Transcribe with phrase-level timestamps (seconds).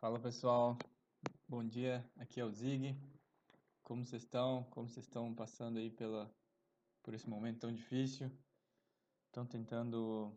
[0.00, 0.78] Fala pessoal,
[1.46, 2.02] bom dia.
[2.16, 2.98] Aqui é o Zig.
[3.82, 4.64] Como vocês estão?
[4.70, 6.34] Como vocês estão passando aí pela
[7.02, 8.32] por esse momento tão difícil?
[9.26, 10.34] Estão tentando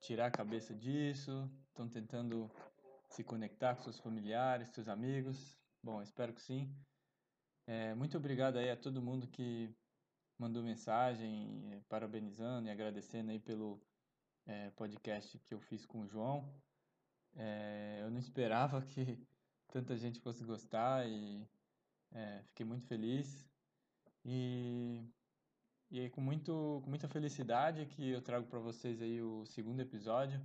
[0.00, 1.48] tirar a cabeça disso?
[1.68, 2.50] Estão tentando
[3.10, 5.56] se conectar com seus familiares, seus amigos?
[5.80, 6.68] Bom, espero que sim.
[7.64, 9.72] É, muito obrigado aí a todo mundo que
[10.36, 13.80] mandou mensagem, é, parabenizando e agradecendo aí pelo
[14.46, 16.52] é, podcast que eu fiz com o João.
[17.36, 19.18] É, eu não esperava que
[19.68, 21.48] tanta gente fosse gostar e
[22.12, 23.48] é, fiquei muito feliz.
[24.24, 25.04] E,
[25.90, 29.80] e aí, com, muito, com muita felicidade que eu trago para vocês aí o segundo
[29.80, 30.44] episódio.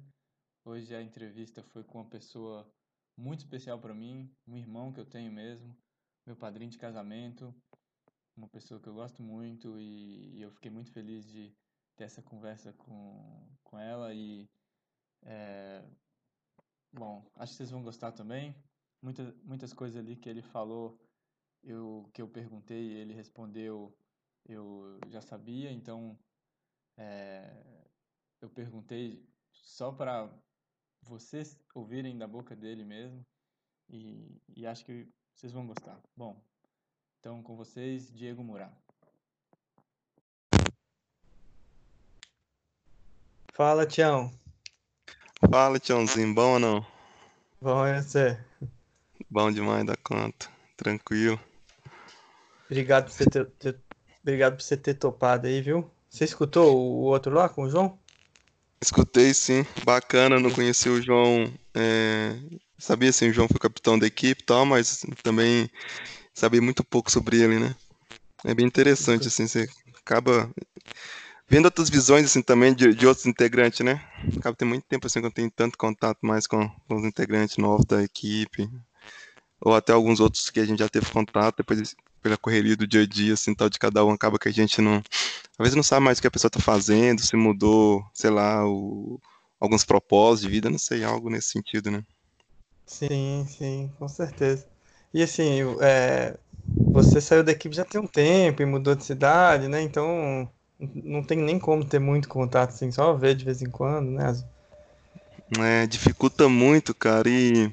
[0.63, 2.67] Hoje a entrevista foi com uma pessoa
[3.15, 5.75] muito especial para mim, um irmão que eu tenho mesmo,
[6.25, 7.53] meu padrinho de casamento,
[8.35, 11.55] uma pessoa que eu gosto muito e, e eu fiquei muito feliz de
[11.95, 14.49] ter essa conversa com, com ela e
[15.23, 15.83] é,
[16.97, 18.55] Bom, acho que vocês vão gostar também.
[19.01, 20.97] Muitas, muitas coisas ali que ele falou,
[21.61, 23.93] eu, que eu perguntei, ele respondeu,
[24.47, 26.17] eu já sabia, então
[26.97, 27.85] é,
[28.39, 30.31] eu perguntei só para
[31.01, 33.25] vocês ouvirem da boca dele mesmo
[33.89, 36.01] e, e acho que vocês vão gostar.
[36.15, 36.41] Bom,
[37.19, 38.71] então com vocês, Diego Murá.
[43.51, 44.44] Fala, Tião.
[45.49, 46.85] Fala, Tiãozinho, bom ou não?
[47.61, 48.37] Bom, é você.
[49.29, 50.49] Bom demais da conta.
[50.75, 51.39] Tranquilo.
[52.69, 53.81] Obrigado por você ter, ter-
[54.21, 55.89] obrigado por você ter topado aí, viu?
[56.09, 57.99] Você escutou o outro lá com o João?
[58.81, 61.51] Escutei sim, bacana, não conheci o João.
[61.75, 62.35] é,
[62.77, 65.69] Sabia assim, o João foi capitão da equipe e tal, mas também
[66.33, 67.75] sabia muito pouco sobre ele, né?
[68.45, 69.67] É bem interessante, assim, você
[70.01, 70.51] acaba
[71.47, 74.01] vendo outras visões, assim, também de, de outros integrantes, né?
[74.37, 77.57] Acaba tem muito tempo, assim, que eu tenho tanto contato mais com, com os integrantes
[77.57, 78.69] novos da equipe,
[79.61, 83.03] ou até alguns outros que a gente já teve contato, depois pela correria do dia
[83.03, 85.03] a dia, assim, tal de cada um, acaba que a gente não, às
[85.59, 89.19] vezes não sabe mais o que a pessoa tá fazendo, se mudou, sei lá, o,
[89.59, 92.03] alguns propósitos de vida, não sei, algo nesse sentido, né?
[92.85, 94.67] Sim, sim, com certeza.
[95.13, 96.37] E assim, é,
[96.91, 99.81] você saiu da equipe já tem um tempo e mudou de cidade, né?
[99.81, 104.11] Então não tem nem como ter muito contato, assim, só ver de vez em quando,
[104.11, 104.35] né?
[105.59, 107.71] É, dificulta muito, cara, e,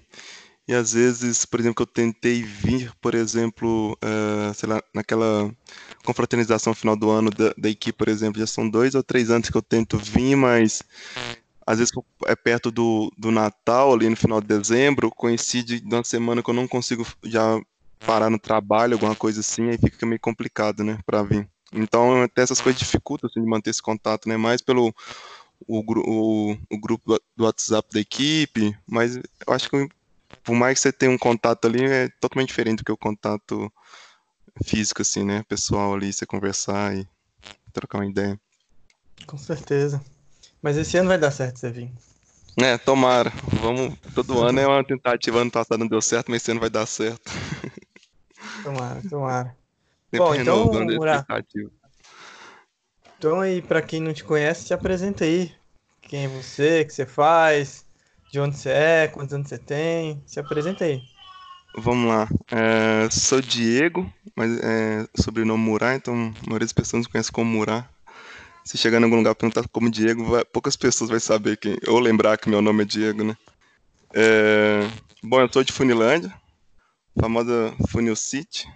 [0.68, 5.50] e às vezes, por exemplo, que eu tentei vir, por exemplo, eh, sei lá, naquela
[6.04, 9.48] confraternização final do ano da, da equipe, por exemplo, já são dois ou três anos
[9.48, 10.82] que eu tento vir, mas
[11.66, 11.92] às vezes
[12.26, 16.50] é perto do, do Natal, ali no final de dezembro, coincide de uma semana que
[16.50, 17.58] eu não consigo já
[18.04, 21.48] parar no trabalho, alguma coisa assim, aí fica meio complicado, né, pra vir.
[21.72, 24.94] Então, até essas coisas dificultam, assim, de manter esse contato, né, mais pelo
[25.66, 29.22] o, o, o grupo do- WhatsApp da equipe, mas eu
[29.54, 29.88] acho que
[30.42, 33.72] por mais que você tenha um contato ali, é totalmente diferente do que o contato
[34.64, 37.06] físico, assim, né, pessoal ali, você conversar e
[37.72, 38.38] trocar uma ideia.
[39.26, 40.02] Com certeza.
[40.60, 41.90] Mas esse ano vai dar certo você vir.
[42.56, 43.32] É, tomara.
[43.62, 43.96] Vamos.
[44.14, 45.40] Todo ano é uma tentativa.
[45.40, 47.30] Ano passado não deu certo, mas esse ano vai dar certo.
[48.62, 49.56] Tomara, tomara.
[50.14, 51.24] Bom, então, Murá.
[53.18, 55.54] Então aí, pra quem não te conhece, se apresenta aí.
[56.02, 57.86] Quem é você, o que você faz,
[58.30, 60.22] de onde você é, quantos anos você tem.
[60.26, 61.00] Se apresenta aí.
[61.76, 62.28] Vamos lá.
[62.50, 67.50] É, sou Diego, mas é sobrenome Murá, então a maioria das pessoas me conhece como
[67.50, 67.88] Murá.
[68.64, 71.78] Se chegar em algum lugar e perguntar como Diego, vai- poucas pessoas vão saber quem,
[71.88, 73.36] ou lembrar que meu nome é Diego, né?
[74.14, 74.80] É,
[75.22, 76.32] bom, eu sou de Funilândia,
[77.18, 78.68] famosa Funil City.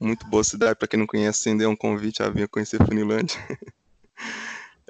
[0.00, 3.36] Muito boa cidade, para quem não conhece, acender um convite a vir conhecer Funilândia.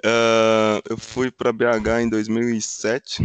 [0.03, 3.23] É, eu fui para BH em 2007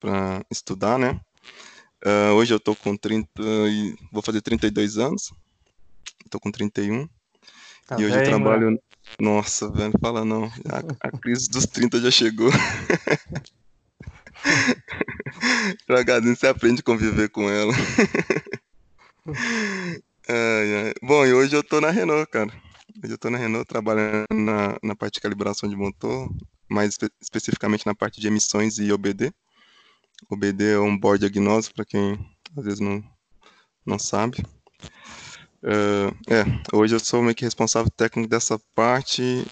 [0.00, 1.20] para estudar, né?
[2.04, 5.32] Ah, hoje eu tô com 30 e vou fazer 32 anos.
[6.30, 7.08] Tô com 31.
[7.86, 8.82] Tá e hoje eu trabalho.
[9.20, 10.44] Nossa, velho, fala não.
[10.44, 12.50] A, a crise dos 30 já chegou.
[15.86, 17.72] Devagarzinho você aprende a conviver com ela.
[21.02, 22.50] Bom, e hoje eu tô na Renault, cara.
[23.02, 26.28] Hoje eu tô na Renault trabalhando na, na parte de calibração de motor,
[26.68, 29.32] mais espe- especificamente na parte de emissões e OBD.
[30.30, 32.18] OBD é um board diagnóstico, para quem
[32.56, 33.02] às vezes não,
[33.84, 34.44] não sabe.
[35.62, 39.46] É, é, hoje eu sou meio que responsável técnico dessa parte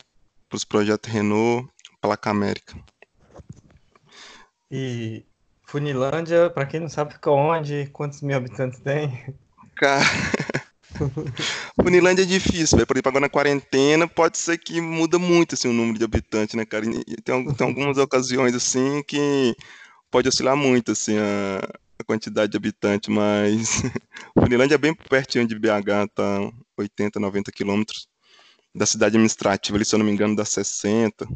[0.48, 1.68] para os projetos Renault,
[2.00, 2.76] Placa América.
[4.70, 5.24] E
[5.66, 7.88] Funilândia, pra quem não sabe, fica onde?
[7.92, 9.34] Quantos mil habitantes tem?
[9.80, 10.04] Cara,
[11.82, 12.86] Funilândia é difícil, velho.
[12.86, 16.54] Por exemplo, agora na quarentena pode ser que muda muito assim, o número de habitantes,
[16.54, 16.84] né, cara?
[16.84, 19.56] E tem, tem algumas ocasiões assim que
[20.10, 21.66] pode oscilar muito, assim, a,
[21.98, 23.80] a quantidade de habitante, mas
[24.38, 28.06] Funilândia é bem pertinho de BH, tá 80, 90 quilômetros
[28.74, 31.26] da cidade administrativa, ali, se eu não me engano, dá 60.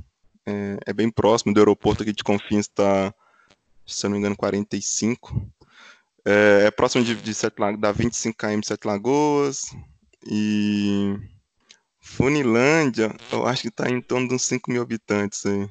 [0.47, 3.11] É, é bem próximo do aeroporto aqui de Confins, está,
[3.87, 5.51] se eu não me engano, 45.
[6.25, 9.75] É, é próximo de, de Sete Lagoas, dá 25 km de Sete Lagoas.
[10.27, 11.17] E
[12.01, 15.69] Funilândia, eu acho que está em torno de uns 5 mil habitantes aí.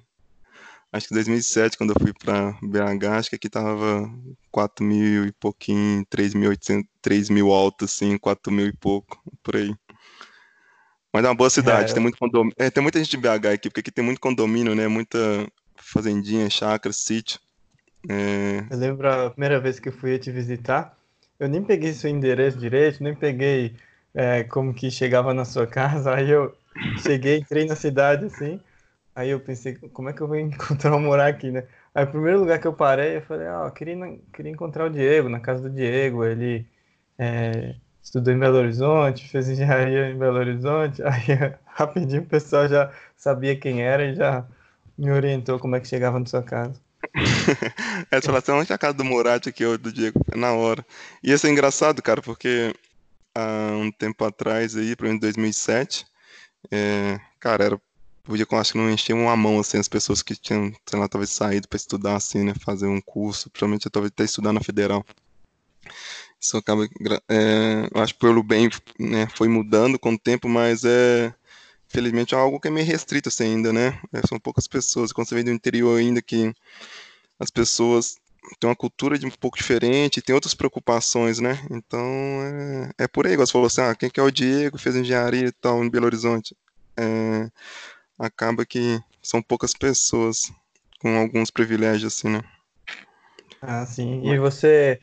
[0.91, 4.07] Acho que 2007, quando eu fui para BH, acho que aqui tava
[4.51, 9.73] 4 mil e pouquinho, 3.800, 3 mil alto, assim, 4 mil e pouco, por aí.
[11.11, 11.93] Mas é uma boa cidade, é.
[11.93, 12.55] tem muito condomínio.
[12.59, 14.87] É, tem muita gente de BH aqui, porque aqui tem muito condomínio, né?
[14.87, 15.17] Muita
[15.77, 17.39] fazendinha, chácara, sítio.
[18.09, 18.59] É...
[18.69, 20.97] Eu lembro a primeira vez que eu fui te visitar,
[21.39, 23.75] eu nem peguei seu endereço direito, nem peguei
[24.13, 26.13] é, como que chegava na sua casa.
[26.15, 26.55] Aí eu
[27.01, 28.59] cheguei, entrei na cidade assim.
[29.15, 31.67] Aí eu pensei, como é que eu vou encontrar um morar aqui, né?
[31.95, 33.95] Aí o primeiro lugar que eu parei, eu falei, ó, oh, queria,
[34.33, 36.25] queria encontrar o Diego, na casa do Diego.
[36.25, 36.67] Ele
[37.17, 41.01] é, estudou em Belo Horizonte, fez engenharia em Belo Horizonte.
[41.03, 44.47] Aí rapidinho o pessoal já sabia quem era e já
[44.97, 46.81] me orientou como é que chegava na sua casa.
[48.11, 50.19] Assim, onde é a casa do Moratti aqui, do Diego?
[50.35, 50.85] Na hora.
[51.23, 52.73] E isso é engraçado, cara, porque
[53.35, 56.05] há um tempo atrás aí, menos em 2007,
[56.71, 57.81] é, cara, era
[58.23, 61.29] podia, acho que não encher uma mão, assim, as pessoas que tinham, sei lá, talvez
[61.31, 65.05] saído para estudar, assim, né, fazer um curso, principalmente talvez até estudar na Federal.
[66.39, 66.85] Isso acaba,
[67.29, 68.69] é, eu acho que pelo bem,
[68.99, 71.33] né, foi mudando com o tempo, mas é,
[71.89, 75.27] infelizmente, é algo que é meio restrito, assim, ainda, né, é, são poucas pessoas, quando
[75.27, 76.53] você vem do interior ainda, que
[77.43, 78.15] as pessoas
[78.59, 81.99] têm uma cultura de um pouco diferente, tem outras preocupações, né, então
[82.97, 85.47] é, é por aí, você falou assim, ah, quem que é o Diego, fez engenharia
[85.47, 86.55] e tal, em Belo Horizonte,
[86.97, 87.49] é,
[88.17, 90.51] acaba que são poucas pessoas
[90.99, 92.41] com alguns privilégios, assim, né.
[93.61, 94.99] Ah, sim, e você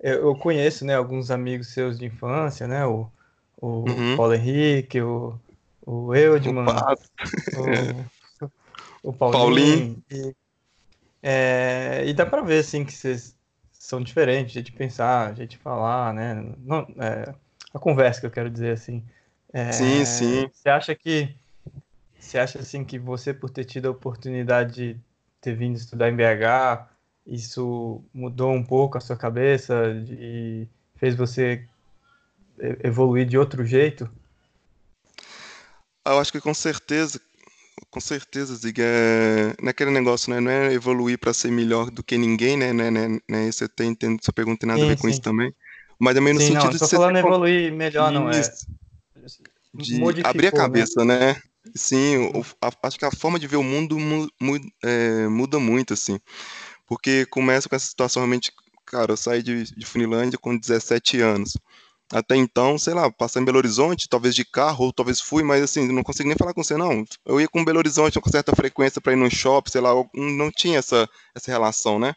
[0.00, 3.10] eu, conheço, né, alguns amigos seus de infância, né, o,
[3.56, 4.16] o uhum.
[4.16, 5.38] Paulo Henrique, o,
[5.84, 6.66] o Eudman,
[7.56, 8.50] o, o,
[9.10, 9.38] o Paulinho.
[9.38, 10.02] Paulinho.
[10.10, 10.34] E,
[11.22, 13.36] é, e dá para ver, assim, que vocês
[13.72, 17.34] são diferentes, de pensar, de falar, né, Não, é,
[17.72, 19.04] a conversa que eu quero dizer, assim.
[19.52, 20.50] É, sim, sim.
[20.52, 21.34] Você acha que
[22.18, 25.00] você acha assim que você por ter tido a oportunidade de
[25.40, 26.88] ter vindo estudar em BH
[27.28, 29.74] isso mudou um pouco a sua cabeça
[30.08, 30.66] e
[30.96, 31.68] fez você
[32.82, 34.10] evoluir de outro jeito?
[36.06, 37.20] Eu acho que com certeza,
[37.98, 40.40] com certeza, Zig, é naquele negócio, né?
[40.40, 42.72] Não é evoluir para ser melhor do que ninguém, né?
[42.72, 45.10] né, né, né você tem, tem sua pergunta tem nada sim, a ver com sim.
[45.10, 45.52] isso também.
[45.98, 47.18] Mas também no sim, sentido não, de você falando ter...
[47.20, 48.40] evoluir melhor, não é?
[49.74, 50.56] De abrir a né?
[50.56, 51.18] cabeça, né?
[51.18, 51.42] né?
[51.74, 55.58] Sim, o, a, acho que a forma de ver o mundo mu, mu, é, muda
[55.58, 56.18] muito, assim
[56.88, 58.50] porque começa com essa situação realmente,
[58.86, 61.56] cara, eu saí de, de Funilândia com 17 anos.
[62.10, 65.62] Até então, sei lá, passar em Belo Horizonte, talvez de carro, ou talvez fui, mas
[65.62, 67.04] assim, não consigo nem falar com você, não.
[67.24, 70.50] Eu ia com Belo Horizonte com certa frequência para ir no shopping, sei lá, não
[70.50, 72.14] tinha essa, essa relação, né?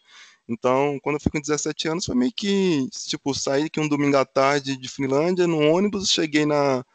[0.47, 4.17] Então, quando eu fui com 17 anos, foi meio que, tipo, saí aqui um domingo
[4.17, 6.85] à tarde de Finlândia, no ônibus, cheguei na,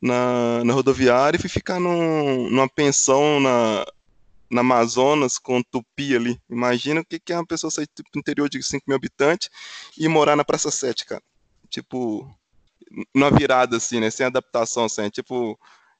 [0.00, 3.84] na, na rodoviária e fui ficar num, numa pensão na,
[4.50, 6.40] na Amazonas com Tupi ali.
[6.50, 9.48] Imagina o que, que é uma pessoa sair do interior de 5 mil habitantes
[9.96, 11.22] e morar na Praça 7, cara.
[11.72, 12.30] Tipo,
[13.14, 14.10] numa virada assim, né?
[14.10, 15.02] Sem adaptação, assim.
[15.02, 15.58] É tipo,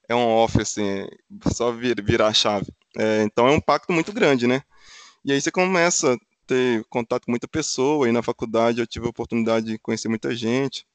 [0.08, 1.06] é um off, assim,
[1.54, 2.70] só vir, virar a chave.
[2.96, 4.62] É, então é um impacto muito grande, né?
[5.24, 9.06] E aí você começa a ter contato com muita pessoa, e na faculdade eu tive
[9.06, 10.86] a oportunidade de conhecer muita gente.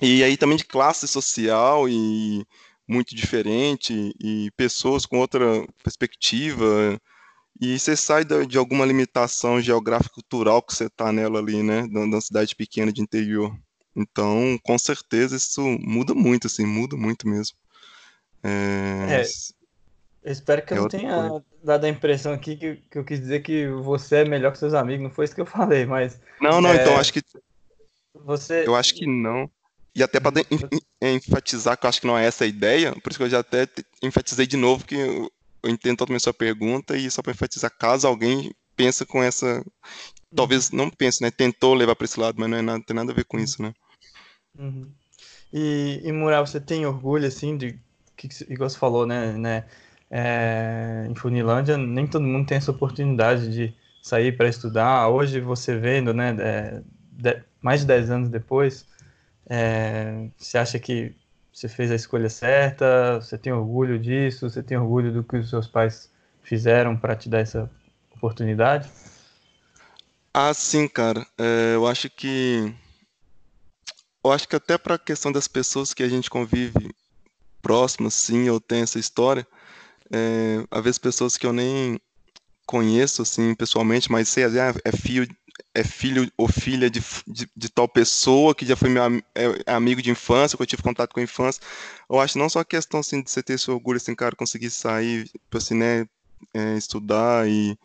[0.00, 2.44] E aí também de classe social e
[2.88, 7.00] muito diferente e pessoas com outra perspectiva
[7.60, 12.20] e você sai de alguma limitação geográfica cultural que você está nela ali, né, da
[12.20, 13.56] cidade pequena de interior.
[13.94, 17.56] Então, com certeza isso muda muito, assim, muda muito mesmo.
[18.42, 19.24] É, é
[20.24, 21.44] eu espero que é eu não tenha coisa.
[21.64, 24.72] dado a impressão aqui que, que, eu quis dizer que você é melhor que seus
[24.72, 26.20] amigos, não foi isso que eu falei, mas.
[26.40, 27.22] Não, não, é, então acho que.
[28.14, 28.64] Você...
[28.66, 29.50] Eu acho que não.
[29.94, 30.32] E até para
[31.02, 33.40] enfatizar que eu acho que não é essa a ideia, por isso que eu já
[33.40, 33.68] até
[34.02, 35.30] enfatizei de novo que eu,
[35.62, 39.62] eu entendo totalmente a sua pergunta e só para enfatizar, caso alguém pensa com essa,
[40.34, 43.12] talvez não pense, né, tentou levar para esse lado, mas não é nada, tem nada
[43.12, 43.72] a ver com isso, né?
[44.58, 44.90] Uhum.
[45.52, 47.78] E, e Mural, você tem orgulho assim de
[48.16, 49.64] que igual você falou, né, né
[50.10, 55.08] é, em Funilândia nem todo mundo tem essa oportunidade de sair para estudar.
[55.08, 58.86] Hoje você vendo, né, é, de, mais de 10 anos depois,
[59.48, 61.14] é, você acha que
[61.52, 63.20] você fez a escolha certa?
[63.20, 64.48] Você tem orgulho disso?
[64.48, 66.10] Você tem orgulho do que os seus pais
[66.42, 67.70] fizeram para te dar essa
[68.14, 68.88] oportunidade?
[70.34, 71.26] Ah, sim, cara.
[71.38, 72.74] É, eu acho que.
[74.24, 76.94] Eu acho que até para a questão das pessoas que a gente convive
[77.60, 79.46] próximas, sim, eu tenho essa história.
[80.12, 82.00] É, às vezes pessoas que eu nem
[82.66, 85.28] conheço, assim, pessoalmente, mas sei, ah, é filho,
[85.74, 89.02] é filho ou filha de, de, de tal pessoa que já foi meu
[89.34, 91.62] é, amigo de infância, que eu tive contato com a infância.
[92.10, 94.70] Eu acho não só a questão, assim, de você ter esse orgulho, assim, cara, conseguir
[94.70, 96.06] sair, tipo assim, né,
[96.54, 97.78] é, estudar e,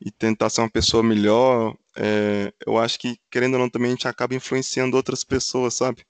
[0.00, 3.94] e tentar ser uma pessoa melhor, é, eu acho que, querendo ou não, também a
[3.94, 6.04] gente acaba influenciando outras pessoas, sabe?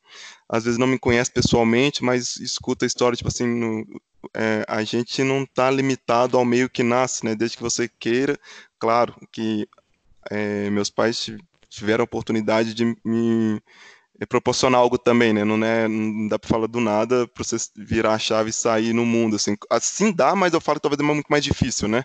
[0.48, 3.86] Às vezes não me conhece pessoalmente, mas escuta a história, tipo assim, no,
[4.34, 7.34] é, a gente não está limitado ao meio que nasce, né?
[7.34, 8.38] Desde que você queira,
[8.78, 9.66] claro que
[10.30, 11.30] é, meus pais
[11.70, 13.60] tiveram a oportunidade de me
[14.28, 15.44] proporcionar algo também, né?
[15.44, 18.92] Não, é, não dá para falar do nada para você virar a chave e sair
[18.92, 19.56] no mundo, assim.
[19.70, 22.04] Assim dá, mas eu falo que talvez é muito mais difícil, né?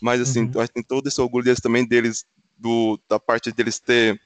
[0.00, 0.50] Mas assim, uhum.
[0.54, 2.24] eu acho que tem todo esse orgulho deles também deles
[2.58, 4.20] do, da parte deles ter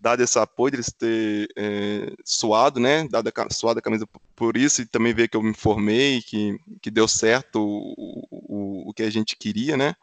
[0.00, 4.06] dado esse apoio, deles ter é, suado, né, dado a, suado a camisa
[4.36, 8.90] por isso, e também ver que eu me formei, que, que deu certo o, o,
[8.90, 9.94] o que a gente queria, né,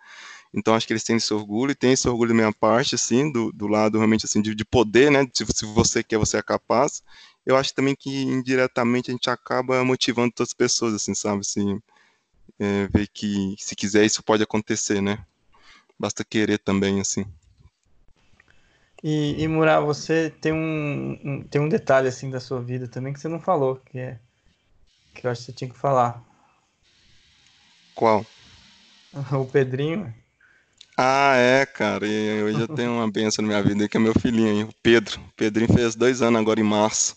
[0.53, 3.31] então acho que eles têm esse orgulho, e tem esse orgulho da minha parte, assim,
[3.31, 6.41] do, do lado realmente, assim, de, de poder, né, se, se você quer, você é
[6.41, 7.01] capaz,
[7.45, 11.79] eu acho também que indiretamente a gente acaba motivando todas as pessoas, assim, sabe, assim,
[12.59, 15.24] é, ver que se quiser isso pode acontecer, né,
[16.00, 17.25] basta querer também, assim.
[19.03, 23.13] E, e Murá, você tem um, um, tem um detalhe assim da sua vida também
[23.13, 24.19] que você não falou, que é
[25.13, 26.24] que eu acho que você tinha que falar.
[27.93, 28.25] Qual?
[29.31, 30.13] O Pedrinho.
[30.97, 32.05] Ah, é, cara.
[32.05, 35.21] E hoje eu tenho uma benção na minha vida que é meu filhinho, o Pedro.
[35.21, 37.15] O Pedrinho fez dois anos agora em março.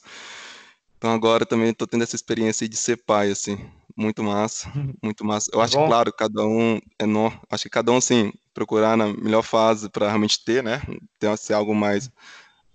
[0.97, 3.59] Então agora também estou tendo essa experiência de ser pai, assim.
[3.99, 4.71] Muito massa,
[5.02, 5.50] muito massa.
[5.52, 7.33] Eu acho que, claro, cada um é no...
[7.50, 10.81] Acho que cada um, assim, procurar na melhor fase para realmente ter, né?
[11.19, 12.09] Ter ser algo mais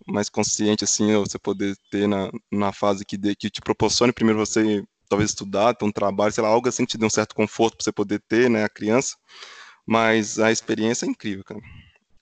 [0.06, 4.38] mais consciente assim, você poder ter na, na fase que, de, que te proporcione primeiro
[4.38, 7.34] você talvez estudar, ter um trabalho, sei lá, algo assim que te dê um certo
[7.34, 9.16] conforto para você poder ter, né, a criança.
[9.86, 11.62] Mas a experiência é incrível, cara.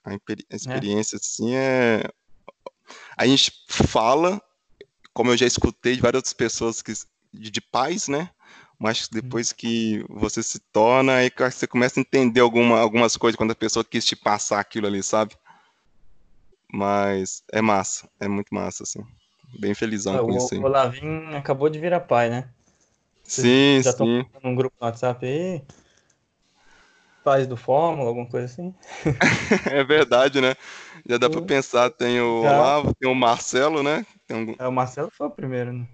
[0.03, 0.55] A, a é.
[0.55, 1.19] experiência, é.
[1.19, 2.03] assim, é.
[3.17, 4.39] A gente fala,
[5.11, 6.93] como eu já escutei de várias outras pessoas que,
[7.33, 8.29] de, de pais, né?
[8.81, 13.51] Mas depois que você se torna, aí você começa a entender alguma, algumas coisas quando
[13.51, 15.35] a pessoa quis te passar aquilo ali, sabe?
[16.73, 19.05] Mas é massa, é muito massa, assim.
[19.59, 20.59] Bem felizão é, com o, isso aí.
[20.59, 22.49] O Lavin acabou de virar pai, né?
[23.23, 24.21] Vocês sim, já sim.
[24.21, 25.61] estão num grupo no WhatsApp aí?
[27.23, 28.73] Pais do Fórmula, alguma coisa assim?
[29.69, 30.55] é verdade, né?
[31.07, 32.57] Já dá para pensar, tem o já.
[32.57, 34.03] Olavo, tem o Marcelo, né?
[34.27, 34.55] Um...
[34.57, 35.87] É, o Marcelo foi o primeiro, né?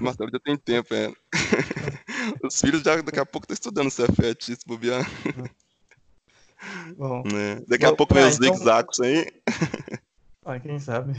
[0.00, 1.12] Marcelo já tem tempo, é.
[2.42, 5.04] Os filhos já daqui a pouco estão estudando Cefet, se bobear.
[6.96, 7.62] Bom, né?
[7.66, 8.54] Daqui a pouco vem os então...
[8.54, 9.26] zigzags aí.
[10.44, 11.12] Ah, quem sabe.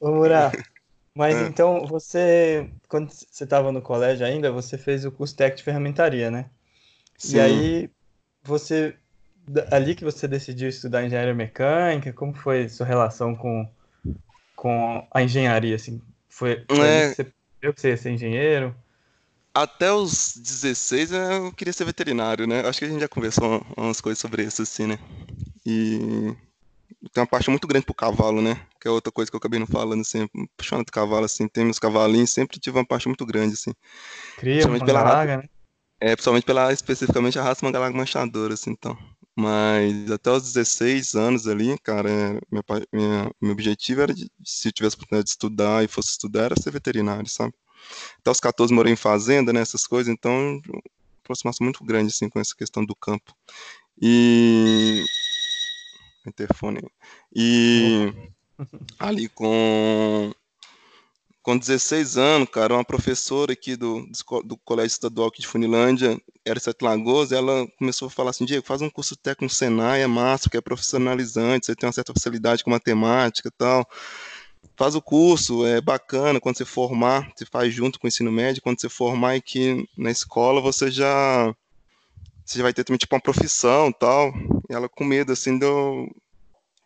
[0.00, 0.50] Vamos lá.
[1.14, 1.46] Mas é.
[1.46, 6.32] então, você, quando você estava no colégio ainda, você fez o curso técnico de ferramentaria,
[6.32, 6.50] né?
[7.16, 7.36] Sim.
[7.36, 7.90] E aí,
[8.42, 8.96] você,
[9.70, 13.70] ali que você decidiu estudar engenharia mecânica, como foi sua relação com,
[14.64, 16.00] com a engenharia, assim?
[16.26, 17.12] Foi, foi é...
[17.12, 17.26] você
[17.60, 18.74] viu que você ia ser engenheiro?
[19.52, 22.66] Até os 16 eu queria ser veterinário, né?
[22.66, 24.98] Acho que a gente já conversou umas coisas sobre isso, assim, né?
[25.66, 26.34] E
[27.12, 28.58] tem uma parte muito grande pro cavalo, né?
[28.80, 31.64] Que é outra coisa que eu acabei não falando, assim, puxando do cavalo, assim, tem
[31.64, 33.74] meus cavalinhos, sempre tive uma parte muito grande, assim.
[34.38, 35.48] Cria, pela raça, né?
[36.00, 38.96] É, principalmente pela, especificamente a raça Mangalaga Manchadora, assim, então.
[39.36, 44.68] Mas até os 16 anos ali, cara, é, minha, minha, meu objetivo era, de, se
[44.68, 47.52] eu tivesse oportunidade de estudar e fosse estudar, era ser veterinário, sabe?
[48.20, 50.60] Até os 14 morei em fazenda, né, essas coisas, então
[51.22, 53.34] aproximação muito grande, assim, com essa questão do campo.
[54.00, 55.04] E...
[56.26, 56.80] Interfone.
[57.34, 58.12] E
[58.98, 60.32] ali com
[61.44, 64.08] com 16 anos, cara, uma professora aqui do,
[64.44, 68.66] do Colégio Estadual aqui de Funilândia, era Sete Lagoas, ela começou a falar assim, Diego,
[68.66, 72.14] faz um curso técnico no Senai, é massa, porque é profissionalizante, você tem uma certa
[72.14, 73.86] facilidade com matemática e tal.
[74.74, 78.62] Faz o curso, é bacana, quando você formar, você faz junto com o ensino médio,
[78.62, 81.54] quando você formar aqui na escola, você já,
[82.42, 84.32] você já vai ter também, tipo, uma profissão tal.
[84.70, 86.08] E ela com medo, assim, de eu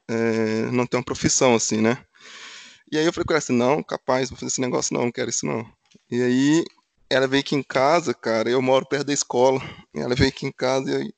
[0.08, 2.04] é, não ter uma profissão, assim, né?
[2.90, 5.12] E aí eu falei com ela assim, não, capaz, vou fazer esse negócio não, não
[5.12, 5.66] quero isso não.
[6.10, 6.64] E aí
[7.10, 9.60] ela veio aqui em casa, cara, eu moro perto da escola.
[9.94, 11.12] Ela veio aqui em casa e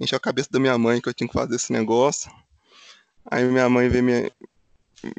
[0.00, 2.30] encheu a cabeça da minha mãe que eu tinha que fazer esse negócio.
[3.30, 4.32] Aí minha mãe veio me,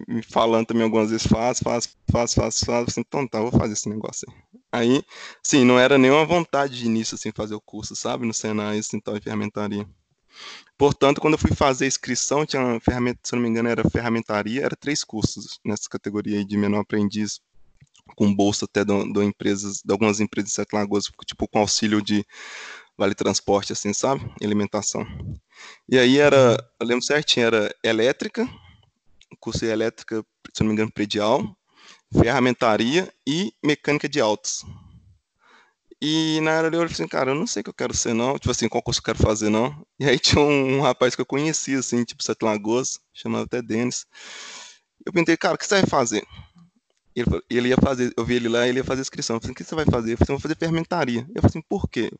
[0.07, 2.87] me falando também algumas vezes, faz, faz, faz, faz, faz.
[2.87, 4.47] Assim, então tá, vou fazer esse negócio aí.
[4.69, 5.03] Aí,
[5.41, 8.99] sim, não era nenhuma vontade de início, assim, fazer o curso, sabe, no Senai, assim,
[8.99, 9.87] tal, de fermentaria.
[10.77, 13.89] Portanto, quando eu fui fazer a inscrição, tinha uma ferramenta, se não me engano, era
[13.89, 17.39] ferramentaria, era três cursos nessa categoria de menor aprendiz,
[18.15, 18.93] com bolsa até de,
[19.23, 22.25] empresas, de algumas empresas de Sete Lagoas, tipo com auxílio de
[22.97, 24.29] vale transporte, assim, sabe?
[24.41, 25.05] Alimentação.
[25.89, 28.47] E aí era, eu lembro certinho, era elétrica,
[29.39, 31.55] curso de elétrica, se não me engano, predial,
[32.11, 34.63] ferramentaria e mecânica de autos.
[36.01, 38.13] E na hora eu falei assim, cara, eu não sei o que eu quero ser,
[38.13, 38.37] não.
[38.37, 39.75] Tipo assim, qual curso eu quero fazer, não.
[39.99, 43.61] E aí tinha um, um rapaz que eu conhecia, assim, tipo, Sete Lagoas, chamado até
[43.61, 44.05] Denis.
[45.05, 46.23] Eu perguntei, cara, o que você vai fazer?
[47.15, 49.37] Ele, ele ia fazer, eu vi ele lá, ele ia fazer inscrição.
[49.37, 50.13] Eu falei, o que você vai fazer?
[50.13, 51.21] Eu falei, eu vou fazer fermentaria.
[51.21, 52.11] Eu falei assim, por quê?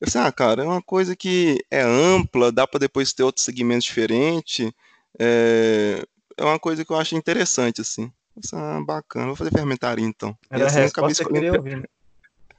[0.00, 3.44] Eu falei, ah, cara, é uma coisa que é ampla, dá para depois ter outros
[3.44, 4.70] segmentos diferentes.
[5.18, 6.04] É,
[6.36, 8.12] é uma coisa que eu acho interessante, assim.
[8.36, 10.36] Eu falei, ah, bacana, vou fazer fermentaria então.
[10.50, 11.52] Era e assim, a resposta eu acabei escolhendo...
[11.52, 11.90] que eu queria ouvir.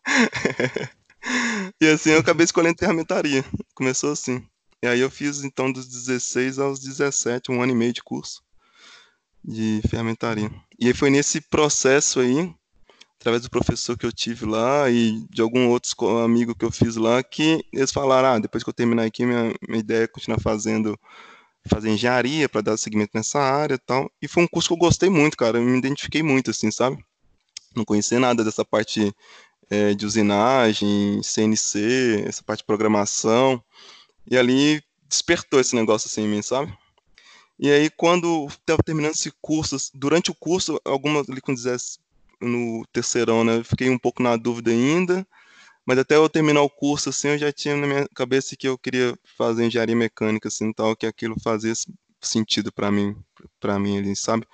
[1.81, 3.43] E assim eu acabei escolhendo ferramentaria.
[3.73, 4.47] Começou assim.
[4.83, 8.43] E aí eu fiz então dos 16 aos 17, um ano e meio de curso
[9.43, 10.51] de ferramentaria.
[10.79, 12.53] E aí foi nesse processo aí,
[13.19, 16.95] através do professor que eu tive lá e de algum outro amigo que eu fiz
[16.95, 20.39] lá, que eles falaram, ah, depois que eu terminar aqui, minha, minha ideia é continuar
[20.39, 20.99] fazendo
[21.67, 24.11] fazer engenharia para dar seguimento nessa área e tal.
[24.21, 25.57] E foi um curso que eu gostei muito, cara.
[25.57, 27.03] Eu me identifiquei muito, assim, sabe?
[27.75, 29.13] Não conhecia nada dessa parte
[29.69, 33.63] é, de usinagem, CNC, essa parte de programação.
[34.29, 36.75] E ali despertou esse negócio assim em mim, sabe?
[37.57, 41.99] E aí, quando estava terminando esse curso, durante o curso, algumas ali com 10,
[42.41, 43.63] no terceirão, né?
[43.63, 45.25] Fiquei um pouco na dúvida ainda,
[45.85, 48.77] mas até eu terminar o curso, assim, eu já tinha na minha cabeça que eu
[48.77, 51.73] queria fazer engenharia mecânica, assim, tal, que aquilo fazia
[52.21, 53.15] sentido para mim,
[53.59, 54.45] para mim ali, sabe?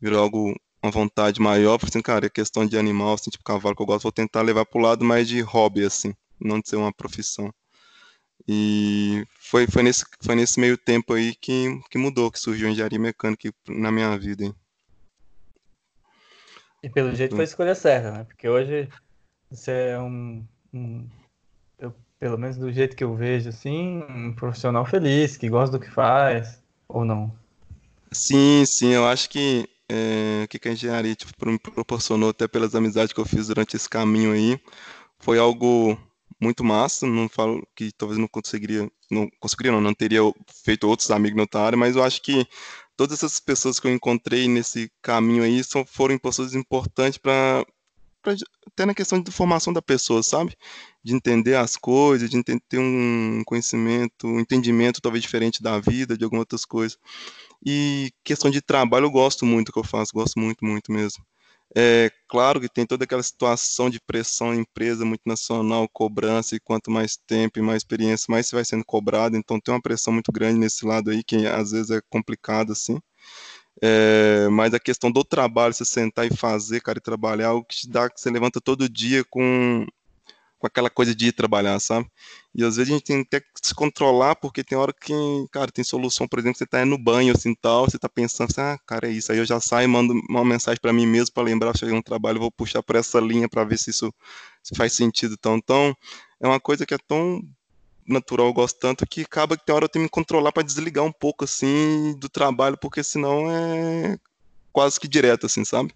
[0.00, 3.76] Virou algo uma vontade maior, porque assim, cara, é questão de animal, assim, tipo cavalo
[3.76, 6.76] que eu gosto, vou tentar levar pro lado mais de hobby, assim, não de ser
[6.76, 7.52] uma profissão.
[8.48, 12.70] E foi, foi, nesse, foi nesse meio tempo aí que, que mudou, que surgiu a
[12.70, 14.44] engenharia mecânica na minha vida.
[14.44, 14.54] Hein?
[16.82, 18.24] E pelo jeito foi a escolha certa, né?
[18.24, 18.88] Porque hoje
[19.50, 21.06] você é um, um
[21.78, 25.84] eu, pelo menos do jeito que eu vejo, assim, um profissional feliz, que gosta do
[25.84, 27.32] que faz, ou não?
[28.10, 32.46] Sim, sim, eu acho que é, o que, que a engenharia tipo, me proporcionou, até
[32.46, 34.60] pelas amizades que eu fiz durante esse caminho aí,
[35.18, 35.98] foi algo
[36.40, 37.06] muito massa.
[37.06, 40.20] Não falo que talvez não conseguiria, não conseguiria, não, não teria
[40.64, 42.46] feito outros amigos na mas eu acho que
[42.96, 47.66] todas essas pessoas que eu encontrei nesse caminho aí são, foram pessoas importantes para
[48.66, 50.56] até na questão de formação da pessoa, sabe?
[51.02, 56.22] De entender as coisas, de ter um conhecimento, um entendimento talvez diferente da vida, de
[56.22, 56.98] algumas outras coisas.
[57.64, 61.24] E questão de trabalho, eu gosto muito do que eu faço, gosto muito, muito mesmo.
[61.76, 67.16] É claro que tem toda aquela situação de pressão empresa multinacional, cobrança, e quanto mais
[67.16, 70.58] tempo e mais experiência, mais você vai sendo cobrado, então tem uma pressão muito grande
[70.58, 72.98] nesse lado aí, que às vezes é complicado, assim.
[73.82, 77.64] É, mas a questão do trabalho, você sentar e fazer, cara, e trabalhar, é algo
[77.66, 79.86] que te dá, que você levanta todo dia com
[80.60, 82.06] com aquela coisa de ir trabalhar, sabe?
[82.54, 85.12] E às vezes a gente tem até que se controlar, porque tem hora que,
[85.50, 88.60] cara, tem solução, por exemplo, você tá no banho, assim, tal, você tá pensando assim,
[88.60, 89.32] ah, cara, é isso.
[89.32, 92.38] Aí eu já saio, mando uma mensagem para mim mesmo para lembrar, cheguei no trabalho,
[92.38, 94.12] vou puxar por essa linha para ver se isso
[94.76, 95.34] faz sentido.
[95.38, 95.96] Então, então,
[96.40, 97.40] é uma coisa que é tão
[98.06, 100.62] natural, eu gosto tanto, que acaba que tem hora eu tenho que me controlar para
[100.62, 104.18] desligar um pouco, assim, do trabalho, porque senão é
[104.72, 105.94] quase que direto, assim, sabe?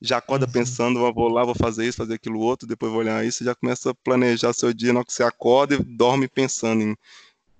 [0.00, 0.52] Já acorda uhum.
[0.52, 3.90] pensando, vou lá, vou fazer isso, fazer aquilo outro, depois vou olhar isso, já começa
[3.90, 6.96] a planejar seu dia na hora que você acorda e dorme pensando em,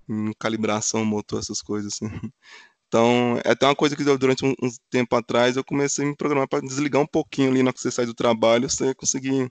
[0.08, 2.08] em calibração motor, essas coisas assim.
[2.90, 6.16] Então, é até uma coisa que durante um, um tempo atrás eu comecei a me
[6.16, 9.48] programar para desligar um pouquinho ali na hora que você sai do trabalho, você conseguir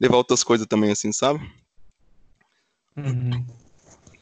[0.00, 1.38] levar outras coisas também, assim, sabe?
[2.96, 3.46] Uhum.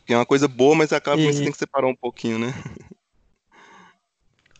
[0.04, 1.24] Que é uma coisa boa, mas acaba e...
[1.24, 2.52] que você tem que separar um pouquinho, né?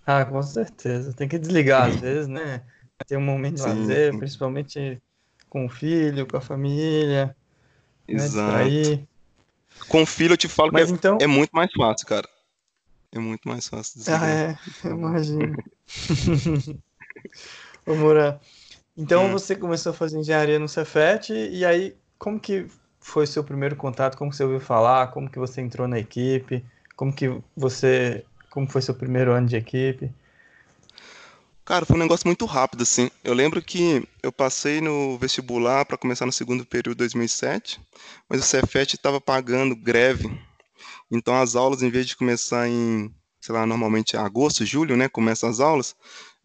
[0.04, 1.12] Ah, com certeza.
[1.12, 2.64] Tem que desligar às vezes, né?
[3.04, 5.00] Ter um momento de lazer, principalmente
[5.48, 7.36] com o filho, com a família.
[8.08, 8.64] Né, Exato.
[8.64, 9.06] Né,
[9.88, 11.18] com o filho eu te falo Mas que é, então...
[11.20, 12.28] é, muito mais fácil, cara.
[13.10, 14.22] É muito mais fácil desligar.
[14.22, 15.56] Ah, é, imagino.
[17.86, 18.40] Ô, Moura,
[18.96, 19.32] então hum.
[19.32, 22.66] você começou a fazer engenharia no Cefet, e aí como que
[23.00, 24.16] foi seu primeiro contato?
[24.16, 25.08] Como você ouviu falar?
[25.08, 26.64] Como que você entrou na equipe?
[26.94, 30.10] Como que você, como foi seu primeiro ano de equipe?
[31.72, 33.10] Cara, foi um negócio muito rápido, assim.
[33.24, 37.80] Eu lembro que eu passei no vestibular para começar no segundo período de 2007,
[38.28, 40.30] mas o Cefet estava pagando greve.
[41.10, 45.48] Então as aulas, em vez de começar em, sei lá, normalmente agosto, julho, né, começam
[45.48, 45.96] as aulas,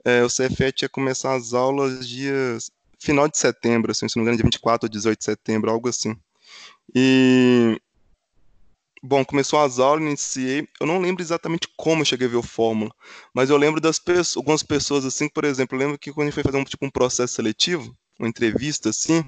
[0.05, 4.29] é, o Cefet ia começar as aulas dias final de setembro, assim, se não me
[4.29, 6.15] engano, dia 24 ou 18 de setembro, algo assim.
[6.95, 7.77] E
[9.07, 10.67] bom, começou as aulas, iniciei.
[10.79, 12.91] Eu não lembro exatamente como eu cheguei a ver o Fórmula,
[13.33, 16.29] mas eu lembro das pessoas, algumas pessoas assim, por exemplo, eu lembro que quando a
[16.29, 19.23] gente foi fazer um tipo um processo seletivo, uma entrevista assim,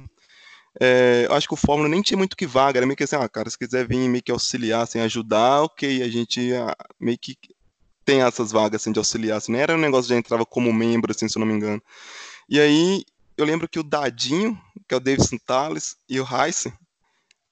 [0.79, 3.15] é, eu acho que o Fórmula nem tinha muito que vaga, era meio que assim,
[3.15, 7.17] ah, cara, se quiser vir meio que auxiliar, assim, ajudar, ok, a gente ah, meio
[7.17, 7.37] que
[8.05, 11.11] tem essas vagas assim de auxiliar, assim, não era um negócio de entrava como membro,
[11.11, 11.81] assim, se eu não me engano.
[12.49, 13.03] E aí
[13.37, 16.73] eu lembro que o Dadinho, que é o Davidson Tales, e o Heisen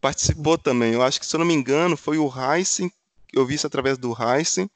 [0.02, 0.94] participou também.
[0.94, 2.92] Eu acho que, se eu não me engano, foi o Heisen,
[3.34, 4.70] eu vi isso através do Heisen,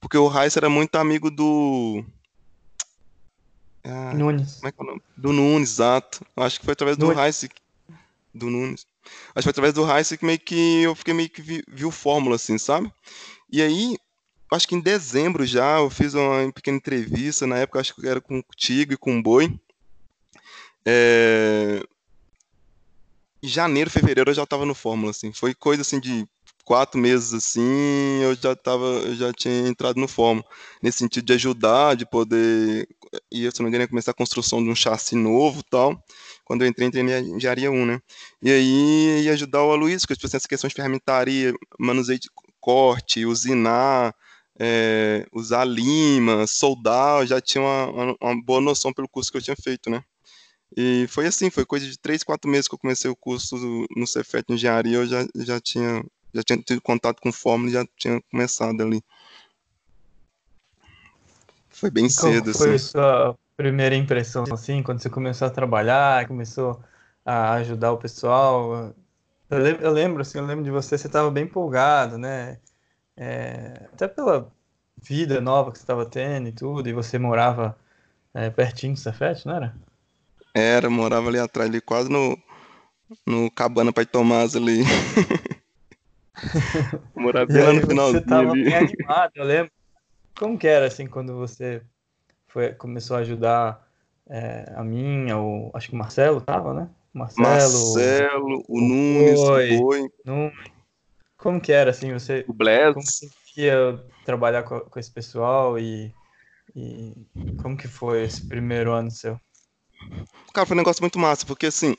[0.00, 2.04] porque o Heisen era muito amigo do.
[3.84, 4.56] Ah, Nunes.
[4.56, 5.02] Como é que é o nome?
[5.16, 6.24] Do Nunes, exato.
[6.36, 7.50] Eu acho que foi através do Heisen.
[8.34, 8.86] Do Nunes.
[9.34, 11.84] Acho que foi através do Heisen que meio que eu fiquei meio que vi, vi
[11.84, 12.92] o fórmula, assim, sabe?
[13.50, 13.96] E aí,
[14.52, 18.20] acho que em dezembro já, eu fiz uma pequena entrevista, na época acho que era
[18.20, 19.58] com o Tigo e com o Boi.
[20.84, 21.82] É...
[23.42, 25.32] Janeiro, fevereiro eu já estava no Fórmula, assim.
[25.32, 26.26] Foi coisa assim de
[26.64, 30.44] quatro meses assim, eu já tava, eu já tinha entrado no Fórmula.
[30.82, 32.88] Nesse sentido de ajudar, de poder.
[33.30, 35.96] E se não me engano, ia começar a construção de um chassi novo tal.
[36.44, 38.00] Quando eu entrei, entrei em engenharia 1, né?
[38.42, 42.28] E aí ia ajudar o Aloysio, com tipo, assim, essa questão de ferramentaria, manuseio de
[42.60, 44.14] corte, usinar,
[44.58, 49.38] é, usar lima, soldar, eu já tinha uma, uma, uma boa noção pelo curso que
[49.38, 50.02] eu tinha feito, né?
[50.74, 53.56] E foi assim, foi coisa de três, quatro meses que eu comecei o curso
[53.94, 56.02] no Cefet Engenharia, eu já, já tinha
[56.34, 59.02] já tinha tido contato com Fórmula e já tinha começado ali.
[61.70, 62.58] Foi bem cedo, foi assim.
[62.58, 66.82] Foi a sua primeira impressão, assim, quando você começou a trabalhar, começou
[67.24, 68.94] a ajudar o pessoal?
[69.48, 72.58] Eu lembro, eu lembro assim, eu lembro de você, você estava bem empolgado, né?
[73.16, 74.52] É, até pela
[75.02, 77.76] vida nova que você estava tendo e tudo, e você morava
[78.34, 79.74] é, pertinho do Cefet, não era?
[80.56, 82.38] Era, morava ali atrás, ali quase no,
[83.26, 84.84] no Cabana Pai Tomás ali.
[87.14, 88.64] morava bem lá no finalzinho Você tava ali.
[88.64, 89.70] bem animado, eu lembro.
[90.34, 91.82] Como que era, assim, quando você
[92.48, 93.86] foi, começou a ajudar
[94.30, 96.88] é, a minha, ou acho que o Marcelo tava, né?
[97.12, 100.10] Marcelo, Marcelo o, o Nunes, o Boi.
[101.36, 102.46] Como que era, assim, você...
[102.48, 102.94] O Bless.
[102.94, 103.28] Como você
[103.60, 106.14] ia trabalhar com, com esse pessoal e,
[106.74, 107.12] e
[107.60, 109.38] como que foi esse primeiro ano seu?
[110.52, 111.94] Cara, foi um negócio muito massa, porque assim,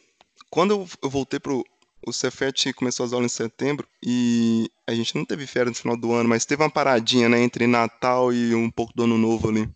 [0.50, 1.64] quando eu, voltei pro.
[2.06, 5.98] O Cefet começou as aulas em setembro e a gente não teve férias no final
[5.98, 9.50] do ano, mas teve uma paradinha, né, entre Natal e um pouco do Ano Novo
[9.50, 9.70] ali.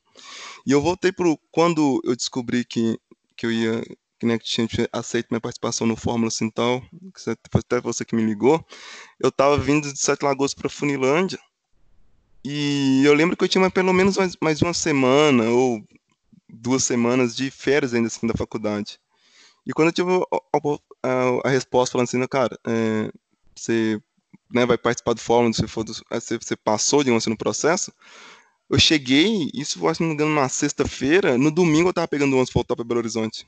[0.66, 1.38] E eu voltei pro.
[1.52, 2.98] Quando eu descobri que,
[3.36, 3.84] que eu ia.
[4.20, 6.80] Que, né, que tinha aceito minha participação no Fórmula Sintal,
[7.14, 8.64] que foi até você que me ligou,
[9.20, 11.40] eu tava vindo de Sete Lagoas para Funilândia.
[12.46, 15.84] E eu lembro que eu tinha pelo menos mais, mais uma semana, ou
[16.52, 19.00] duas semanas de férias ainda assim da faculdade.
[19.66, 23.12] E quando eu tive a, a, a resposta falando assim, cara, é,
[23.56, 24.02] você
[24.52, 27.38] né, vai participar do fórum, se for do, é, você, você passou, digamos assim, no
[27.38, 27.92] processo,
[28.70, 32.34] eu cheguei, isso, acho que não me engano, na sexta-feira, no domingo eu tava pegando
[32.36, 33.46] ônibus voltar para Belo Horizonte.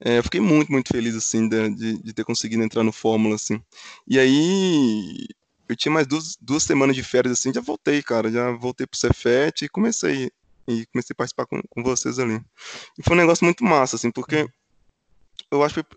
[0.00, 3.34] É, eu fiquei muito, muito feliz, assim, de, de, de, ter conseguido entrar no Fórmula,
[3.34, 3.60] assim.
[4.06, 5.26] E aí,
[5.68, 8.98] eu tinha mais duas, duas semanas de férias, assim, já voltei, cara, já voltei pro
[8.98, 10.30] Cefet e comecei
[10.68, 12.40] e comecei a participar com, com vocês ali.
[12.98, 14.48] E foi um negócio muito massa, assim, porque uhum.
[15.50, 15.96] eu acho que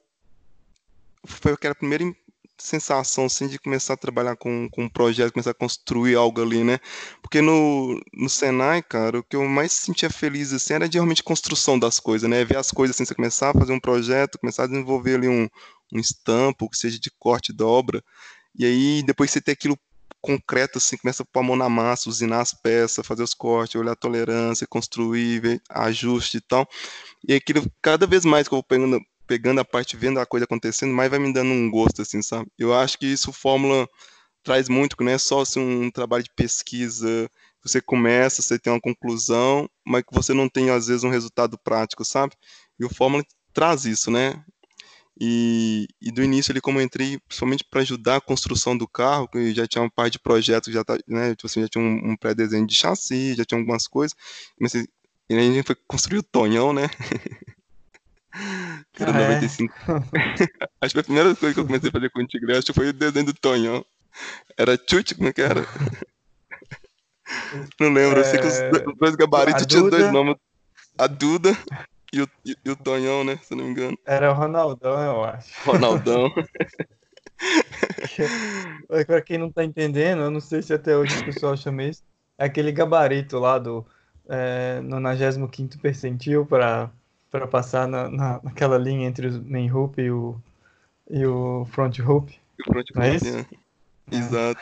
[1.26, 2.06] foi aquela primeira
[2.58, 6.64] sensação, assim, de começar a trabalhar com, com um projeto, começar a construir algo ali,
[6.64, 6.80] né?
[7.22, 11.24] Porque no, no Senai, cara, o que eu mais sentia feliz, assim, era de realmente
[11.24, 12.46] construção das coisas, né?
[12.46, 15.50] Ver as coisas, assim, você começar a fazer um projeto, começar a desenvolver ali um,
[15.94, 18.02] um estampo, que seja de corte, dobra,
[18.58, 19.78] e aí depois você ter aquilo
[20.22, 23.76] concreto, assim, começa a pôr a mão na massa, usinar as peças, fazer os cortes,
[23.76, 26.68] olhar a tolerância, construir, ver ajuste e tal.
[27.28, 30.46] E aquilo, cada vez mais que eu vou pegando, pegando a parte, vendo a coisa
[30.46, 32.50] acontecendo, mais vai me dando um gosto, assim, sabe?
[32.58, 33.88] Eu acho que isso Fórmula
[34.44, 37.30] traz muito, que não é só assim, um trabalho de pesquisa,
[37.64, 41.58] você começa, você tem uma conclusão, mas que você não tem, às vezes, um resultado
[41.64, 42.36] prático, sabe?
[42.80, 44.44] E o Fórmula traz isso, né?
[45.20, 49.28] E, e, do início, ali, como eu entrei, principalmente para ajudar a construção do carro,
[49.28, 52.12] que já tinha uma parte de projetos, já, tá, né, tipo assim, já tinha um,
[52.12, 54.16] um pré-desenho de chassi, já tinha algumas coisas.
[54.60, 54.88] Mas, e
[55.30, 56.90] aí a gente foi construir o Tonhão, né?
[58.98, 59.74] Era ah, 95.
[59.74, 60.68] É?
[60.82, 62.74] acho que a primeira coisa que eu comecei a fazer com o Tigre, acho que
[62.74, 63.86] foi o desenho do Tonhão.
[64.58, 65.62] Era chute, como é que era?
[67.80, 68.22] Não lembro, é...
[68.22, 70.36] eu sei que os é, dois gabaritos tinham dois nomes.
[70.98, 71.58] A Duda
[72.14, 73.40] e o, e, o Tonhão, né?
[73.42, 73.98] Se não me engano.
[74.06, 75.50] Era o Ronaldão, eu acho.
[75.66, 76.32] Ronaldão.
[79.08, 82.04] Para quem não tá entendendo, eu não sei se até hoje o pessoal chama isso,
[82.38, 83.86] é aquele gabarito lá do
[84.30, 86.92] é, 95 percentil para
[87.50, 90.40] passar na, na, naquela linha entre o main hoop e o,
[91.10, 92.40] e o front hoop.
[92.60, 93.28] O front não é isso?
[93.28, 93.46] É.
[94.12, 94.60] Exato.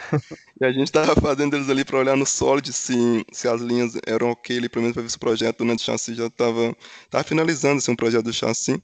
[0.62, 3.94] E a gente tava fazendo eles ali para olhar no Solid se, se as linhas
[4.06, 6.76] eram ok ali, pelo menos para ver se o projeto né, do chassi já tava,
[7.10, 8.82] tava finalizando assim, um projeto do chassi.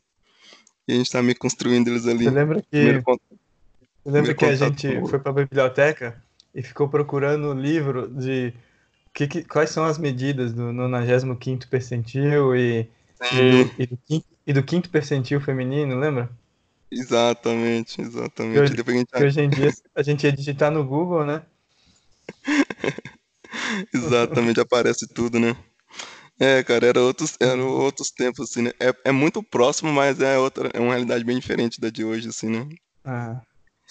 [0.88, 2.26] E a gente tá meio construindo eles ali.
[2.26, 3.04] Você lembra que,
[4.06, 6.22] lembra que a gente foi para a biblioteca
[6.54, 8.54] e ficou procurando o livro de
[9.14, 12.88] que, que, quais são as medidas do 95 percentil e,
[13.34, 16.30] e, e, do quinto, e do quinto percentil feminino, lembra?
[16.92, 18.60] Exatamente, exatamente.
[18.60, 19.24] Hoje, gente...
[19.24, 21.44] hoje em dia a gente ia digitar no Google, né?
[23.94, 25.56] exatamente, aparece tudo, né?
[26.40, 28.72] É, cara, era outros, eram outros tempos, assim, né?
[28.80, 32.28] É, é muito próximo, mas é outra, é uma realidade bem diferente da de hoje,
[32.28, 32.68] assim, né?
[33.04, 33.42] Ah,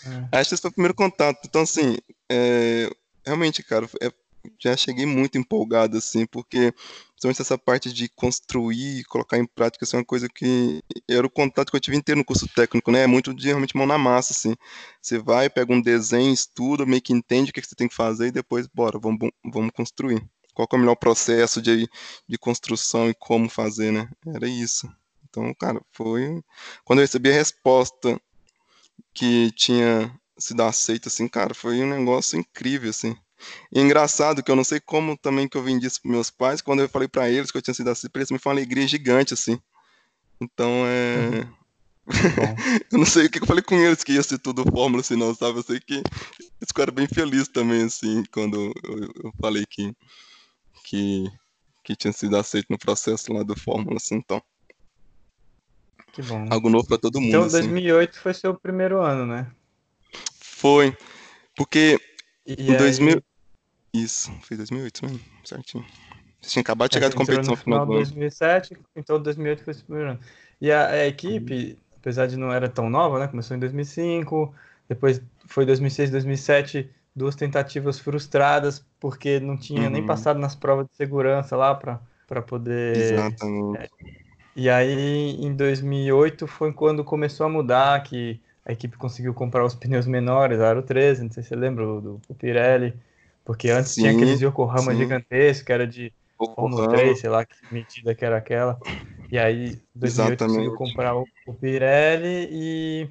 [0.06, 0.38] é.
[0.38, 1.38] Acho que esse foi o primeiro contato.
[1.46, 1.96] Então, assim,
[2.30, 2.90] é,
[3.24, 4.10] realmente, cara, é,
[4.58, 6.72] já cheguei muito empolgado, assim, porque
[7.12, 11.26] principalmente essa parte de construir e colocar em prática, assim, é uma coisa que era
[11.26, 13.02] o contato que eu tive inteiro no curso técnico, né?
[13.02, 14.54] É muito de realmente mão na massa, assim.
[15.00, 17.94] Você vai, pega um desenho, estuda, meio que entende o que, que você tem que
[17.94, 20.22] fazer e depois, bora, vamos, vamos construir.
[20.54, 21.88] Qual é o melhor processo de,
[22.28, 24.08] de construção e como fazer, né?
[24.26, 24.88] Era isso.
[25.28, 26.42] Então, cara, foi.
[26.84, 28.20] Quando eu recebi a resposta
[29.12, 33.16] que tinha sido aceita, assim, cara, foi um negócio incrível, assim.
[33.72, 36.60] E engraçado que eu não sei como também que eu vendi isso para meus pais,
[36.60, 38.86] quando eu falei para eles que eu tinha sido assim, eles me foi uma alegria
[38.86, 39.58] gigante, assim.
[40.40, 41.16] Então, é...
[41.40, 41.64] Uhum.
[42.92, 45.16] eu não sei o que eu falei com eles que ia ser tudo fórmula, assim,
[45.16, 45.58] não, sabe?
[45.58, 49.94] Eu sei que eles ficaram bem felizes também, assim, quando eu, eu falei que,
[50.84, 51.24] que,
[51.82, 54.42] que tinha sido aceito no processo lá do fórmula, assim, então.
[56.12, 56.46] Que bom.
[56.50, 57.28] Algo novo para todo mundo.
[57.28, 58.20] Então, 2008 assim.
[58.20, 59.50] foi seu primeiro ano, né?
[60.38, 60.96] Foi.
[61.56, 61.98] Porque
[62.46, 62.78] e em aí...
[62.78, 63.22] 2000.
[63.94, 65.84] Isso, foi 2008 mesmo, certinho.
[66.40, 68.02] Você tinha acabado de chegar de competição no final do ano.
[68.02, 70.20] 2007, então 2008 foi o primeiro ano.
[70.60, 73.28] E a, a equipe, apesar de não era tão nova, né?
[73.28, 74.52] Começou em 2005,
[74.88, 79.90] depois foi 2006, 2007, duas tentativas frustradas, porque não tinha uhum.
[79.90, 82.96] nem passado nas provas de segurança lá para poder.
[82.96, 83.78] Exatamente.
[83.78, 83.88] É,
[84.56, 89.74] e aí, em 2008, foi quando começou a mudar, que a equipe conseguiu comprar os
[89.74, 92.94] pneus menores, Aro 13, não sei se você lembra do, do Pirelli,
[93.44, 97.54] porque antes sim, tinha aqueles Yokohama gigantescos, que era de Fórmula 3, sei lá que
[97.70, 98.78] medida que era aquela.
[99.30, 100.38] E aí, em 2008, Exatamente.
[100.38, 103.08] conseguiu comprar o, o Pirelli e,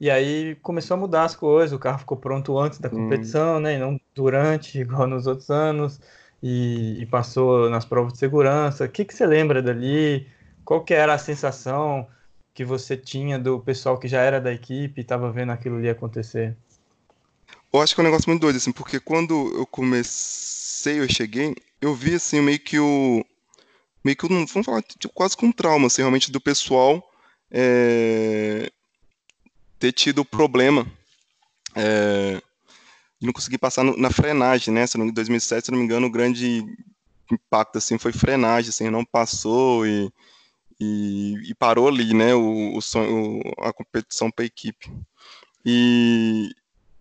[0.00, 1.72] e aí começou a mudar as coisas.
[1.72, 3.60] O carro ficou pronto antes da competição, hum.
[3.60, 3.74] né?
[3.74, 6.00] E não durante, igual nos outros anos.
[6.42, 8.84] E, e, passou nas provas de segurança.
[8.84, 10.26] O que, que você lembra dali?
[10.64, 12.06] Qual que era a sensação
[12.54, 15.88] que você tinha do pessoal que já era da equipe e estava vendo aquilo ali
[15.88, 16.56] acontecer?
[17.72, 21.54] Eu acho que é um negócio muito doido, assim, porque quando eu comecei, eu cheguei,
[21.80, 23.24] eu vi, assim, meio que o...
[24.04, 27.02] Meio que, vamos falar, tipo, quase com um trauma, assim, realmente, do pessoal
[27.50, 28.70] é,
[29.78, 30.86] ter tido problema
[31.74, 32.40] é,
[33.20, 34.84] de não conseguir passar no, na frenagem, né?
[34.96, 36.64] Em 2007, se não me engano, o grande
[37.30, 40.10] impacto, assim, foi frenagem, assim, não passou e
[40.80, 44.90] e, e parou ali, né, o, o a competição para a equipe.
[45.64, 46.50] E,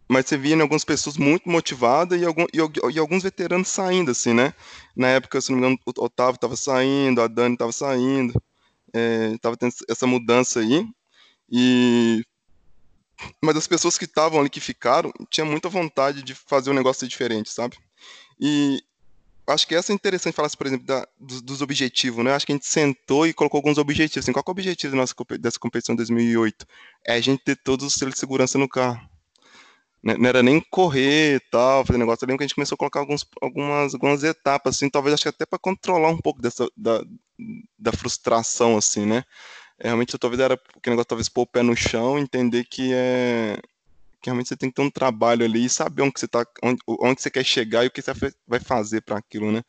[0.07, 2.57] mas você via né, algumas pessoas muito motivadas e, algum, e,
[2.93, 4.53] e, alguns veteranos saindo, assim, né?
[4.95, 8.33] Na época, se não me engano, o Otávio estava saindo, a Dani estava saindo,
[9.33, 10.87] estava é, tendo essa mudança aí.
[11.49, 12.23] E
[13.41, 17.07] mas as pessoas que estavam ali, que ficaram, tinham muita vontade de fazer um negócio
[17.07, 17.77] diferente, sabe?
[18.39, 18.81] E
[19.47, 22.33] acho que essa é interessante falar, por exemplo, da, dos, dos, objetivos, né?
[22.33, 24.23] Acho que a gente sentou e colocou alguns objetivos.
[24.23, 26.65] Assim, qual é o objetivo da nossa, dessa competição de 2008?
[27.05, 29.01] É a gente ter todos os selos de segurança no carro.
[30.03, 32.23] Né, não era nem correr e tal, fazer negócio.
[32.23, 35.23] Eu lembro que a gente começou a colocar alguns, algumas, algumas etapas, assim, talvez acho
[35.23, 37.03] que até para controlar um pouco dessa, da,
[37.77, 39.23] da frustração, assim, né?
[39.79, 43.59] É, realmente, talvez era que negócio, talvez pôr o pé no chão, entender que é
[44.21, 46.79] que realmente você tem que ter um trabalho ali e saber onde você tá, onde,
[46.87, 48.11] onde você quer chegar e o que você
[48.47, 49.63] vai fazer para aquilo, né?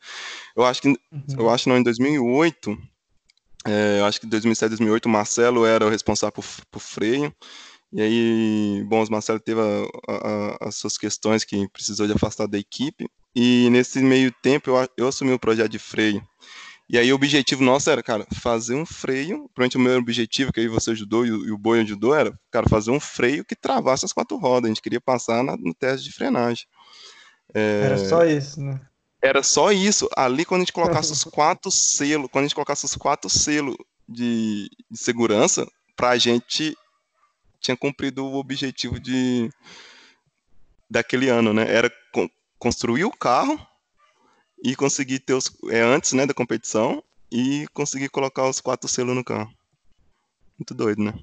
[0.55, 0.97] Eu acho que, uhum.
[1.37, 2.77] eu acho não, em 2008,
[3.65, 7.33] é, eu acho que em 2007, 2008, o Marcelo era o responsável por, por freio,
[7.91, 12.47] e aí, bom, o Marcelo teve a, a, as suas questões que precisou de afastar
[12.47, 16.23] da equipe, e nesse meio tempo eu, eu assumi o projeto de freio,
[16.89, 19.47] e aí o objetivo nosso era, cara, fazer um freio.
[19.53, 22.33] Provavelmente o meu objetivo, que aí você ajudou e o, e o Boi ajudou, era,
[22.49, 24.65] cara, fazer um freio que travasse as quatro rodas.
[24.65, 26.65] A gente queria passar na, no teste de frenagem.
[27.53, 27.81] É...
[27.85, 28.81] Era só isso, né?
[29.21, 30.09] Era só isso.
[30.17, 33.75] Ali, quando a gente colocasse os quatro selos, quando a gente colocasse os quatro selos
[34.07, 36.75] de, de segurança, pra gente
[37.59, 39.49] tinha cumprido o objetivo de
[40.89, 41.71] daquele ano, né?
[41.71, 41.91] Era
[42.57, 43.59] construir o carro
[44.63, 45.51] e conseguir ter os.
[45.69, 49.51] É, antes né, da competição e conseguir colocar os quatro selos no carro.
[50.57, 51.13] Muito doido, né?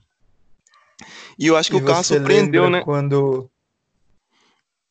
[1.38, 2.82] E eu acho que e o carro surpreendeu, né?
[2.82, 3.50] Quando.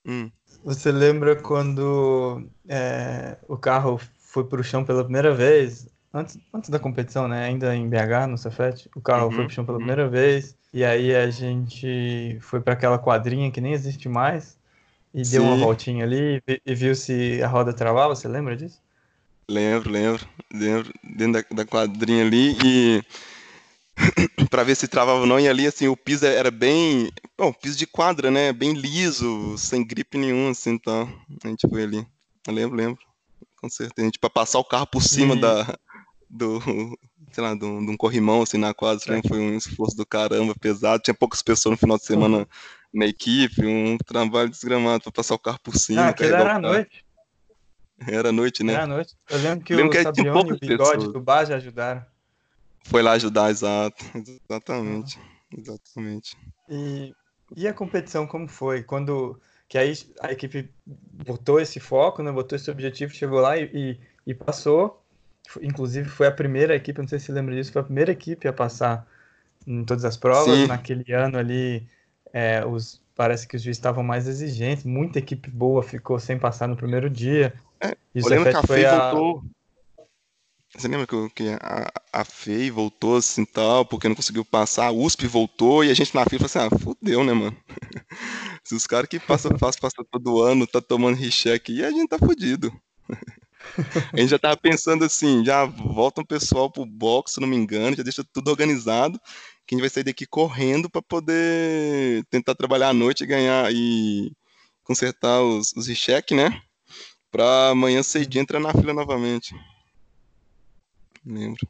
[0.06, 0.30] Hum.
[0.64, 5.88] Você lembra quando é, o carro foi para o chão pela primeira vez?
[6.16, 7.44] Antes, antes da competição, né?
[7.44, 9.84] Ainda em BH, no Cefet, o carro Uhum, foi para o chão pela uhum.
[9.86, 10.56] primeira vez.
[10.74, 14.58] E aí a gente foi para aquela quadrinha que nem existe mais
[15.14, 15.60] e deu uma Sim.
[15.60, 18.16] voltinha ali e, e viu se a roda travava.
[18.16, 18.82] Você lembra disso?
[19.50, 20.26] Lembro, lembro.
[20.54, 23.04] Lembro dentro da, da quadrinha ali e
[24.50, 25.40] para ver se travava ou não.
[25.40, 27.12] E ali, assim, o piso era bem.
[27.38, 28.54] Bom, piso de quadra, né?
[28.54, 31.10] Bem liso, sem gripe nenhum, assim, então.
[31.44, 32.08] A gente foi ali.
[32.48, 33.02] Eu lembro, lembro.
[33.58, 33.94] Com certeza.
[34.00, 35.78] A gente, pra passar o carro por cima E- da.
[36.36, 36.60] Do.
[37.32, 39.18] Sei lá, de um, corrimão, assim, na quadra.
[39.18, 41.04] assim, Foi um esforço do caramba, pesado.
[41.04, 42.48] Tinha poucas pessoas no final de semana
[42.94, 46.04] na equipe, um trabalho desgramado pra passar o carro por cima.
[46.04, 47.06] Ah, aquilo era à noite.
[48.08, 48.74] Era à noite, né?
[48.74, 49.16] Era à noite.
[49.30, 51.14] Eu lembro que Lembro o que Sabione e o Bigode pessoas.
[51.14, 52.06] do já ajudaram.
[52.86, 54.04] Foi lá ajudar, exato.
[54.50, 55.20] Exatamente.
[55.58, 56.38] Exatamente.
[56.70, 57.14] E,
[57.56, 58.84] e a competição como foi?
[58.84, 62.32] Quando que aí a equipe botou esse foco, né?
[62.32, 65.04] Botou esse objetivo, chegou lá e, e, e passou.
[65.62, 68.48] Inclusive foi a primeira equipe, não sei se você lembra disso, foi a primeira equipe
[68.48, 69.08] a passar
[69.68, 70.60] em todas as provas.
[70.60, 70.68] Sim.
[70.68, 71.88] Naquele ano ali,
[72.34, 74.84] é, os, parece que os juízes estavam mais exigentes.
[74.84, 77.54] Muita equipe boa ficou sem passar no primeiro dia.
[77.82, 79.44] É, E o Eu lembro que a foi FEI a- voltou.
[80.78, 84.92] Você lembra que, que a, a FEI voltou assim tal, porque não conseguiu passar, a
[84.92, 87.56] USP voltou e a gente na fila falou assim: ah, fudeu, né, mano?
[88.62, 92.10] Se os caras que passam fácil, passam todo ano, tá tomando recheque e a gente
[92.10, 92.74] tá fudido.
[94.14, 97.56] A gente já tava pensando assim, já volta um pessoal pro box, se não me
[97.56, 99.20] engano, já deixa tudo organizado,
[99.66, 103.72] que a gente vai sair daqui correndo pra poder tentar trabalhar à noite e ganhar
[103.74, 104.32] e
[104.84, 106.62] consertar os, os recheques, né?
[107.32, 109.54] Pra amanhã cedinho entrar na fila novamente.
[111.26, 111.68] Lembro.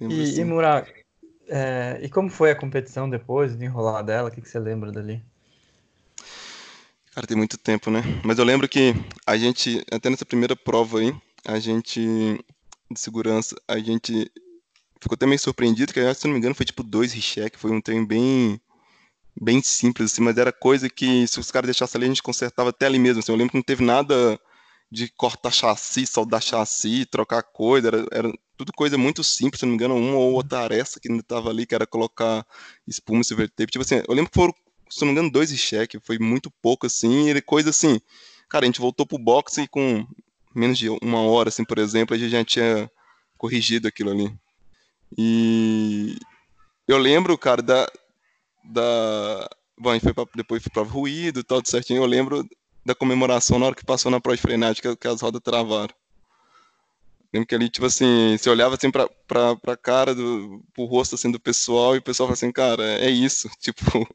[0.00, 0.44] Lembro E, e sim.
[0.44, 0.88] Murat,
[1.48, 4.28] é, e como foi a competição depois, de enrolar dela?
[4.28, 5.22] O que, que você lembra dali?
[7.16, 8.02] Cara, tem muito tempo, né?
[8.22, 8.94] Mas eu lembro que
[9.26, 11.98] a gente, até nessa primeira prova aí, a gente,
[12.90, 14.30] de segurança, a gente
[15.00, 17.80] ficou até meio surpreendido, que se não me engano foi tipo dois recheques, foi um
[17.80, 18.60] trem bem,
[19.34, 22.68] bem simples, assim, mas era coisa que se os caras deixassem ali, a gente consertava
[22.68, 23.32] até ali mesmo, assim.
[23.32, 24.38] Eu lembro que não teve nada
[24.92, 29.70] de cortar chassi, soldar chassi, trocar coisa, era, era tudo coisa muito simples, se não
[29.70, 32.46] me engano, uma ou outra aresta que ainda tava ali, que era colocar
[32.86, 33.72] espuma silver tape.
[33.72, 34.52] Tipo assim, eu lembro que foram,
[34.88, 38.00] se não me engano, dois cheques, foi muito pouco assim, e coisa assim.
[38.48, 40.06] Cara, a gente voltou pro boxe com
[40.54, 42.90] menos de uma hora, assim, por exemplo, a gente já tinha
[43.36, 44.32] corrigido aquilo ali.
[45.16, 46.16] E
[46.88, 47.86] eu lembro, cara, da.
[48.64, 49.48] da...
[49.78, 52.02] Bom, a gente foi pra, depois foi pra ruído e tal, tudo certinho.
[52.02, 52.48] Eu lembro
[52.84, 55.94] da comemoração na hora que passou na prova de frenagem, que, que as rodas travaram.
[57.32, 61.16] Lembro que ali, tipo assim, você olhava assim pra, pra, pra cara, do, pro rosto
[61.16, 64.08] assim do pessoal, e o pessoal falava assim, cara, é isso, tipo,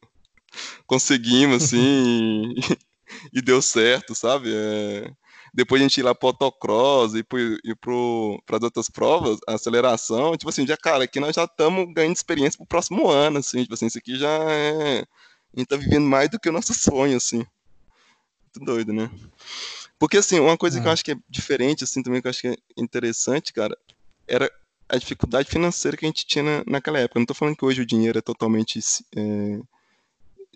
[0.86, 2.62] conseguimos, assim, e,
[3.40, 4.52] e deu certo, sabe?
[4.54, 5.12] É,
[5.54, 9.56] depois a gente ir lá pro autocross e, pro, e pro, pras outras provas, a
[9.56, 13.62] aceleração, tipo assim, já, cara, aqui nós já estamos ganhando experiência pro próximo ano, assim,
[13.64, 15.06] tipo assim, isso aqui já é.
[15.54, 17.46] A gente tá vivendo mais do que o nosso sonho, assim.
[18.56, 19.12] Muito doido, né?
[20.00, 20.94] Porque, assim, uma coisa que eu É.
[20.94, 23.78] acho que é diferente, assim, também, que eu acho que é interessante, cara,
[24.28, 24.50] era
[24.88, 27.20] a dificuldade financeira que a gente tinha na, naquela época.
[27.20, 28.80] Não tô falando que hoje o dinheiro é totalmente
[29.16, 29.60] é,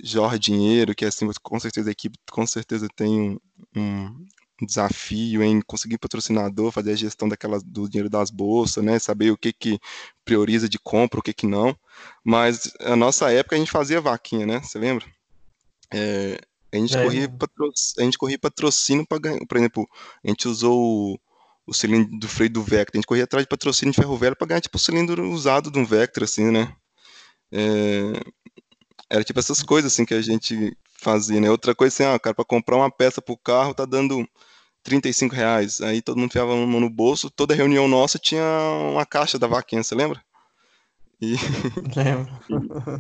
[0.02, 3.40] jorra dinheiro, que assim, com certeza a equipe com certeza tem
[3.76, 4.20] um,
[4.60, 9.00] um desafio em conseguir patrocinador, fazer a gestão daquela, do dinheiro das bolsas, né?
[9.00, 9.80] Saber o que que
[10.24, 11.76] prioriza de compra, o que que não.
[12.24, 14.62] Mas a nossa época a gente fazia vaquinha, né?
[14.62, 15.06] Você lembra?
[15.94, 16.40] É,
[16.74, 17.10] a gente Lembro.
[17.10, 19.90] corria patrocínio, a gente corria patrocínio para ganhar, por exemplo,
[20.24, 21.20] a gente usou o,
[21.68, 24.36] o cilindro do freio do Vectra, a gente corria atrás de patrocínio de ferro velho
[24.36, 26.76] para ganhar tipo o cilindro usado de um Vectra assim, né?
[27.52, 28.22] É,
[29.10, 31.50] era tipo essas coisas assim que a gente fazia, né?
[31.50, 34.28] Outra coisa assim, ah, cara, para comprar uma peça pro carro tá dando
[34.84, 35.82] 35 reais.
[35.82, 38.44] Aí todo mundo enfiava a mão no bolso, toda reunião nossa tinha
[38.92, 40.25] uma caixa da vaquinha, você lembra?
[41.22, 41.36] E,
[41.96, 42.32] Lembro.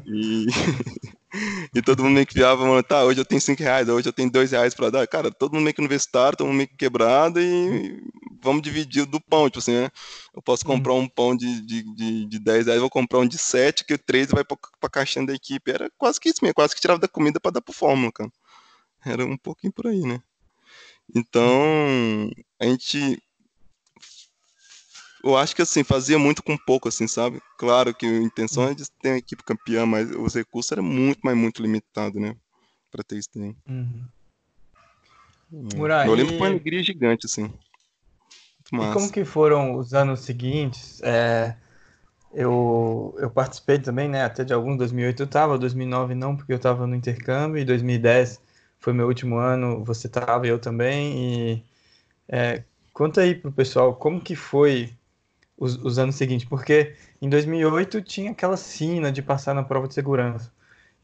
[0.06, 0.46] e,
[1.76, 4.14] e todo mundo meio que enfiava, mano, tá, hoje eu tenho 5 reais, hoje eu
[4.14, 5.08] tenho 2 reais pra dar.
[5.08, 8.02] Cara, todo mundo meio que universitário, todo mundo meio que quebrado e
[8.42, 9.90] vamos dividir do pão, tipo assim, né?
[10.34, 13.38] Eu posso comprar um pão de, de, de, de 10 reais, vou comprar um de
[13.38, 15.72] 7, que o 3 vai pra, pra caixinha da equipe.
[15.72, 18.32] Era quase que isso mesmo, quase que tirava da comida pra dar pro fórmula, cara.
[19.06, 20.22] Era um pouquinho por aí, né?
[21.14, 23.22] Então, a gente.
[25.26, 27.42] Eu acho que assim, fazia muito com pouco, assim, sabe?
[27.58, 31.20] Claro que a intenção é de ter uma equipe campeã, mas os recursos eram muito,
[31.24, 32.36] mas muito limitados, né?
[32.92, 33.56] Pra ter isso daí.
[33.68, 34.04] Uhum.
[35.52, 35.78] É.
[35.80, 37.52] Murai, Eu lembro que e- foi uma alegria gigante, assim.
[38.72, 41.02] Muito E como que foram os anos seguintes?
[41.02, 41.56] É,
[42.34, 46.60] eu, eu participei também, né, até de alguns, 2008 eu tava, 2009 não, porque eu
[46.60, 48.42] tava no intercâmbio, e 2010
[48.80, 51.64] foi meu último ano, você estava, eu também, e
[52.30, 52.64] é,
[52.94, 54.92] conta aí pro pessoal como que foi
[55.58, 59.94] os, os, anos seguintes, porque em 2008 tinha aquela sina de passar na prova de
[59.94, 60.52] segurança,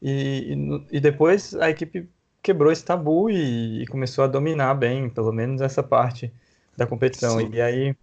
[0.00, 0.54] e,
[0.90, 2.08] e, e depois a equipe
[2.42, 6.32] quebrou esse tabu e, e, começou a dominar bem, pelo menos essa parte
[6.76, 7.50] da competição, Sim.
[7.52, 7.96] e aí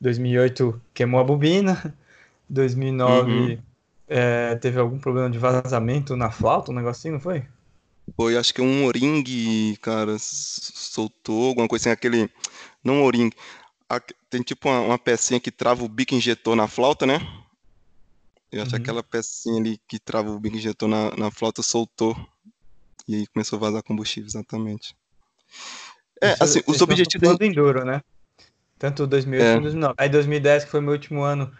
[0.00, 1.94] 2008 queimou a bobina,
[2.48, 3.58] 2009 uhum.
[4.06, 7.44] é, teve algum problema de vazamento na flauta, um negocinho, não foi?
[8.16, 12.30] Foi, acho que um O-ring, cara, soltou alguma coisa assim, aquele.
[12.82, 13.30] Não O-ring.
[14.28, 17.18] Tem tipo uma, uma, pecinha que trava o bico injetor na flauta, né?
[18.52, 18.80] Eu acho uhum.
[18.80, 22.16] aquela pecinha ali que trava o bico injetor na, na flauta soltou.
[23.06, 24.94] E aí começou a vazar combustível, exatamente.
[26.20, 27.38] É, isso, assim, os objetivos.
[27.38, 28.02] do Enduro, né?
[28.78, 29.52] Tanto 2008 é.
[29.54, 29.94] quanto 2009.
[29.96, 31.50] Aí 2010, que foi meu último ano,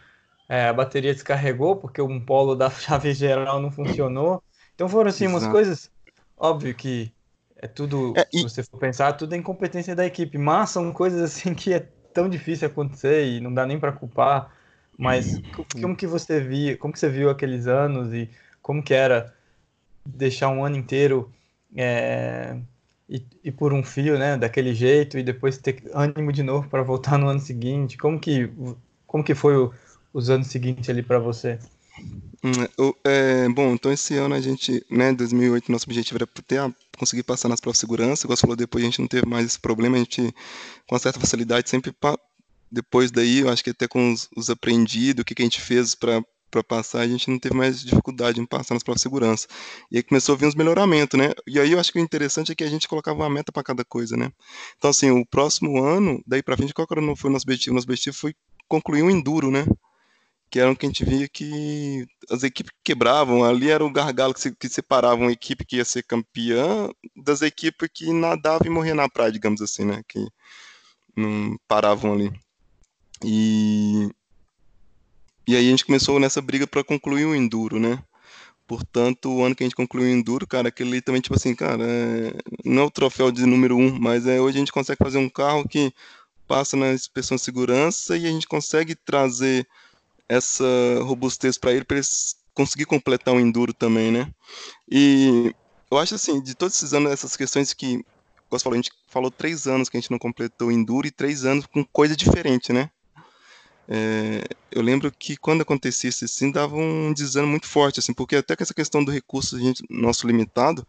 [0.48, 4.42] é, a bateria descarregou porque um polo da chave geral não funcionou.
[4.74, 5.44] Então foram assim Exato.
[5.44, 5.90] umas coisas
[6.38, 7.12] Óbvio que
[7.56, 8.38] é tudo, é, e...
[8.38, 11.88] se você for pensar, tudo é incompetência da equipe, mas são coisas assim que é
[12.18, 14.52] tão difícil acontecer e não dá nem para culpar.
[14.98, 15.40] Mas
[15.80, 18.28] como que você via, como que você viu aqueles anos e
[18.60, 19.32] como que era
[20.04, 21.30] deixar um ano inteiro
[21.76, 22.56] é,
[23.08, 26.82] e, e, por um fio, né, daquele jeito e depois ter ânimo de novo para
[26.82, 27.96] voltar no ano seguinte?
[27.96, 28.50] Como que
[29.06, 29.72] como que foi o,
[30.12, 31.60] os anos seguintes ali para você?
[33.04, 37.24] É, bom, então esse ano a gente, né, 2008, nosso objetivo era ter, ah, conseguir
[37.24, 39.58] passar nas provas de segurança, igual você falou, depois a gente não teve mais esse
[39.58, 40.32] problema, a gente,
[40.88, 41.94] com certa facilidade, sempre,
[42.70, 45.60] depois daí, eu acho que até com os, os aprendidos, o que, que a gente
[45.60, 46.22] fez para
[46.66, 49.46] passar, a gente não teve mais dificuldade em passar nas provas de segurança.
[49.90, 51.32] E aí começou a vir uns melhoramentos, né?
[51.46, 53.62] E aí eu acho que o interessante é que a gente colocava uma meta para
[53.62, 54.30] cada coisa, né?
[54.76, 56.86] Então, assim, o próximo ano, daí para frente, qual
[57.16, 57.74] foi o nosso objetivo?
[57.74, 58.34] Nosso objetivo foi
[58.66, 59.64] concluir um enduro, né?
[60.50, 64.32] que eram que a gente via que as equipes que quebravam, ali era o gargalo
[64.32, 68.70] que, se, que separavam a equipe que ia ser campeã das equipes que nadavam e
[68.70, 70.02] morriam na praia, digamos assim, né?
[70.08, 70.26] Que
[71.18, 72.32] não paravam ali.
[73.24, 74.08] E,
[75.46, 78.02] e aí a gente começou nessa briga para concluir o Enduro, né?
[78.66, 81.82] Portanto, o ano que a gente concluiu o Enduro, cara, aquele também, tipo assim, cara,
[81.84, 82.34] é...
[82.64, 85.28] não é o troféu de número um, mas é, hoje a gente consegue fazer um
[85.28, 85.92] carro que
[86.46, 89.66] passa na inspeção de segurança e a gente consegue trazer
[90.28, 90.64] essa
[91.02, 92.06] robustez para ele, para ele
[92.52, 94.30] conseguir completar o enduro também, né?
[94.90, 95.54] E
[95.90, 98.04] eu acho assim, de todos esses anos, essas questões que,
[98.50, 101.44] você falou, a gente falou três anos que a gente não completou enduro e três
[101.44, 102.90] anos com coisa diferente, né?
[103.90, 108.36] É, eu lembro que quando acontecia isso assim, dava um desânimo muito forte, assim, porque
[108.36, 110.86] até com essa questão do recurso gente, nosso limitado,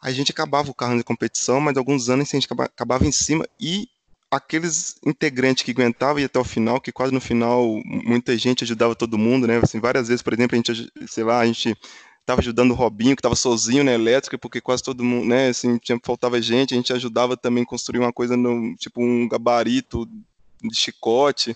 [0.00, 3.44] a gente acabava o carro de competição, mas alguns anos a gente acabava em cima
[3.58, 3.88] e
[4.30, 8.94] aqueles integrantes que aguentavam ir até o final, que quase no final muita gente ajudava
[8.94, 9.58] todo mundo, né?
[9.62, 11.76] Assim, várias vezes, por exemplo, a gente, sei lá, a gente
[12.24, 15.76] estava ajudando o Robinho, que estava sozinho na elétrica, porque quase todo mundo, né, assim,
[15.78, 20.06] tinha, faltava gente, a gente ajudava também a construir uma coisa, no, tipo um gabarito
[20.62, 21.52] de chicote.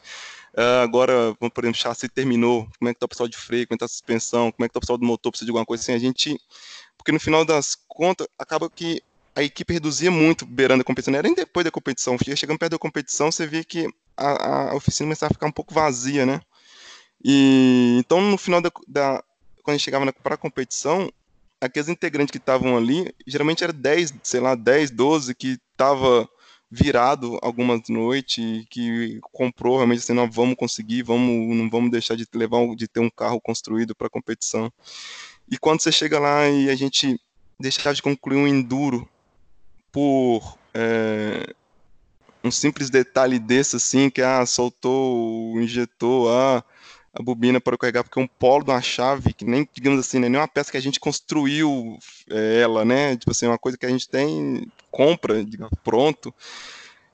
[0.54, 3.74] Uh, agora, por exemplo, chassi terminou, como é que tá o pessoal de freio, como
[3.74, 5.50] é que tá a suspensão, como é que tá o pessoal do motor, precisa de
[5.50, 6.38] alguma coisa assim, a gente...
[6.96, 9.02] Porque no final das contas, acaba que
[9.34, 12.78] a equipe reduzia muito beirando a competição, era nem depois da competição, chegando perto da
[12.78, 16.40] competição, você via que a, a oficina começava a ficar um pouco vazia, né?
[17.24, 19.22] E então no final da, da
[19.68, 21.12] quando a gente chegava para a competição,
[21.60, 26.26] aqueles integrantes que estavam ali, geralmente era 10, sei lá, 10, 12 que tava
[26.70, 32.26] virado algumas noites, que comprou realmente assim, nós vamos conseguir, vamos, não vamos deixar de
[32.32, 34.72] levar de ter um carro construído para competição.
[35.50, 37.20] E quando você chega lá e a gente
[37.60, 39.06] deixar de concluir um enduro
[39.92, 41.54] por é,
[42.42, 46.64] um simples detalhe desse, assim, que ah, soltou o injetor, ah,
[47.18, 50.20] a bobina para carregar, porque é um polo de uma chave, que nem, digamos assim,
[50.20, 51.98] né, nem uma peça que a gente construiu
[52.30, 53.16] é, ela, né?
[53.16, 56.32] Tipo assim, uma coisa que a gente tem, compra, digamos, pronto.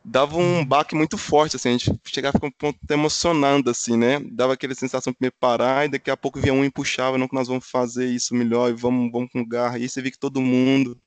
[0.05, 0.65] Dava um uhum.
[0.65, 4.21] baque muito forte, assim, a gente chegava ficar um ponto emocionando, assim, né?
[4.31, 7.27] Dava aquela sensação de me parar e daqui a pouco vinha um e puxava, não
[7.27, 9.79] que nós vamos fazer isso melhor e vamos, vamos com garra.
[9.79, 11.01] E aí você vê que todo mundo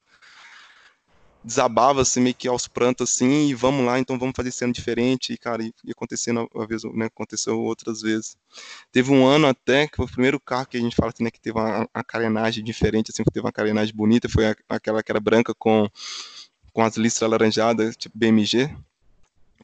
[1.48, 4.74] desabava assim, meio que aos prantos assim, e vamos lá, então vamos fazer esse ano
[4.74, 8.36] diferente, e cara, e, e acontecendo uma vez, né, aconteceu outras vezes.
[8.91, 11.32] Teve um ano até, que foi o primeiro carro que a gente fala assim, né,
[11.32, 15.10] que teve uma, uma carenagem diferente, assim, que teve uma carenagem bonita, foi aquela que
[15.10, 15.89] era branca com,
[16.74, 18.70] com as listras alaranjadas, tipo BMG,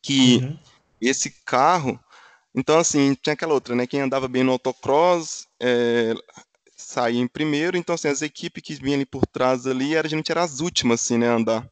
[0.02, 0.58] que uhum.
[1.02, 2.00] esse carro,
[2.56, 6.14] então assim, tinha aquela outra, né, quem andava bem no autocross, é,
[6.94, 10.32] saía em primeiro, então assim, as equipes que vinham ali por trás ali, era, geralmente
[10.32, 11.68] eram as últimas, assim, né, a andar.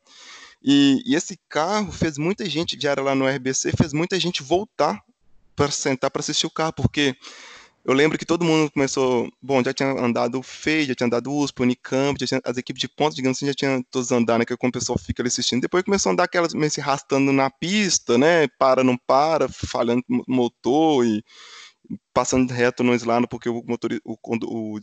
[0.64, 4.44] E, e, esse carro fez muita gente, de área lá no RBC, fez muita gente
[4.44, 5.02] voltar
[5.56, 7.16] para sentar para assistir o carro, porque
[7.84, 9.28] eu lembro que todo mundo começou.
[9.42, 12.58] Bom, já tinha andado o FEI, já tinha andado o USP, Unicamp, já tinha, as
[12.58, 14.46] equipes de ponta, digamos assim, já tinham todos andando, né?
[14.46, 15.62] Que é como o pessoal fica ali assistindo.
[15.62, 18.48] Depois começou a andar aquelas meio se arrastando na pista, né?
[18.60, 21.24] Para, não para, falhando motor e
[22.14, 24.80] passando reto no slalom porque o, motor, o, o,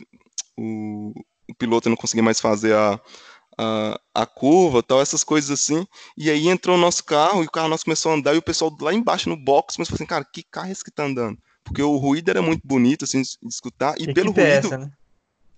[0.57, 1.13] o,
[1.49, 2.99] o piloto não conseguia mais fazer a,
[3.57, 5.85] a, a, curva, tal, essas coisas assim.
[6.17, 8.43] E aí entrou o nosso carro e o carro nosso começou a andar e o
[8.43, 11.03] pessoal lá embaixo no box começou a assim, cara, que carro é esse que tá
[11.03, 11.37] andando?
[11.69, 14.77] porque o ruído era muito bonito assim de escutar e Que pelo é ruído, essa,
[14.77, 14.91] né?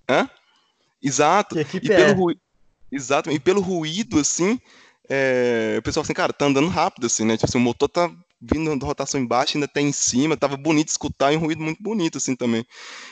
[0.10, 0.30] hã?
[1.02, 1.56] Exato.
[1.66, 2.12] Que E pelo é?
[2.12, 2.42] ruído,
[2.92, 3.32] exato.
[3.32, 4.60] E pelo ruído assim,
[5.10, 7.38] é, o pessoal assim, cara, tá andando rápido assim, né?
[7.38, 8.12] Tipo assim, o motor tá
[8.42, 11.82] vindo de rotação embaixo, ainda tá em cima, tava bonito escutar e um ruído muito
[11.82, 12.66] bonito assim também.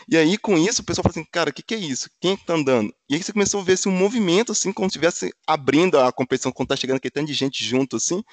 [0.08, 2.10] E aí com isso o pessoal fala assim, cara, o que que é isso?
[2.20, 2.94] Quem é que tá andando?
[3.10, 6.12] E aí você começou a ver assim, um movimento assim, como se estivesse abrindo a
[6.12, 8.24] competição, quando tá chegando aquele tanto de gente junto assim,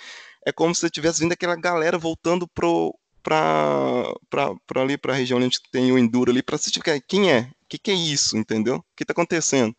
[0.46, 2.94] é como se tivesse vindo aquela galera voltando pro
[3.26, 4.14] para
[4.76, 7.76] ali para a região onde tem o enduro ali para assistir quem é o que,
[7.76, 9.74] que é isso entendeu o que está acontecendo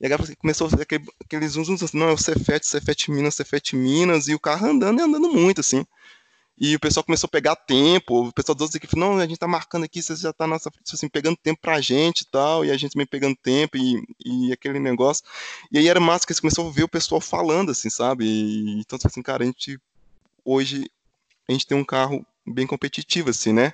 [0.00, 3.34] e agora começou a fazer aquele, aqueles zum, zum, não é o Cefet Cefet Minas
[3.34, 5.84] Cefet Minas e o carro andando e andando muito assim
[6.56, 9.48] e o pessoal começou a pegar tempo, o pessoal das equipes, não, a gente tá
[9.48, 12.70] marcando aqui, você já tá nossa frente, assim, pegando tempo pra gente e tal, e
[12.70, 15.24] a gente também pegando tempo, e, e aquele negócio.
[15.72, 18.24] E aí era massa que você começou a ver o pessoal falando, assim, sabe?
[18.24, 19.80] E, então, assim, cara, a gente,
[20.44, 20.88] hoje,
[21.48, 23.72] a gente tem um carro bem competitivo, assim, né?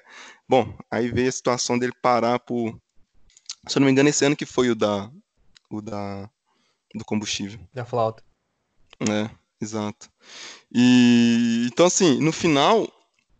[0.48, 2.74] Bom, aí veio a situação dele parar por,
[3.68, 5.10] se eu não me engano, esse ano que foi o da,
[5.70, 6.30] o da,
[6.94, 7.60] do combustível.
[7.74, 8.24] Da flauta.
[9.00, 9.30] É,
[9.60, 10.08] exato.
[10.72, 12.88] E então assim, no final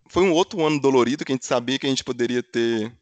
[0.09, 2.93] foi um outro ano dolorido que a gente sabia que a gente poderia ter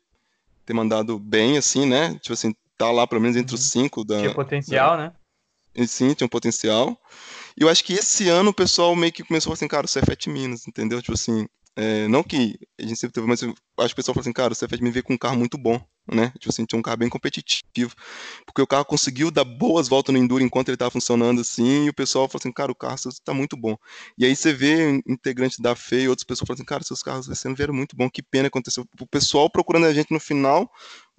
[0.67, 2.15] ter mandado bem assim, né?
[2.19, 3.83] Tipo assim, tá lá pelo menos entre os Uhum.
[3.83, 5.13] cinco da, Tinha potencial, né?
[5.75, 7.01] e sim, tinha um potencial.
[7.57, 9.87] E eu acho que esse ano o pessoal meio que começou a falar assim, cara,
[9.87, 11.01] o Cefet Minas, entendeu?
[11.01, 14.15] Tipo assim, é, não que a gente sempre teve, mas eu acho que o pessoal
[14.15, 15.81] falou assim, cara, o Cefet Minas veio com um carro muito bom,
[16.13, 16.33] né?
[16.39, 17.95] Tipo assim, tinha um carro bem competitivo,
[18.47, 21.89] porque o carro conseguiu dar boas voltas no Enduro enquanto ele estava funcionando assim, e
[21.89, 23.77] o pessoal falou assim, cara, o carro está muito bom.
[24.17, 27.29] E aí você vê integrantes da FEI e outras pessoas falando assim, cara, seus carros
[27.29, 28.87] esse ano vieram muito bom, que pena aconteceu.
[29.01, 30.71] O pessoal procurando a gente no final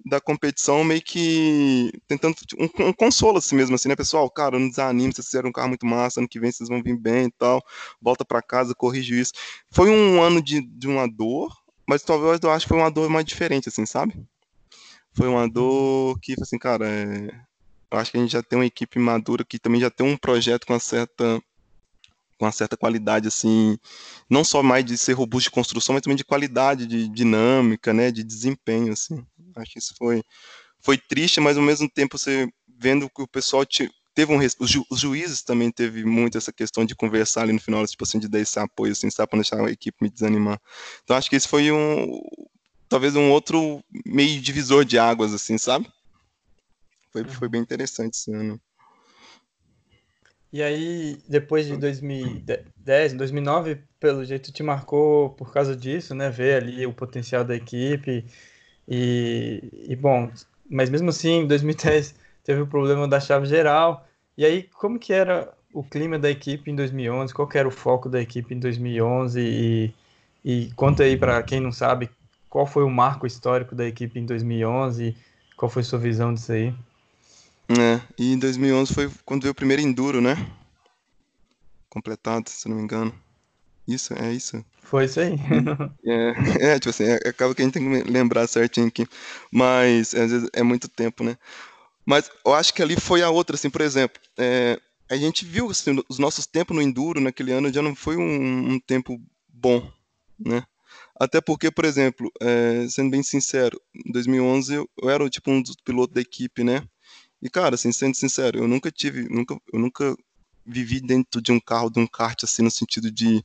[0.04, 4.30] da competição, meio que tentando um, um consolo assim mesmo, assim, né, pessoal?
[4.30, 6.96] Cara, não desanime, vocês fizeram um carro muito massa, ano que vem vocês vão vir
[6.96, 7.62] bem e tal,
[8.00, 9.32] volta para casa, corrige isso.
[9.70, 11.54] Foi um ano de, de uma dor,
[11.86, 14.14] mas talvez eu acho que foi uma dor mais diferente, assim, sabe?
[15.12, 17.28] Foi uma dor que, assim, cara, é...
[17.90, 20.16] eu acho que a gente já tem uma equipe madura que também já tem um
[20.16, 21.40] projeto com uma certa
[22.38, 23.78] com uma certa qualidade, assim,
[24.28, 28.10] não só mais de ser robusto de construção, mas também de qualidade, de dinâmica, né,
[28.10, 29.22] de desempenho, assim.
[29.56, 30.22] Acho que isso foi,
[30.80, 34.70] foi triste, mas ao mesmo tempo você vendo que o pessoal te, teve um os,
[34.70, 38.18] ju, os, juízes também teve muito essa questão de conversar ali no final, tipo assim,
[38.18, 40.58] de dar esse apoio, assim, sabe, para deixar a equipe me desanimar.
[41.04, 42.20] Então acho que esse foi um,
[42.90, 45.88] talvez um outro meio divisor de águas, assim, sabe?
[47.12, 48.60] Foi, foi bem interessante esse ano.
[50.52, 56.28] E aí, depois de 2010, 2009, pelo jeito te marcou por causa disso, né?
[56.28, 58.24] Ver ali o potencial da equipe
[58.88, 60.28] e, e bom,
[60.68, 64.04] mas mesmo assim, em 2010 teve o problema da chave geral.
[64.36, 67.32] E aí, como que era o clima da equipe em 2011?
[67.32, 69.40] Qual que era o foco da equipe em 2011?
[69.40, 69.94] E,
[70.44, 72.10] e conta aí para quem não sabe,
[72.50, 75.16] qual foi o marco histórico da equipe em 2011?
[75.56, 76.74] Qual foi sua visão disso aí?
[77.68, 80.34] É, e em 2011 foi quando veio o primeiro Enduro, né?
[81.88, 83.14] Completado, se não me engano.
[83.86, 84.64] Isso, é isso.
[84.82, 85.36] Foi isso aí.
[86.04, 89.06] é, é, tipo assim, é, acaba que a gente tem que lembrar certinho aqui.
[89.52, 91.38] Mas, às vezes, é muito tempo, né?
[92.04, 95.70] Mas eu acho que ali foi a outra, assim, por exemplo, é, a gente viu
[95.70, 99.88] assim, os nossos tempos no Enduro naquele ano já não foi um, um tempo bom,
[100.38, 100.64] né?
[101.20, 105.76] Até porque, por exemplo, é, sendo bem sincero, em 2011 eu, era tipo um dos
[105.76, 106.82] pilotos da equipe, né?
[107.42, 110.16] E cara, assim, sendo sincero, eu nunca tive, nunca, eu nunca
[110.64, 113.44] vivi dentro de um carro, de um kart, assim, no sentido de,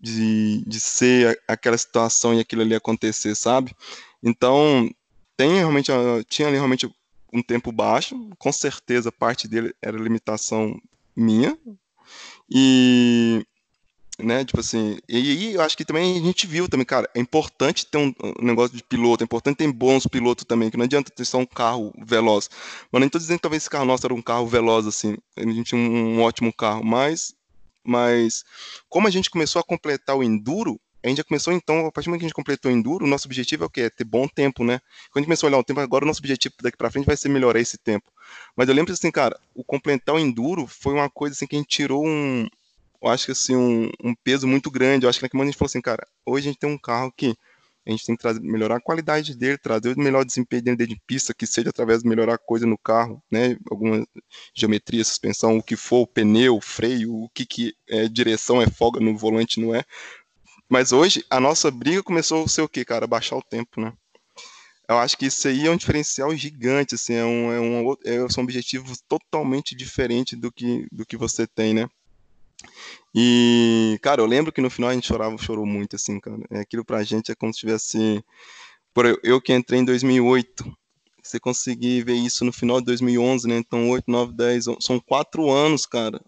[0.00, 3.72] de, de ser aquela situação e aquilo ali acontecer, sabe?
[4.20, 4.90] Então,
[5.36, 5.92] tem realmente,
[6.28, 6.92] tinha ali realmente
[7.32, 10.76] um tempo baixo, com certeza parte dele era limitação
[11.14, 11.56] minha,
[12.50, 13.46] e
[14.18, 14.44] né?
[14.44, 17.86] Tipo assim, e aí eu acho que também a gente viu também, cara, é importante
[17.86, 21.24] ter um, negócio de piloto, é importante ter bons pilotos também, que não adianta ter
[21.24, 22.48] só um carro veloz.
[22.90, 25.42] Mas nem tô dizendo que talvez esse carro nosso era um carro veloz, assim, a
[25.42, 27.34] gente tinha um, um ótimo carro, mas,
[27.84, 28.44] mas
[28.88, 32.06] como a gente começou a completar o Enduro, a gente já começou, então, a partir
[32.06, 33.82] do momento que a gente completou o Enduro, o nosso objetivo é o quê?
[33.82, 34.80] É ter bom tempo, né?
[35.12, 37.06] Quando a gente começou a olhar o tempo, agora o nosso objetivo daqui para frente
[37.06, 38.10] vai ser melhorar esse tempo.
[38.56, 41.58] Mas eu lembro assim, cara, o completar o Enduro foi uma coisa assim que a
[41.60, 42.48] gente tirou um,
[43.06, 45.06] eu acho que assim, um, um, peso muito grande.
[45.06, 46.78] Eu acho que naquele momento a gente falou assim, cara, hoje a gente tem um
[46.78, 47.34] carro que
[47.86, 51.00] A gente tem que trazer, melhorar a qualidade dele, trazer o melhor desempenho dele de
[51.06, 53.56] pista, que seja através de melhorar coisa no carro, né?
[53.70, 54.06] Alguma
[54.54, 59.16] geometria, suspensão, o que for, pneu, freio, o que, que é direção, é folga no
[59.16, 59.84] volante, não é.
[60.68, 63.06] Mas hoje a nossa briga começou a ser o quê, cara?
[63.06, 63.92] Baixar o tempo, né?
[64.88, 68.28] Eu acho que isso aí é um diferencial gigante, assim, é um, é um, é,
[68.30, 71.88] são objetivos totalmente diferentes do que, do que você tem, né?
[73.14, 76.38] E, cara, eu lembro que no final a gente chorava, chorou muito, assim, cara.
[76.50, 78.22] É, aquilo pra gente é como se tivesse.
[78.92, 80.64] Por eu, eu que entrei em 2008,
[81.22, 83.56] você conseguir ver isso no final de 2011, né?
[83.56, 86.20] Então, 8, 9, 10, são quatro anos, cara.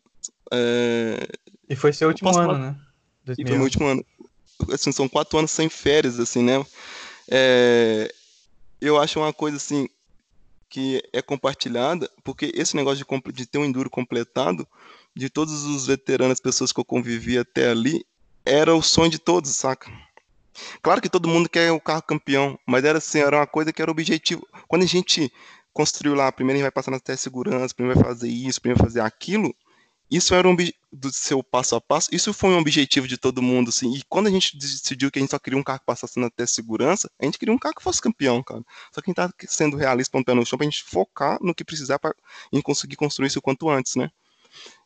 [0.52, 1.26] É...
[1.68, 2.58] E foi seu último ano, falar...
[2.58, 2.76] né?
[3.24, 3.42] 2011.
[3.42, 4.04] E foi meu último ano.
[4.72, 6.64] Assim, são quatro anos sem férias, assim, né?
[7.30, 8.12] É
[8.80, 9.88] eu acho uma coisa assim
[10.68, 14.66] que é compartilhada, porque esse negócio de, de ter um enduro completado,
[15.18, 18.06] de todos os veteranos, as pessoas que eu convivi até ali,
[18.44, 19.90] era o sonho de todos, saca?
[20.82, 23.82] Claro que todo mundo quer o carro campeão, mas era assim, era uma coisa que
[23.82, 24.46] era objetivo.
[24.66, 25.32] Quando a gente
[25.72, 28.60] construiu lá, primeiro a gente vai passar na teste de segurança, primeiro vai fazer isso,
[28.60, 29.54] primeiro vai fazer aquilo,
[30.10, 30.56] isso era um
[30.90, 34.26] do seu passo a passo, isso foi um objetivo de todo mundo, assim, e quando
[34.26, 37.10] a gente decidiu que a gente só queria um carro que passasse na teste segurança,
[37.20, 38.62] a gente queria um carro que fosse campeão, cara.
[38.90, 41.62] Só que a gente tá sendo realista, pé no chão, pra gente focar no que
[41.62, 42.14] precisar pra
[42.52, 44.10] gente conseguir construir isso o quanto antes, né?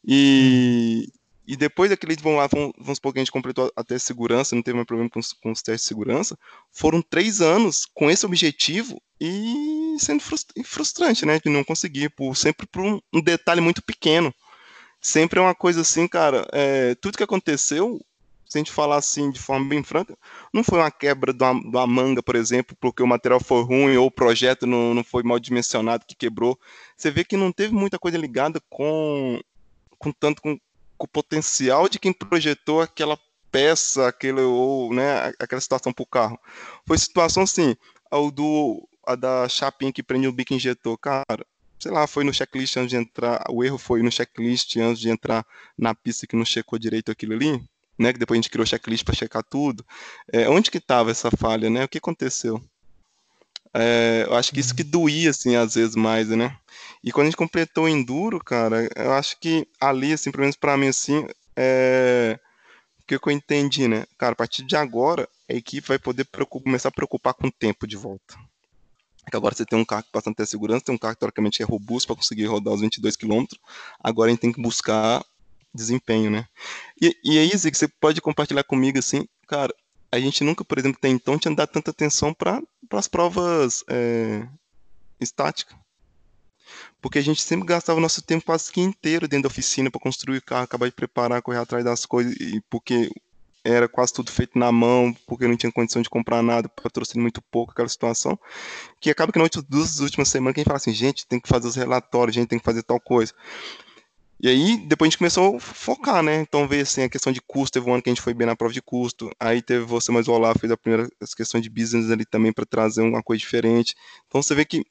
[0.05, 1.09] E,
[1.47, 4.07] e depois daquele, vamos lá, vamos, vamos supor que a gente completou a teste de
[4.09, 6.39] segurança, não teve mais problema com os, com os testes de segurança,
[6.71, 10.23] foram três anos com esse objetivo e sendo
[10.65, 14.35] frustrante, né, de não conseguir, por, sempre por um, um detalhe muito pequeno
[15.03, 18.01] sempre é uma coisa assim, cara, é, tudo que aconteceu,
[18.49, 20.17] se a gente falar assim de forma bem franca,
[20.55, 23.63] não foi uma quebra de uma, de uma, manga, por exemplo, porque o material foi
[23.65, 26.59] ruim ou o projeto não, não foi mal dimensionado que quebrou.
[26.97, 29.41] Você vê que não teve muita coisa ligada com,
[30.03, 30.59] com tanto com,
[30.99, 33.19] com o potencial de quem projetou aquela
[33.51, 36.39] peça, aquele ou, né, aquela situação para o carro.
[36.87, 37.77] Foi situação assim,
[38.11, 41.45] o do a da chapinha que prende o bico injetor, cara
[41.83, 45.11] sei lá, foi no checklist antes de entrar, o erro foi no checklist antes de
[45.11, 45.45] entrar
[45.77, 47.61] na pista que não checou direito aquilo ali,
[47.99, 48.13] né?
[48.13, 49.85] Que depois a gente criou checklist para checar tudo.
[50.33, 51.85] É, onde que estava essa falha, né?
[51.85, 52.63] O que aconteceu?
[53.75, 56.57] É, eu acho que isso que doía, assim, às vezes mais, né?
[57.03, 60.57] E quando a gente completou o Enduro, cara, eu acho que ali, assim, pelo menos
[60.57, 62.39] para mim, assim, é...
[63.01, 64.05] o que eu entendi, né?
[64.19, 67.87] Cara, a partir de agora, a equipe vai poder começar a preocupar com o tempo
[67.87, 68.37] de volta
[69.31, 71.63] que agora você tem um carro que passa até segurança, tem um carro que teoricamente
[71.63, 73.45] é robusto para conseguir rodar os 22 km,
[74.01, 75.25] agora a gente tem que buscar
[75.75, 76.47] desempenho, né?
[77.01, 79.75] E, e aí, Zig, você pode compartilhar comigo assim, cara,
[80.11, 82.61] a gente nunca, por exemplo, tem então tinha dado tanta atenção para
[82.99, 84.47] as provas é,
[85.21, 85.77] estáticas.
[87.01, 90.39] Porque a gente sempre gastava nosso tempo quase que inteiro dentro da oficina para construir
[90.39, 93.11] o carro, acabar de preparar, correr atrás das coisas, e porque
[93.65, 97.41] era quase tudo feito na mão, porque não tinha condição de comprar nada, patrocínio muito
[97.43, 98.39] pouco, aquela situação,
[99.01, 101.49] que acaba que nas duas últimas semanas que a gente fala assim, gente, tem que
[101.49, 103.33] fazer os relatórios, gente tem que fazer tal coisa.
[104.43, 106.41] E aí, depois a gente começou a focar, né?
[106.41, 108.45] Então veio assim, a questão de custo, teve um ano que a gente foi bem
[108.45, 111.71] na prova de custo, aí teve você mais o Olá, fez a primeira questão de
[111.71, 113.95] business ali também para trazer uma coisa diferente.
[114.27, 114.85] Então você vê que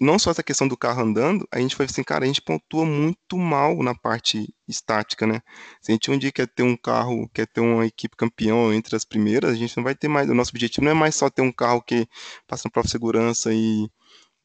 [0.00, 2.86] não só essa questão do carro andando, a gente foi assim, cara, a gente pontua
[2.86, 5.42] muito mal na parte estática, né?
[5.82, 8.96] Se a gente um dia quer ter um carro, quer ter uma equipe campeão entre
[8.96, 10.30] as primeiras, a gente não vai ter mais.
[10.30, 12.08] O nosso objetivo não é mais só ter um carro que
[12.46, 13.90] passa na prova de segurança e,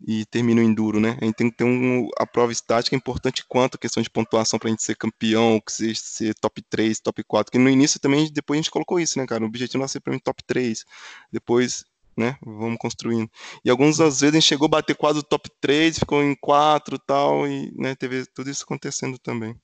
[0.06, 1.18] e termina o enduro, né?
[1.22, 4.10] A gente tem que ter um, a prova estática é importante quanto a questão de
[4.10, 7.51] pontuação para a gente ser campeão, que ser, ser top 3, top 4.
[7.51, 9.43] Que no início também, depois a gente colocou isso, né, cara?
[9.43, 10.84] O objetivo não é ser para mim top 3.
[11.32, 11.86] Depois
[12.16, 12.38] né?
[12.45, 13.28] Vamos construindo.
[13.66, 16.36] E algumas às vezes a gente chegou a bater quase o top 3, ficou em
[16.36, 19.56] 4 tal, e né, teve tudo isso acontecendo também.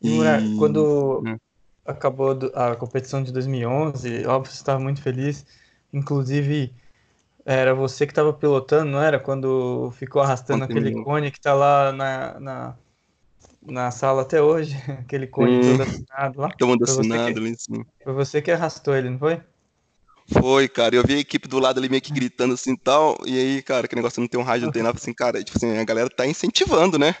[0.00, 1.36] E, e quando né?
[1.84, 5.44] acabou a competição de 2011, óbvio, você estava muito feliz,
[5.92, 6.72] inclusive
[7.50, 9.18] era você que estava pilotando, não era?
[9.18, 12.74] Quando ficou arrastando aquele cone que está lá na, na,
[13.62, 16.50] na, sala até hoje, aquele cone todo assinado lá.
[16.50, 17.82] Todo assinado ali, sim.
[18.04, 19.40] Foi você que arrastou ele, não foi?
[20.30, 20.94] Foi, cara.
[20.94, 23.16] Eu vi a equipe do lado ali meio que gritando assim e tal.
[23.24, 25.42] E aí, cara, que negócio não tem um rádio, não tem nada assim, cara.
[25.42, 27.16] Tipo assim, a galera tá incentivando, né?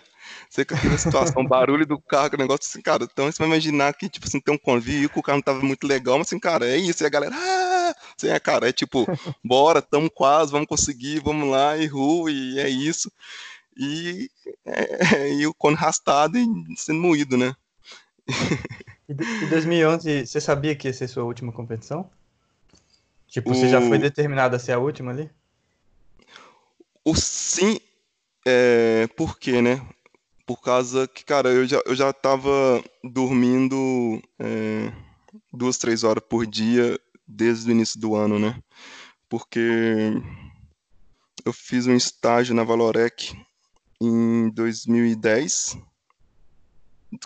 [0.50, 3.04] Você com aquela situação, barulho do carro, o negócio assim, cara.
[3.10, 5.60] Então você vai imaginar que, tipo assim, tem um convívio, que o carro não tava
[5.62, 7.02] muito legal, mas assim, cara, é isso.
[7.02, 7.77] E a galera, ah!
[8.18, 9.06] Assim, é, cara, é tipo,
[9.44, 13.10] bora, tamo quase, vamos conseguir, vamos lá, e rua, e é isso.
[13.76, 14.28] E,
[14.66, 16.46] é, e o cone arrastado e
[16.76, 17.54] sendo moído, né?
[19.08, 22.10] E 2011, você sabia que ia ser sua última competição?
[23.28, 23.54] Tipo, o...
[23.54, 25.30] você já foi determinado a ser a última ali?
[27.04, 27.78] O sim,
[28.44, 29.80] é, por quê, né?
[30.44, 34.92] Por causa que, cara, eu já, eu já tava dormindo é,
[35.52, 36.98] duas, três horas por dia
[37.28, 38.58] desde o início do ano, né?
[39.28, 40.10] Porque
[41.44, 43.36] eu fiz um estágio na Valorec
[44.00, 45.76] em 2010.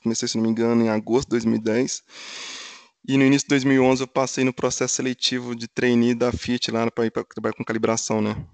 [0.02, 2.02] Comecei, se não me engano, em agosto de 2010.
[3.06, 6.90] E no início de 2011 eu passei no processo seletivo de trainee da Fiat lá
[6.90, 8.46] para ir para trabalhar com calibração, né?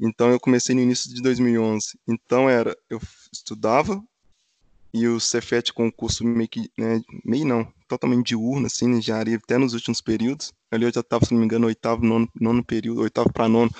[0.00, 1.98] Então eu comecei no início de 2011.
[2.06, 3.00] Então era, eu
[3.32, 4.02] estudava
[4.94, 9.58] e o Cefet com curso meio que, né, meio não, totalmente diurno, assim, engenharia, até
[9.58, 10.52] nos últimos períodos.
[10.70, 13.72] Ali eu já estava, se não me engano, oitavo, nono, nono período, oitavo para nono.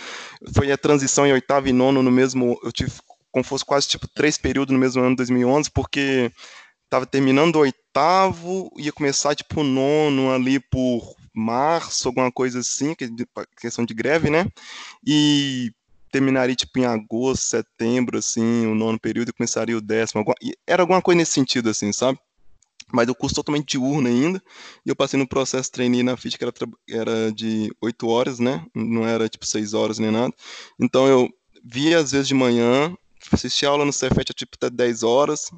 [0.53, 2.91] Foi a transição em oitavo e nono no mesmo, eu tive
[3.31, 6.33] como fosse quase tipo três períodos no mesmo ano de 2011, porque
[6.83, 12.93] estava terminando o oitavo, ia começar tipo o nono ali por março, alguma coisa assim,
[12.93, 13.09] que
[13.61, 14.47] questão de greve, né?
[15.07, 15.73] E
[16.15, 20.21] terminaria tipo em agosto, setembro, assim, o nono período e começaria o décimo.
[20.21, 22.21] Alguma, era alguma coisa nesse sentido, assim, sabe?
[22.93, 24.41] Mas o curso totalmente diurno ainda.
[24.87, 26.53] E eu passei no processo trainee na FIT, que era,
[26.89, 28.65] era de oito horas, né?
[28.73, 30.33] Não era tipo seis horas nem nada.
[30.79, 31.29] Então eu
[31.65, 32.97] via às vezes de manhã,
[33.33, 35.51] assistia aula no Cefet tipo até 10 horas,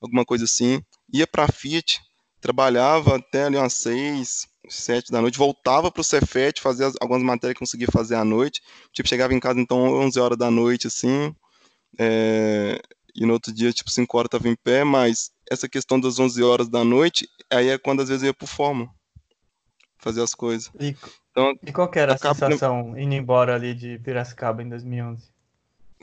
[0.00, 0.80] alguma coisa assim.
[1.12, 1.98] Ia pra FIT,
[2.40, 7.54] trabalhava até ali umas 6, sete da noite, voltava para o Cefet, fazia algumas matérias
[7.54, 8.62] que conseguia fazer à noite,
[8.92, 11.34] tipo, chegava em casa então 11 horas da noite, assim,
[11.98, 12.80] é,
[13.14, 16.42] e no outro dia, tipo, 5 horas estava em pé, mas essa questão das 11
[16.42, 18.88] horas da noite, aí é quando às vezes eu ia pro forma,
[19.98, 20.70] fazer as coisas.
[20.78, 20.96] E,
[21.30, 25.28] então, e qual era a sensação indo embora ali de Piracicaba em 2011?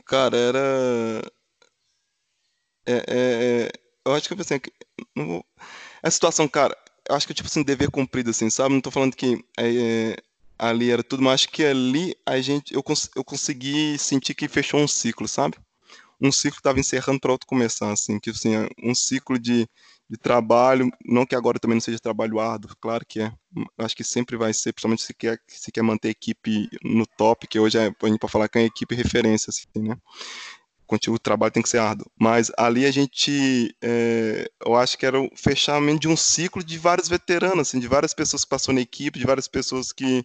[0.04, 1.22] Cara, era...
[2.86, 3.72] É, é, é...
[4.06, 4.60] eu acho que eu pensei,
[5.14, 5.46] não vou...
[6.02, 6.76] a situação, cara,
[7.08, 8.74] acho que, tipo assim, dever cumprido, assim, sabe?
[8.74, 10.16] Não tô falando que é,
[10.58, 14.48] ali era tudo, mas acho que ali a gente, eu, cons eu consegui sentir que
[14.48, 15.56] fechou um ciclo, sabe?
[16.20, 18.50] Um ciclo estava encerrando para outro começar, assim, que assim,
[18.82, 19.68] um ciclo de,
[20.10, 23.32] de trabalho, não que agora também não seja trabalho árduo, claro que é,
[23.78, 27.46] acho que sempre vai ser, principalmente se quer, se quer manter a equipe no top,
[27.46, 29.96] que hoje é, a gente pode falar que é a equipe referência, assim, né?
[31.08, 32.10] O trabalho tem que ser árduo.
[32.18, 36.78] Mas ali a gente, é, eu acho que era o fechamento de um ciclo de
[36.78, 40.24] vários veteranos, assim, de várias pessoas que passou na equipe, de várias pessoas que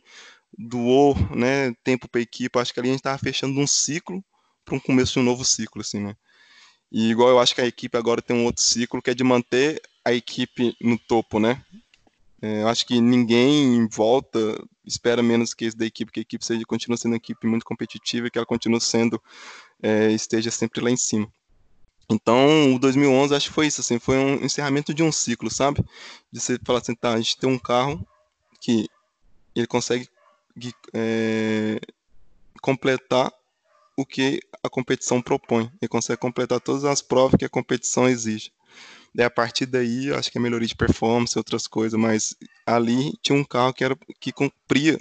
[0.58, 2.60] doou né, tempo para a equipe.
[2.60, 4.24] acho que ali a gente estava fechando um ciclo
[4.64, 6.16] para um começo de um novo ciclo, assim, né?
[6.92, 9.24] E igual eu acho que a equipe agora tem um outro ciclo que é de
[9.24, 11.62] manter a equipe no topo, né?
[12.42, 14.38] É, eu acho que ninguém em volta
[14.86, 17.66] espera menos que esse da equipe, que a equipe seja, continue sendo uma equipe muito
[17.66, 19.22] competitiva que ela continue sendo
[19.84, 21.32] é, esteja sempre lá em cima.
[22.10, 25.84] Então, o 2011 acho que foi isso, assim, foi um encerramento de um ciclo, sabe?
[26.32, 28.06] De você falar assim, tá, a gente tem um carro
[28.62, 28.88] que
[29.56, 30.08] ele consegue
[30.94, 31.80] é,
[32.62, 33.32] completar
[33.98, 35.72] o que a competição propõe.
[35.82, 38.52] Ele consegue completar todas as provas que a competição exige.
[39.14, 43.38] Daí, a partir daí, acho que é melhoria de performance, outras coisas, mas ali tinha
[43.38, 44.98] um carro que, era, que cumpria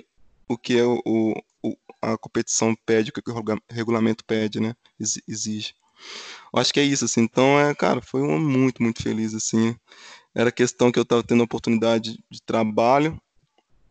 [0.47, 1.43] o que é o,
[2.01, 4.75] a competição pede, o que o regulamento pede, né?
[5.29, 5.75] Exige.
[6.53, 7.23] Eu acho que é isso, assim.
[7.23, 9.75] Então, é, cara, foi um ano muito, muito feliz, assim.
[10.35, 13.21] Era questão que eu estava tendo oportunidade de trabalho,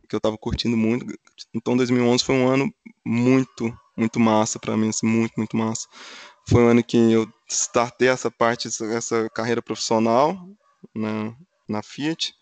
[0.07, 1.05] que eu estava curtindo muito.
[1.53, 2.73] Então, 2011 foi um ano
[3.05, 5.87] muito, muito massa para mim, assim, muito, muito massa.
[6.47, 10.47] Foi um ano que eu startei essa parte, essa carreira profissional
[10.93, 11.33] na,
[11.67, 12.33] na Fiat.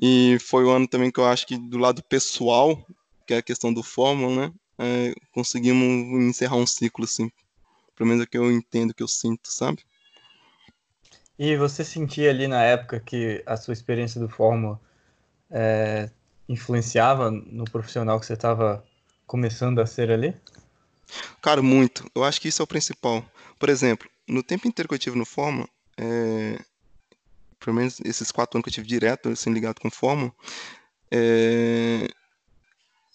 [0.00, 2.84] E foi o ano também que eu acho que do lado pessoal,
[3.26, 4.54] que é a questão do Fórmula, né?
[4.78, 7.30] É, conseguimos encerrar um ciclo, assim.
[7.96, 9.84] Pelo menos é o que eu entendo, que eu sinto, sabe?
[11.38, 14.80] E você sentia ali na época que a sua experiência do Fórmula
[15.50, 16.08] é,
[16.48, 18.84] influenciava no profissional que você estava
[19.26, 20.34] começando a ser ali?
[21.42, 22.08] Cara, muito.
[22.14, 23.24] Eu acho que isso é o principal.
[23.58, 26.58] Por exemplo, no tempo inteiro que eu tive no Fórmula, é,
[27.58, 30.32] pelo menos esses quatro anos que eu tive direto, assim, ligado com Fórmula,
[31.10, 32.08] é,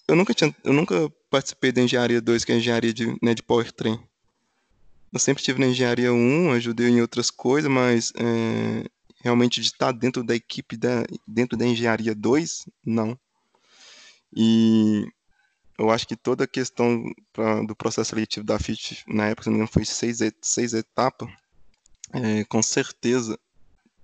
[0.09, 3.33] eu nunca tinha, eu nunca participei da engenharia 2, que é a engenharia de, né,
[3.33, 3.99] de powertrain.
[5.13, 8.89] Eu sempre estive na engenharia 1, ajudei em outras coisas, mas é,
[9.23, 13.17] realmente de estar dentro da equipe, da, dentro da engenharia 2, não.
[14.35, 15.07] E
[15.77, 19.49] eu acho que toda a questão pra, do processo seletivo da FIT, na época, se
[19.49, 21.29] não me engano, foi seis, seis etapas,
[22.13, 23.39] é, com certeza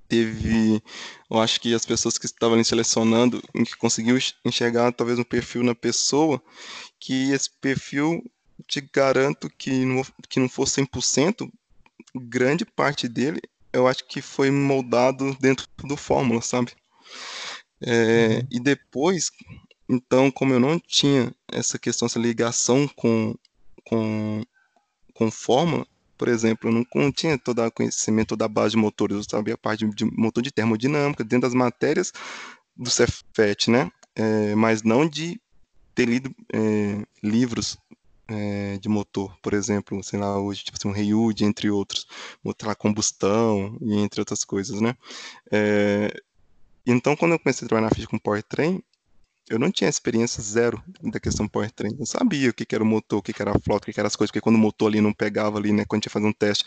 [0.08, 0.82] teve,
[1.30, 5.64] eu acho que as pessoas que estavam ali selecionando, que conseguiu enxergar talvez um perfil
[5.64, 6.41] na pessoa,
[6.99, 8.24] que esse perfil
[8.68, 11.51] te garanto que não, que não for 100%,
[12.16, 13.41] grande parte dele
[13.76, 16.72] eu acho que foi moldado dentro do Fórmula, sabe?
[17.82, 18.47] É, uhum.
[18.49, 19.32] E depois,
[19.89, 23.36] então, como eu não tinha essa questão, essa ligação com,
[23.84, 24.43] com,
[25.14, 25.86] com Fórmula,
[26.18, 29.57] por exemplo, eu não tinha todo o conhecimento da base de motores, eu sabia a
[29.57, 32.11] parte de motor de termodinâmica, dentro das matérias
[32.76, 33.91] do Cefet, né?
[34.16, 35.39] é, mas não de
[35.93, 37.78] ter lido é, livros
[38.28, 42.07] é, de motor, por exemplo, sei lá, hoje, tipo assim, um Reyud, entre outros,
[42.63, 44.95] lá, combustão, e entre outras coisas, né?
[45.51, 46.11] É,
[46.86, 48.82] então, quando eu comecei a trabalhar na Fiat com powertrain,
[49.50, 51.96] eu não tinha experiência zero da questão powertrain.
[52.00, 53.86] Eu sabia o que, que era o motor, o que, que era a flota, o
[53.86, 55.98] que, que eram as coisas, porque quando o motor ali não pegava ali, né, quando
[55.98, 56.66] a gente ia fazer um teste,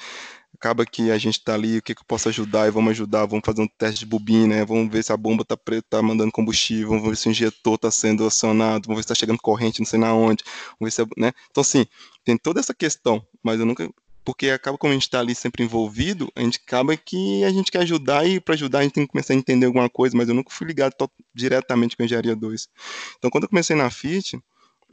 [0.54, 3.26] acaba que a gente está ali, o que, que eu posso ajudar, e vamos ajudar,
[3.26, 6.02] vamos fazer um teste de bobina, né, vamos ver se a bomba está preta, tá
[6.02, 9.38] mandando combustível, vamos ver se o injetor está sendo acionado, vamos ver se está chegando
[9.40, 10.44] corrente, não sei na onde,
[10.78, 11.32] vamos ver se é, né?
[11.50, 11.84] Então, assim,
[12.24, 13.90] tem toda essa questão, mas eu nunca
[14.28, 17.72] porque acaba como a gente está ali sempre envolvido, a gente acaba que a gente
[17.72, 20.28] quer ajudar e para ajudar a gente tem que começar a entender alguma coisa, mas
[20.28, 20.92] eu nunca fui ligado
[21.34, 22.68] diretamente com a engenharia 2.
[23.16, 24.38] Então, quando eu comecei na FIT,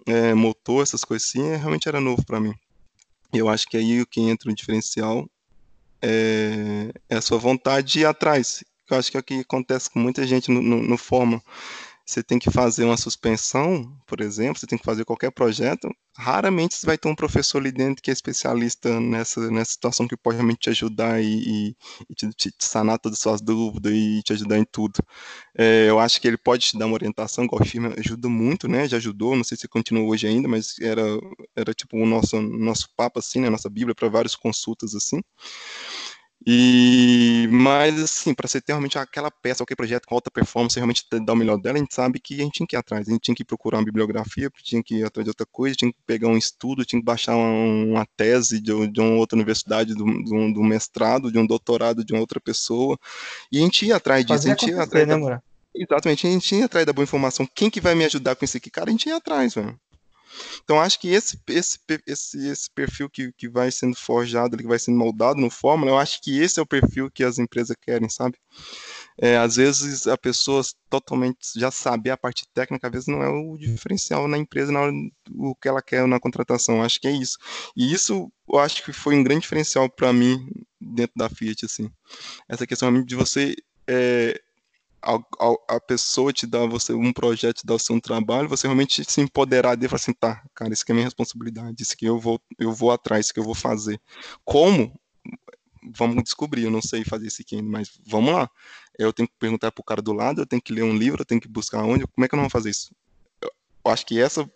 [0.06, 2.54] é, motor, essas coisas assim, é, realmente era novo para mim.
[3.34, 5.30] Eu acho que aí o que entra no diferencial
[6.02, 8.64] é, é, a sua vontade de ir atrás.
[8.90, 10.98] Eu acho que é o que acontece com muita gente no, no, no
[12.06, 16.76] você tem que fazer uma suspensão, por exemplo, você tem que fazer qualquer projeto, raramente
[16.76, 20.38] você vai ter um professor ali dentro que é especialista nessa, nessa situação que pode
[20.38, 21.76] realmente te ajudar e,
[22.10, 25.00] e, te, te, sanar todas as suas dúvidas e te ajudar em tudo.
[25.58, 28.68] É, eu acho que ele pode te dar uma orientação, igual o filme ajuda muito,
[28.68, 28.88] né?
[28.88, 31.02] Já ajudou, não sei se continua hoje ainda, mas era,
[31.56, 33.50] era tipo o nosso, nosso papo, assim, né?
[33.50, 35.22] Nossa Bíblia para várias consultas, assim.
[36.48, 41.04] E, mas, assim, para você ter realmente aquela peça, aquele projeto com alta performance, realmente
[41.26, 43.12] dar o melhor dela, a gente sabe que a gente tinha que ir atrás, a
[43.12, 45.98] gente tinha que procurar uma bibliografia, tinha que ir atrás de outra coisa, tinha que
[46.06, 50.04] pegar um estudo, tinha que baixar uma, uma tese de, de, uma outra universidade, de
[50.04, 52.98] um, de um, mestrado, de um doutorado de uma outra pessoa,
[53.52, 55.08] e a gente ia atrás disso, a gente ia atrás.
[55.08, 55.42] Né, da...
[55.74, 57.48] Exatamente, a gente ia atrás da boa informação.
[57.54, 58.70] Quem que vai me ajudar com isso aqui?
[58.70, 59.78] Cara, a gente ia atrás, velho.
[60.64, 64.80] Então, acho que esse, esse, esse, esse perfil que, que vai sendo forjado, que vai
[64.80, 68.10] sendo moldado no Fórmula, eu acho que esse é o perfil que as empresas querem,
[68.10, 68.38] sabe?
[69.18, 73.30] É, às vezes a pessoa totalmente já sabe a parte técnica, às vezes não é
[73.30, 74.92] o diferencial na empresa, na hora,
[75.36, 76.84] o que ela quer na contratação.
[76.84, 77.38] Acho que é isso.
[77.76, 80.46] E isso eu acho que foi um grande diferencial para mim
[80.80, 81.90] dentro da Fiat, assim.
[82.50, 83.56] Essa questão de você
[83.88, 84.42] é,
[85.06, 88.66] a, a, a, pessoa te dá você um projeto, te dá você um trabalho, você
[88.68, 91.94] realmente se empoderar dele e falar assim, tá, cara, isso aqui é minha responsabilidade, isso
[91.94, 94.02] aqui eu vou, eu vou atrás, isso que eu vou fazer.
[94.44, 95.00] Como?
[95.96, 98.50] Vamos descobrir, eu não sei fazer isso aqui ainda, mas vamos lá.
[98.98, 101.26] Eu tenho que perguntar pro cara do lado, eu tenho que ler um livro, eu
[101.26, 102.92] tenho que buscar onde, como é que eu não vou fazer isso?
[103.42, 103.52] Eu,
[103.92, 104.50] acho que essa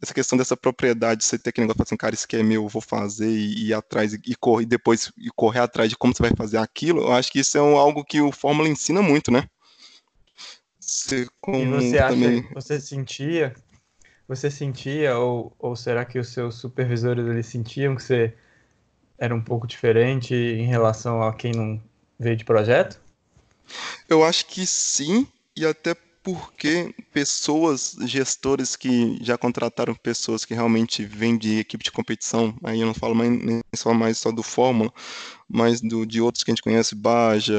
[0.00, 2.68] essa questão dessa propriedade, você ter aquele negócio assim, cara, isso aqui é meu, eu
[2.68, 6.22] vou fazer e, ir atrás e, e correr depois e correr atrás de como você
[6.22, 9.30] vai fazer aquilo, eu acho que isso é um, algo que o Fórmula ensina muito,
[9.30, 9.46] né?
[11.02, 12.42] Você e você acha também...
[12.42, 13.54] que você sentia,
[14.28, 18.34] você sentia, ou, ou será que os seus supervisores eles sentiam que você
[19.18, 21.82] era um pouco diferente em relação a quem não
[22.18, 23.00] veio de projeto?
[24.08, 25.26] Eu acho que sim,
[25.56, 31.90] e até porque pessoas, gestores que já contrataram pessoas que realmente vêm de equipe de
[31.90, 34.92] competição, aí eu não falo mais, nem só mais só do Fórmula,
[35.48, 37.58] mas do, de outros que a gente conhece, Baja,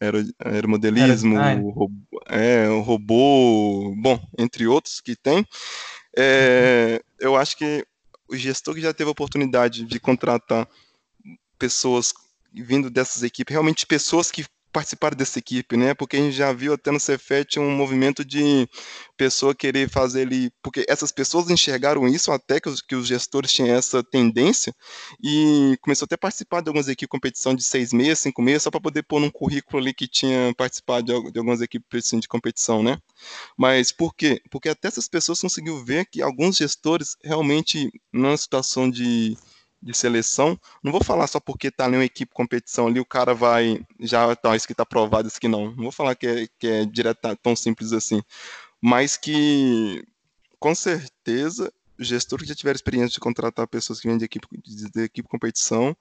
[0.00, 1.36] é, aeromodelismo,
[1.70, 5.46] robô, é, o robô, bom, entre outros que tem,
[6.16, 7.86] é, eu acho que
[8.28, 10.68] o gestor que já teve a oportunidade de contratar
[11.56, 12.12] pessoas
[12.52, 15.94] vindo dessas equipes, realmente pessoas que participar dessa equipe, né?
[15.94, 18.68] Porque a gente já viu até no Cefet um movimento de
[19.16, 23.52] pessoa querer fazer ele, porque essas pessoas enxergaram isso até que os, que os gestores
[23.52, 24.74] tinham essa tendência
[25.22, 28.70] e começou até a participar de algumas equipes competição de seis meses, cinco meses, só
[28.70, 32.82] para poder pôr num currículo ali que tinha participado de, de algumas equipes de competição,
[32.82, 32.98] né?
[33.56, 34.40] Mas por quê?
[34.50, 39.36] Porque até essas pessoas conseguiu ver que alguns gestores realmente numa situação de
[39.82, 40.58] de seleção.
[40.82, 44.34] Não vou falar só porque tá ali uma equipe competição ali, o cara vai já
[44.36, 45.70] tá isso que tá provado, isso que não.
[45.74, 48.22] Não vou falar que é, que é direto, tão simples assim.
[48.80, 50.04] Mas que
[50.58, 54.90] com certeza gestores que já tiveram experiência de contratar pessoas que vêm de equipe de,
[54.90, 55.96] de equipe competição,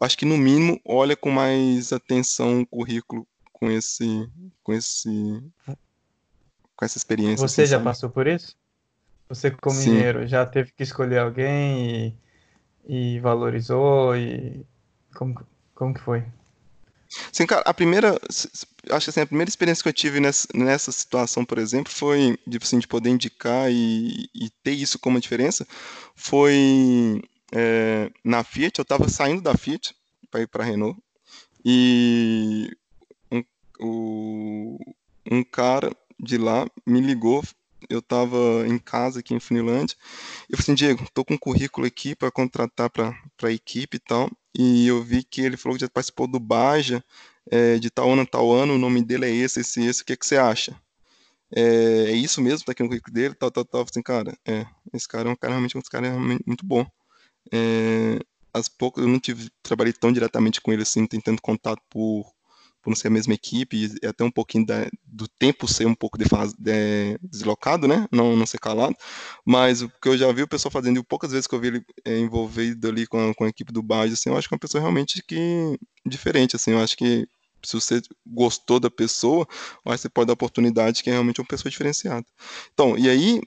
[0.00, 4.28] acho que no mínimo olha com mais atenção o currículo com esse
[4.62, 5.42] com esse
[6.76, 7.46] com essa experiência.
[7.46, 7.84] Você assim, já sabe?
[7.84, 8.56] passou por isso?
[9.28, 9.90] Você como Sim.
[9.90, 12.14] mineiro já teve que escolher alguém e
[12.86, 14.64] e valorizou e
[15.14, 16.24] como, como que foi?
[17.32, 18.20] Sim, cara, a primeira,
[18.90, 22.38] acho que assim, a primeira experiência que eu tive nessa, nessa situação, por exemplo, foi
[22.46, 25.66] de, assim, de poder indicar e, e ter isso como diferença,
[26.14, 27.20] foi
[27.52, 29.94] é, na Fiat, eu estava saindo da Fiat
[30.30, 30.96] para ir para Renault,
[31.64, 32.70] e
[33.30, 33.42] um,
[33.80, 34.78] o,
[35.30, 37.42] um cara de lá me ligou
[37.88, 39.96] eu estava em casa aqui em Funilândia.
[40.48, 44.00] Eu falei assim, Diego, estou com um currículo aqui para contratar para a equipe e
[44.00, 44.30] tal.
[44.54, 47.04] E eu vi que ele falou que já participou do Baja,
[47.50, 50.02] é, de tal ano, tal ano, o nome dele é esse, esse, esse.
[50.02, 50.76] O que, que você acha?
[51.54, 51.62] é,
[52.10, 53.82] é isso mesmo, tá aqui no currículo dele, tal, tal, tal.
[53.82, 56.86] Assim, cara, é, esse cara é um cara realmente um cara realmente muito bom.
[57.52, 58.20] É,
[58.54, 62.32] as poucas, eu não tive, trabalhei tão diretamente com ele assim, tentando contato por,
[62.82, 65.94] por não ser a mesma equipe, e até um pouquinho da, do tempo ser um
[65.94, 66.24] pouco de,
[66.58, 68.06] de, deslocado, né?
[68.10, 68.96] Não, não ser calado.
[69.44, 71.68] Mas o que eu já vi o pessoal fazendo, e poucas vezes que eu vi
[71.68, 74.54] ele é, envolvido ali com a, com a equipe do Bajo, assim, eu acho que
[74.54, 77.26] é uma pessoa realmente que diferente, assim, eu acho que
[77.62, 79.46] se você gostou da pessoa,
[79.84, 82.24] você pode dar oportunidade que é realmente uma pessoa diferenciada.
[82.72, 83.40] Então, e aí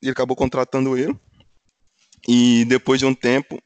[0.00, 1.18] ele acabou contratando ele.
[2.28, 3.60] E depois de um tempo,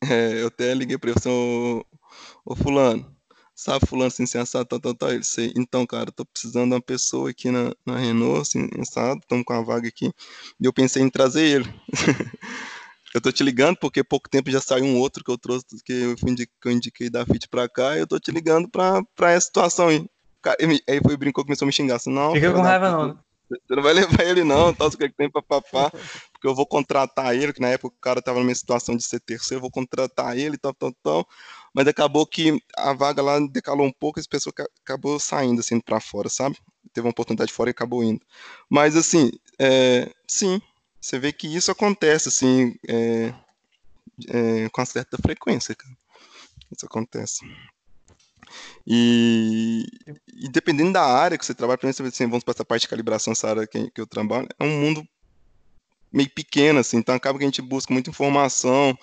[0.02, 1.20] é, eu até liguei para ele,
[2.44, 3.17] ô fulano,
[3.58, 5.10] sabe fulano assim, assim, assado, tal, tal, tal.
[5.10, 9.18] Ele disse, então, cara, tô precisando de uma pessoa aqui na, na Renault, assim, assado,
[9.20, 10.12] estamos com a vaga aqui.
[10.60, 11.74] E eu pensei em trazer ele.
[13.14, 15.94] Eu tô te ligando porque pouco tempo já saiu um outro que eu trouxe, que
[15.94, 19.02] eu, indiquei, que eu indiquei da FIT pra cá, e eu tô te ligando pra,
[19.16, 20.06] pra essa situação aí.
[20.86, 22.34] Aí foi brincou, começou a me xingar assim, não.
[22.34, 23.16] Fica com raiva não, né?
[23.48, 26.66] Você não vai levar ele não, tal, o que tem pra papá, porque eu vou
[26.66, 29.70] contratar ele, que na época o cara tava numa situação de ser terceiro, eu vou
[29.70, 31.26] contratar ele, tal, tal, tal.
[31.78, 34.52] Mas acabou que a vaga lá decalou um pouco, esse pessoa
[34.84, 36.58] acabou saindo assim pra fora, sabe?
[36.92, 38.20] Teve uma oportunidade fora e acabou indo.
[38.68, 40.60] Mas assim, é, sim,
[41.00, 43.32] você vê que isso acontece, assim, é,
[44.26, 45.96] é, com certa frequência, cara.
[46.76, 47.46] Isso acontece.
[48.84, 49.86] E,
[50.34, 52.88] e, dependendo da área que você trabalha, por exemplo, assim, vamos para essa parte de
[52.88, 55.08] calibração, essa área que, que eu trabalho, é um mundo
[56.12, 58.98] meio pequeno, assim, então acaba que a gente busca muita informação,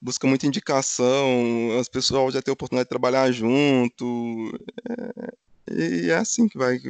[0.00, 5.32] busca muita indicação, as pessoas já têm a oportunidade de trabalhar junto, é,
[5.72, 6.80] e é assim que vai.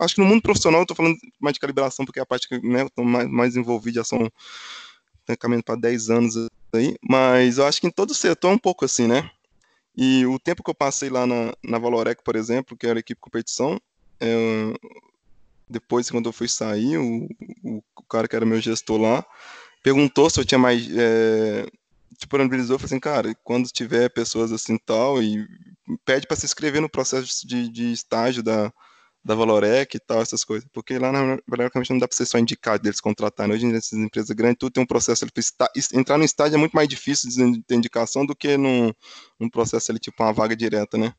[0.00, 2.48] Acho que no mundo profissional, eu tô falando mais de calibração, porque é a parte
[2.48, 4.30] que né, eu tô mais, mais envolvido, já são
[5.38, 6.34] caminhando para 10 anos
[6.72, 9.30] aí, mas eu acho que em todo setor é um pouco assim, né?
[9.96, 13.20] E o tempo que eu passei lá na, na Valorec, por exemplo, que era equipe
[13.20, 13.80] competição,
[14.20, 14.74] é,
[15.68, 17.28] depois, quando eu fui sair, o,
[17.62, 19.24] o, o, cara que era meu gestor lá
[19.82, 20.86] perguntou se eu tinha mais.
[20.96, 21.66] É,
[22.16, 25.46] disponibilizou, falou assim, cara, quando tiver pessoas assim tal, e
[26.04, 28.72] pede para se inscrever no processo de, de estágio da,
[29.24, 30.68] da Valorec e tal, essas coisas.
[30.72, 33.54] Porque lá na Valorec não dá para ser só indicar deles contratarem.
[33.54, 35.24] Hoje, nessas empresas grandes, tudo tem um processo.
[35.94, 38.92] entrar no estágio é muito mais difícil de ter indicação do que num,
[39.40, 41.14] num processo ali, tipo uma vaga direta, né?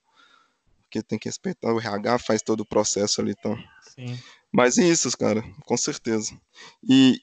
[0.84, 3.58] Porque tem que respeitar o RH, faz todo o processo ali, então.
[3.96, 4.18] Sim.
[4.52, 6.32] Mas é isso, cara, com certeza.
[6.88, 7.20] E,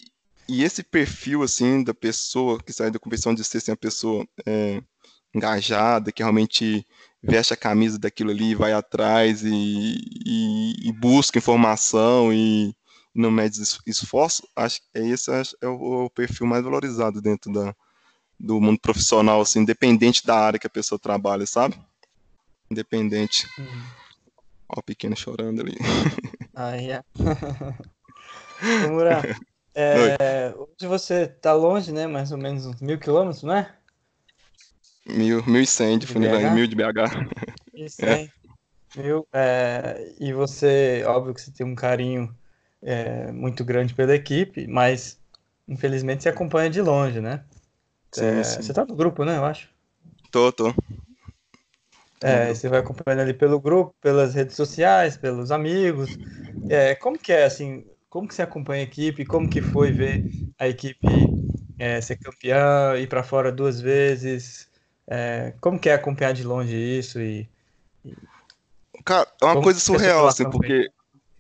[0.52, 4.28] e esse perfil, assim, da pessoa que sai da competição de ser assim, a pessoa
[4.44, 4.82] é,
[5.34, 6.86] engajada, que realmente
[7.22, 9.96] veste a camisa daquilo ali vai atrás e,
[10.26, 12.76] e, e busca informação e
[13.14, 17.74] não mede esforço, acho que é esse é o, o perfil mais valorizado dentro da,
[18.38, 21.80] do mundo profissional, assim, independente da área que a pessoa trabalha, sabe?
[22.70, 23.48] Independente.
[23.58, 23.82] Uhum.
[24.68, 25.78] Ó o pequeno chorando ali.
[26.54, 27.02] Ah, é.
[28.90, 29.22] Mura,
[29.74, 32.06] é, hoje você tá longe, né?
[32.06, 33.74] Mais ou menos uns mil quilômetros, não é?
[35.06, 37.26] Mil, mil e cem de, de Funilândia, mil de BH.
[37.74, 38.28] Isso é.
[38.96, 42.34] Mil, é, e você, óbvio que você tem um carinho
[42.82, 45.18] é, muito grande pela equipe, mas
[45.66, 47.44] infelizmente você acompanha de longe, né?
[48.12, 48.62] Sim, é, sim.
[48.62, 49.38] Você tá no grupo, né?
[49.38, 49.70] Eu acho.
[50.30, 50.74] Tô, tô.
[52.20, 56.16] É, você vai acompanhando ali pelo grupo, pelas redes sociais, pelos amigos.
[56.68, 59.24] É, como que é, assim, como que você acompanha a equipe?
[59.24, 61.06] Como que foi ver a equipe
[61.78, 64.68] é, ser campeã, ir para fora duas vezes?
[65.06, 67.48] É, como que é acompanhar de longe isso e,
[68.04, 68.14] e...
[69.02, 70.88] cara é uma coisa surreal assim porque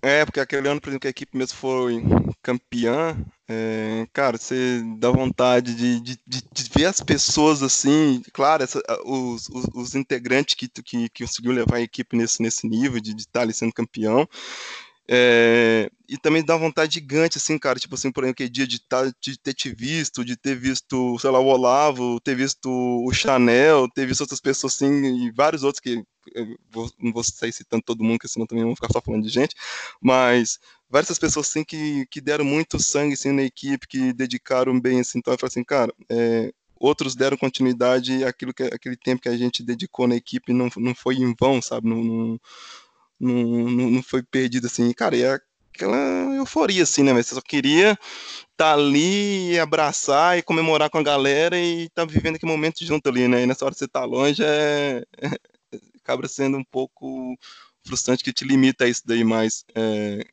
[0.00, 2.02] é porque aquele ano por exemplo que a equipe mesmo foi
[2.42, 3.16] campeã
[3.48, 8.82] é, cara você dá vontade de, de, de, de, ver as pessoas assim claro essa,
[9.04, 13.14] os, os, os, integrantes que, que, que conseguiu levar a equipe nesse, nesse nível de
[13.14, 14.28] estar ali sendo campeão
[15.08, 19.10] é, e também dá vontade gigante, assim, cara, tipo assim, por exemplo, dia de, tá,
[19.18, 23.88] de ter te visto, de ter visto, sei lá, o Olavo, ter visto o Chanel,
[23.88, 26.04] ter visto outras pessoas, assim, e vários outros que
[26.70, 29.30] vou, não vou sair citando todo mundo, porque senão também vão ficar só falando de
[29.30, 29.56] gente,
[30.02, 30.58] mas
[30.90, 35.18] várias pessoas, assim, que, que deram muito sangue, assim, na equipe, que dedicaram bem, assim,
[35.18, 39.36] então eu falo assim, cara, é, outros deram continuidade àquilo que, aquele tempo que a
[39.38, 42.40] gente dedicou na equipe não, não foi em vão, sabe, não, não
[43.22, 44.92] não, não, não foi perdido assim.
[44.92, 45.40] Cara, e é
[45.74, 45.96] aquela
[46.36, 47.12] euforia, assim, né?
[47.14, 52.12] Você só queria estar tá ali, abraçar e comemorar com a galera e estar tá
[52.12, 53.42] vivendo aquele momento junto ali, né?
[53.42, 55.02] E nessa hora que você tá longe, é...
[56.02, 57.36] acaba sendo um pouco
[57.86, 60.24] frustrante que te limita a isso daí, mas é,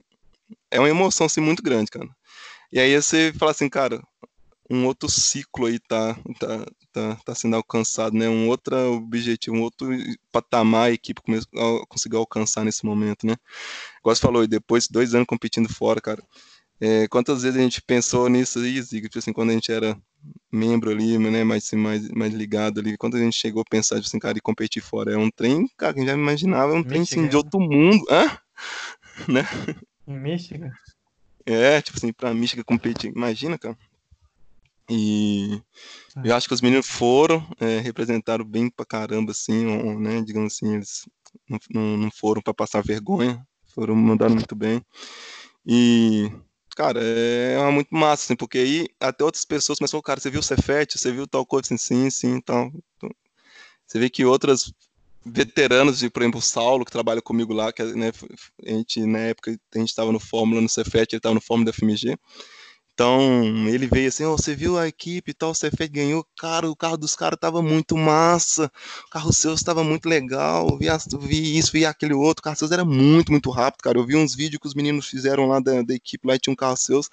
[0.71, 2.07] é uma emoção, assim, muito grande, cara.
[2.71, 4.01] E aí você fala assim, cara,
[4.69, 8.29] um outro ciclo aí tá, tá, tá, tá sendo alcançado, né?
[8.29, 9.89] Um outro objetivo, um outro
[10.31, 11.21] patamar a equipe
[11.87, 13.35] conseguiu alcançar nesse momento, né?
[13.99, 16.23] Igual você falou, depois de dois anos competindo fora, cara,
[16.81, 19.97] é, quantas vezes a gente pensou nisso aí, Ziga, tipo assim, quando a gente era
[20.51, 23.95] membro ali, né, mais, assim, mais, mais ligado ali, quando a gente chegou a pensar,
[23.95, 26.73] tipo assim, cara, de competir fora, é um trem, cara, que a gente já imaginava,
[26.73, 28.37] é um trem, assim, de outro mundo, hã?
[29.27, 29.43] Né?
[30.07, 30.71] Em Michigan?
[31.45, 33.77] É, tipo assim, pra Michigan competir, imagina, cara.
[34.89, 35.61] E
[36.15, 36.21] ah.
[36.25, 39.65] eu acho que os meninos foram, é, representaram bem pra caramba, assim,
[39.97, 40.21] né?
[40.21, 41.07] Digamos assim, eles
[41.69, 44.83] não, não foram para passar vergonha, foram mandaram muito bem.
[45.65, 46.31] E,
[46.75, 50.43] cara, é muito massa, assim, porque aí até outras pessoas começam, cara, você viu o
[50.43, 52.71] Cefete, você viu tal coisa, assim, sim, sim, tal.
[52.97, 53.09] Então,
[53.85, 54.73] você vê que outras
[55.25, 58.11] veteranos, de, por exemplo, o Saulo, que trabalha comigo lá, que né,
[58.65, 61.71] a gente, na época, a gente estava no Fórmula, no Cefet, ele estava no Fórmula
[61.71, 62.17] da FMG,
[62.99, 66.69] então, ele veio assim, oh, você viu a equipe e tal, o Cefet ganhou, cara,
[66.69, 68.69] o carro dos caras tava muito massa,
[69.07, 70.87] o carro seu estava muito legal, vi,
[71.21, 74.17] vi, isso, vi aquele outro, o carro seus era muito, muito rápido, cara, eu vi
[74.17, 77.09] uns vídeos que os meninos fizeram lá da, da equipe, lá tinha um carro seus,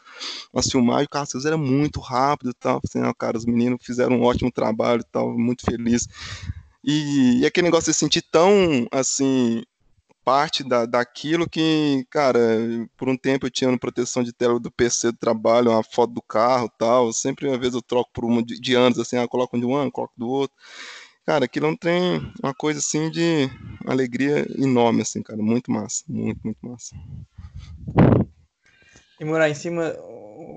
[0.52, 3.78] umas filmagens, o carro seus era muito rápido e tal, assim, ó, cara, os meninos
[3.80, 6.08] fizeram um ótimo trabalho e tal, muito feliz.
[6.82, 9.62] E, e aquele negócio de se sentir tão, assim,
[10.26, 12.40] parte da, daquilo que, cara,
[12.96, 16.14] por um tempo eu tinha no proteção de tela do PC do trabalho, uma foto
[16.14, 19.28] do carro tal, sempre uma vez eu troco por uma de, de anos, assim, ah,
[19.28, 20.56] coloco um de um ano, coloco do outro.
[21.24, 23.48] Cara, aquilo não tem uma coisa assim de
[23.86, 26.96] alegria enorme, assim, cara, muito massa, muito, muito massa.
[29.20, 29.94] E morar em cima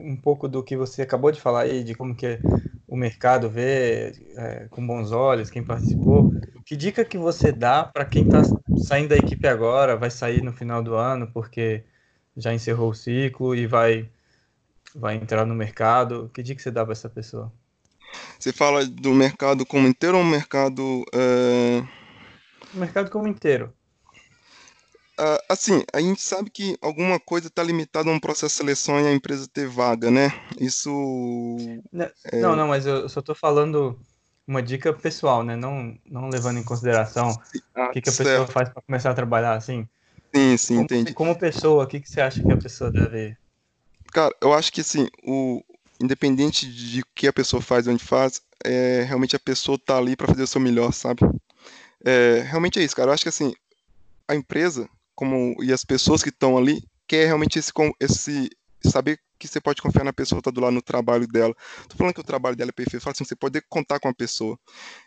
[0.04, 2.40] um pouco do que você acabou de falar aí, de como que
[2.90, 6.34] o mercado vê é, com bons olhos, quem participou.
[6.66, 8.42] Que dica que você dá para quem está
[8.76, 11.84] saindo da equipe agora, vai sair no final do ano porque
[12.36, 14.10] já encerrou o ciclo e vai,
[14.96, 16.30] vai entrar no mercado?
[16.34, 17.52] Que dica você dá para essa pessoa?
[18.40, 21.04] Você fala do mercado como inteiro ou mercado...
[21.14, 21.84] É...
[22.74, 23.74] O mercado como inteiro.
[25.20, 29.02] Uh, assim, a gente sabe que alguma coisa está limitada a um processo de seleção
[29.02, 30.32] e a empresa ter vaga, né?
[30.58, 30.90] Isso.
[31.92, 32.40] Não, é...
[32.40, 34.00] não, não, mas eu só estou falando
[34.48, 35.58] uma dica pessoal, né?
[35.58, 37.38] Não, não levando em consideração
[37.76, 38.30] ah, o que, que a certo.
[38.30, 39.86] pessoa faz para começar a trabalhar assim.
[40.34, 41.14] Sim, sim, como, entendi.
[41.14, 43.36] Como pessoa, o que, que você acha que a pessoa deve.
[44.14, 45.62] Cara, eu acho que assim, o,
[46.00, 50.28] independente de que a pessoa faz onde faz, é, realmente a pessoa tá ali para
[50.28, 51.20] fazer o seu melhor, sabe?
[52.06, 53.10] É, realmente é isso, cara.
[53.10, 53.54] Eu acho que assim,
[54.26, 54.90] a empresa
[55.20, 58.50] como e as pessoas que estão ali, quer realmente esse, esse
[58.82, 61.54] saber que você pode confiar na pessoa que está do lado no trabalho dela.
[61.90, 64.14] Tô falando que o trabalho dela é perfeito, falo assim, você pode contar com a
[64.14, 64.58] pessoa.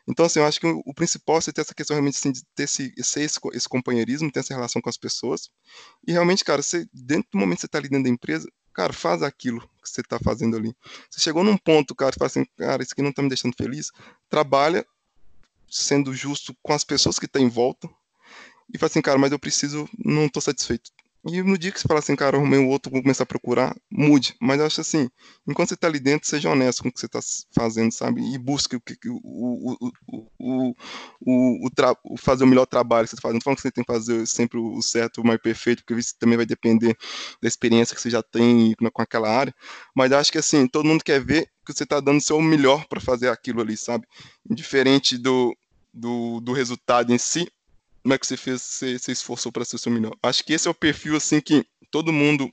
[0.07, 2.43] Então, assim, eu acho que o, principal é você ter essa questão realmente assim, de
[2.55, 3.21] ter esse, esse,
[3.55, 5.51] esse companheirismo, ter essa relação com as pessoas.
[6.07, 8.93] E realmente, cara, você, dentro do momento que você está ali dentro da empresa, cara,
[8.93, 10.77] faz aquilo que você está fazendo ali.
[11.09, 13.55] Você chegou num ponto, cara, e fala assim, cara, isso aqui não está me deixando
[13.57, 13.91] feliz,
[14.29, 14.85] trabalha
[15.71, 17.89] sendo justo com as pessoas que estão tá em volta,
[18.73, 20.91] e fala assim, cara, mas eu preciso, não tô satisfeito.
[21.25, 23.77] E no dia que você fala assim, cara, arrumei o outro, vou começar a procurar,
[23.89, 24.35] mude.
[24.41, 25.09] Mas acho assim,
[25.47, 27.21] enquanto você tá ali dentro, seja honesto com o que você tá
[27.55, 28.21] fazendo, sabe?
[28.35, 29.93] E busque o que o, o,
[30.41, 30.75] o,
[31.25, 31.69] o,
[32.05, 33.37] o, fazer o melhor trabalho que você tá fazendo.
[33.37, 36.17] Não falando que você tem que fazer sempre o certo, o mais perfeito, porque isso
[36.19, 36.97] também vai depender
[37.41, 39.55] da experiência que você já tem com aquela área.
[39.95, 42.85] Mas acho que assim, todo mundo quer ver que você tá dando o seu melhor
[42.89, 44.09] para fazer aquilo ali, sabe?
[44.51, 45.57] Indiferente do,
[45.95, 47.47] do, do resultado em si,
[48.03, 50.17] como é que você fez, você, você esforçou para ser seu melhor.
[50.23, 52.53] Acho que esse é o perfil assim que todo mundo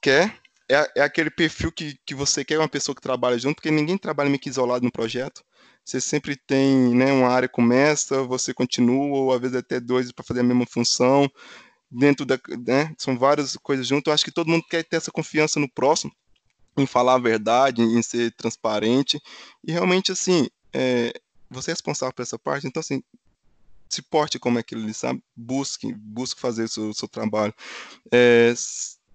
[0.00, 0.38] quer.
[0.70, 3.98] É, é aquele perfil que, que você quer uma pessoa que trabalha junto, porque ninguém
[3.98, 5.42] trabalha meio que isolado no projeto.
[5.84, 10.24] Você sempre tem né, uma área começa, você continua, ou às vezes até dois para
[10.24, 11.30] fazer a mesma função.
[11.90, 12.38] Dentro da.
[12.66, 14.08] Né, são várias coisas junto.
[14.08, 16.12] Eu acho que todo mundo quer ter essa confiança no próximo,
[16.76, 19.20] em falar a verdade, em ser transparente.
[19.62, 21.12] E realmente, assim, é,
[21.50, 22.66] você é responsável por essa parte.
[22.66, 23.02] Então, assim,
[23.88, 25.22] se porte como ali, sabe?
[25.36, 27.54] Busque, busque fazer o seu, o seu trabalho.
[28.12, 28.52] É,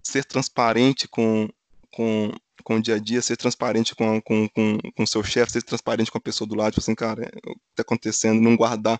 [0.03, 1.47] ser transparente com,
[1.91, 2.31] com,
[2.63, 5.63] com o dia a dia, ser transparente com com, com, com o seu chefe, ser
[5.63, 8.55] transparente com a pessoa do lado, tipo assim, cara, é, o que está acontecendo, não
[8.55, 8.99] guardar.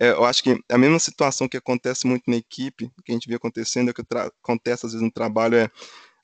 [0.00, 3.28] É, eu acho que a mesma situação que acontece muito na equipe, que a gente
[3.28, 4.02] vê acontecendo, é que
[4.42, 5.70] acontece às vezes no trabalho, é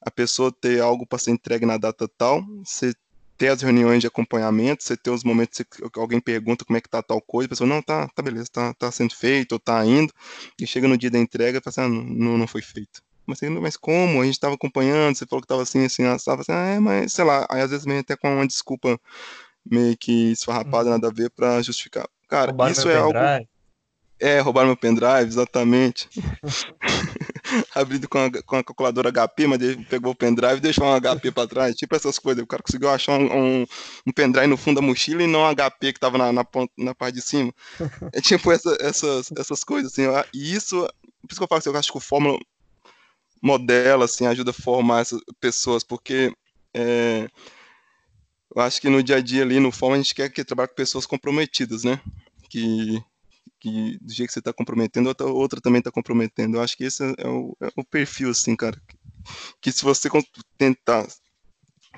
[0.00, 2.42] a pessoa ter algo para ser entregue na data tal,
[3.36, 6.88] ter as reuniões de acompanhamento, você ter os momentos que alguém pergunta como é que
[6.88, 9.84] tá tal coisa, a pessoa, não, tá, tá beleza, tá, tá sendo feito, ou tá
[9.84, 10.12] indo,
[10.60, 13.02] e chega no dia da entrega e fala assim, ah, não, não foi feito.
[13.26, 14.22] Mas, mas como?
[14.22, 17.12] A gente estava acompanhando, você falou que estava assim, assim, estava assim, ah, é, mas
[17.12, 18.98] sei lá, aí às vezes vem até com uma desculpa
[19.68, 20.92] meio que esfarrapada, hum.
[20.92, 22.08] nada a ver, para justificar.
[22.28, 23.18] Cara, Roubaram isso é algo.
[24.18, 26.08] É, roubaram meu pendrive, exatamente.
[27.76, 30.98] abrindo com a, com a calculadora HP, mas ele pegou o pendrive e deixou um
[30.98, 32.42] HP para trás, tipo essas coisas.
[32.42, 33.66] O cara conseguiu achar um, um,
[34.06, 36.46] um, pendrive no fundo da mochila e não um HP que estava na, na,
[36.78, 37.52] na, parte de cima.
[38.12, 40.04] É tipo essa, essas, essas coisas, assim.
[40.32, 40.76] E isso,
[41.20, 42.38] por isso que eu falo assim, eu acho que o Fórmula
[43.42, 46.34] modela, assim, ajuda a formar essas pessoas, porque
[46.72, 47.28] é,
[48.54, 50.68] eu acho que no dia a dia ali no Fórmula a gente quer que trabalhe
[50.68, 52.00] com pessoas comprometidas, né?
[52.48, 53.02] Que
[53.60, 56.56] que do jeito que você está comprometendo, outra, outra também está comprometendo.
[56.56, 58.80] Eu acho que esse é o, é o perfil, assim, cara.
[58.86, 58.96] Que,
[59.60, 60.08] que se você
[60.56, 61.06] tentar,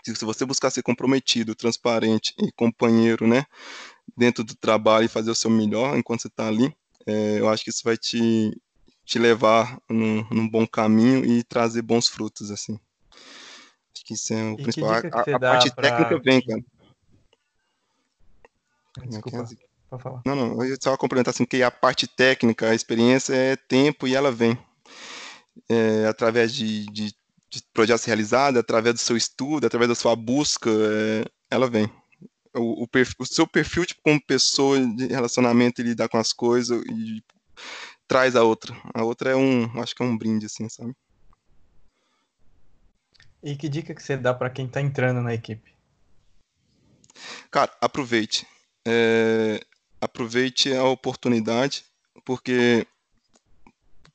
[0.03, 3.45] se você buscar ser comprometido, transparente e companheiro, né,
[4.17, 6.75] dentro do trabalho e fazer o seu melhor enquanto você está ali,
[7.07, 8.51] é, eu acho que isso vai te,
[9.05, 12.79] te levar num, num, bom caminho e trazer bons frutos, assim.
[13.95, 14.91] Acho que isso é o e principal.
[14.91, 15.91] A, a parte pra...
[15.91, 16.65] técnica vem, cara.
[19.07, 19.49] Desculpa.
[19.89, 20.23] Pode falar.
[20.25, 24.15] Não, não, eu só complementar assim, que a parte técnica, a experiência é tempo e
[24.15, 24.59] ela vem.
[25.69, 27.15] É, através de, de,
[27.51, 31.91] de, projetos realizados, através do seu estudo, através da sua busca, é, ela vem.
[32.55, 36.33] O, o, perfil, o, seu perfil tipo, como pessoa de relacionamento e lidar com as
[36.33, 37.23] coisas e
[38.07, 38.77] traz a outra.
[38.95, 40.95] A outra é um, acho que é um brinde, assim, sabe?
[43.43, 45.73] E que dica que você dá para quem está entrando na equipe?
[47.51, 48.47] Cara, aproveite.
[48.87, 49.61] É,
[50.01, 51.85] aproveite a oportunidade,
[52.25, 52.87] porque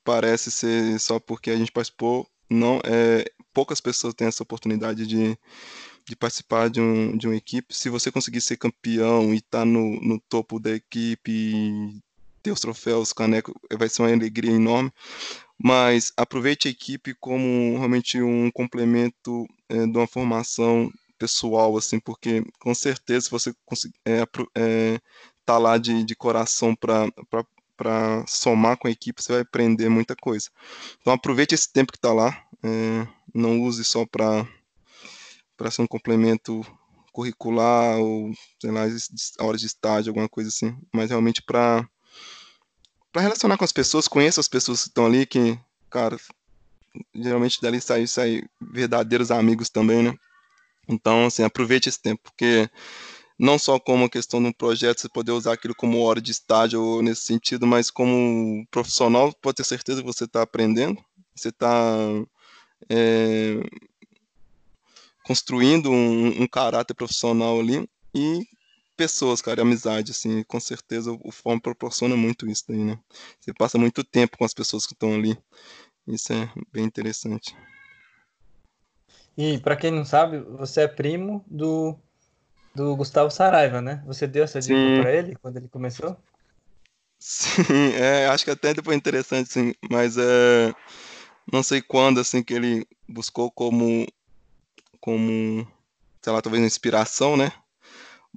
[0.03, 5.37] parece ser só porque a gente participou, não é poucas pessoas têm essa oportunidade de,
[6.05, 7.73] de participar de, um, de uma equipe.
[7.73, 12.01] Se você conseguir ser campeão e estar tá no, no topo da equipe,
[12.41, 14.91] ter os troféus, caneco, vai ser uma alegria enorme.
[15.57, 22.43] Mas aproveite a equipe como realmente um complemento é, de uma formação pessoal, assim, porque
[22.59, 24.99] com certeza se você conseguir é, é,
[25.45, 30.49] tá lá de, de coração para somar com a equipe, você vai aprender muita coisa.
[31.01, 34.45] Então aproveite esse tempo que está lá, é, não use só para
[35.71, 36.65] ser um complemento
[37.11, 38.81] curricular ou, sei lá,
[39.39, 41.87] horas de estágio, alguma coisa assim, mas realmente para
[43.11, 45.57] para relacionar com as pessoas, conheça as pessoas que estão ali, que,
[45.87, 46.17] cara,
[47.13, 50.15] geralmente dali saem sai verdadeiros amigos também, né?
[50.87, 52.67] Então, assim, aproveite esse tempo, porque
[53.37, 56.31] não só como a questão de um projeto, você poder usar aquilo como hora de
[56.31, 61.03] estágio nesse sentido, mas como profissional, pode ter certeza que você está aprendendo,
[61.35, 61.97] você está
[62.89, 63.59] é,
[65.23, 68.45] construindo um, um, caráter profissional ali e
[68.95, 72.99] pessoas, cara, amizade, assim, com certeza o FOM proporciona muito isso daí, né?
[73.39, 75.37] Você passa muito tempo com as pessoas que estão ali,
[76.07, 77.55] isso é bem interessante.
[79.35, 81.97] E para quem não sabe, você é primo do
[82.75, 84.03] do Gustavo Saraiva, né?
[84.05, 86.17] Você deu essa dica para ele quando ele começou?
[87.19, 90.73] Sim, é, acho que até depois interessante, sim, mas é,
[91.51, 94.05] não sei quando, assim, que ele buscou como,
[94.99, 95.65] como,
[96.21, 97.51] sei lá, talvez uma inspiração, né?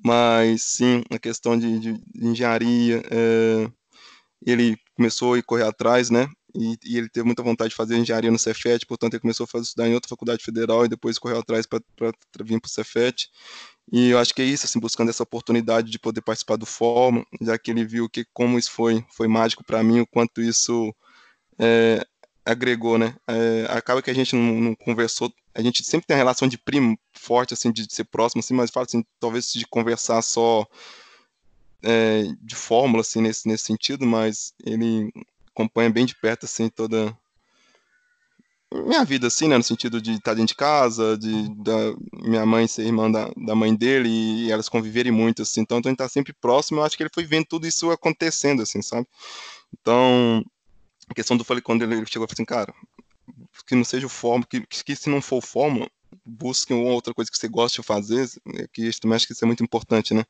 [0.04, 3.70] Mas sim, a questão de, de, de engenharia, é,
[4.46, 6.28] ele começou a correr atrás, né?
[6.56, 9.46] E, e, ele teve muita vontade de fazer engenharia no Cefet, portanto ele começou a
[9.46, 11.80] fazer, estudar em outra faculdade federal e depois correu atrás para
[12.42, 13.30] vir para o Cefet.
[13.92, 17.24] E eu acho que é isso, assim, buscando essa oportunidade de poder participar do fórum,
[17.40, 20.92] já que ele viu que como isso foi, foi mágico para mim, o quanto isso
[21.58, 22.04] é,
[22.44, 23.14] agregou, né?
[23.28, 26.58] É, acaba que a gente não, não, conversou, a gente sempre tem a relação de
[26.58, 30.66] primo forte, assim, de, de ser próximo, assim, mas fala assim, talvez de conversar só
[31.82, 35.12] é, de fórmula, assim, nesse, nesse sentido, mas ele
[35.56, 37.16] acompanha bem de perto, assim, toda
[38.72, 39.56] minha vida, assim, né?
[39.56, 41.76] No sentido de estar dentro de casa, de da
[42.12, 45.62] minha mãe ser irmã da, da mãe dele e elas conviverem muito, assim.
[45.62, 46.80] Então, a gente tá sempre próximo.
[46.80, 49.06] Eu acho que ele foi vendo tudo isso acontecendo, assim, sabe?
[49.80, 50.44] Então,
[51.08, 52.74] a questão do falei quando ele chegou e falou assim, cara,
[53.66, 55.88] que não seja o fórmula, que, que se não for o fórmula,
[56.24, 59.44] busque uma outra coisa que você gosta de fazer, né, que também acho que isso
[59.44, 60.24] é muito importante, né?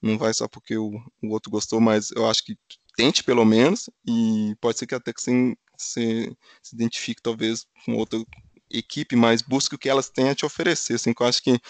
[0.00, 2.56] Não vai só porque o, o outro gostou, mas eu acho que
[2.98, 7.94] tente pelo menos, e pode ser que até que você você se identifique talvez com
[7.94, 8.20] outra
[8.68, 10.94] equipe, mas busque o que elas têm a te oferecer.
[10.94, 11.60] Assim, eu acho que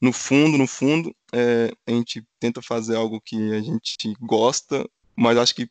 [0.00, 5.36] no fundo, no fundo, é, a gente tenta fazer algo que a gente gosta, mas
[5.36, 5.70] acho que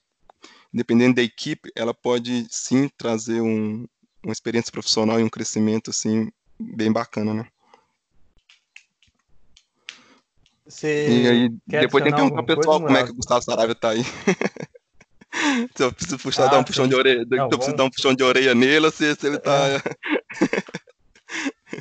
[0.72, 3.88] dependendo da equipe, ela pode sim trazer um,
[4.24, 7.48] uma experiência profissional e um crescimento assim bem bacana, né?
[10.68, 13.90] Você e aí, depois tem que perguntar pessoal como é que o Gustavo Saraiva tá
[13.90, 14.04] aí.
[15.76, 17.90] Se eu preciso puxar, ah, dar um puxão de orelha, não, eu preciso dar um
[17.90, 19.68] puxão de orelha nele, se, se ele tá.
[19.68, 19.82] É.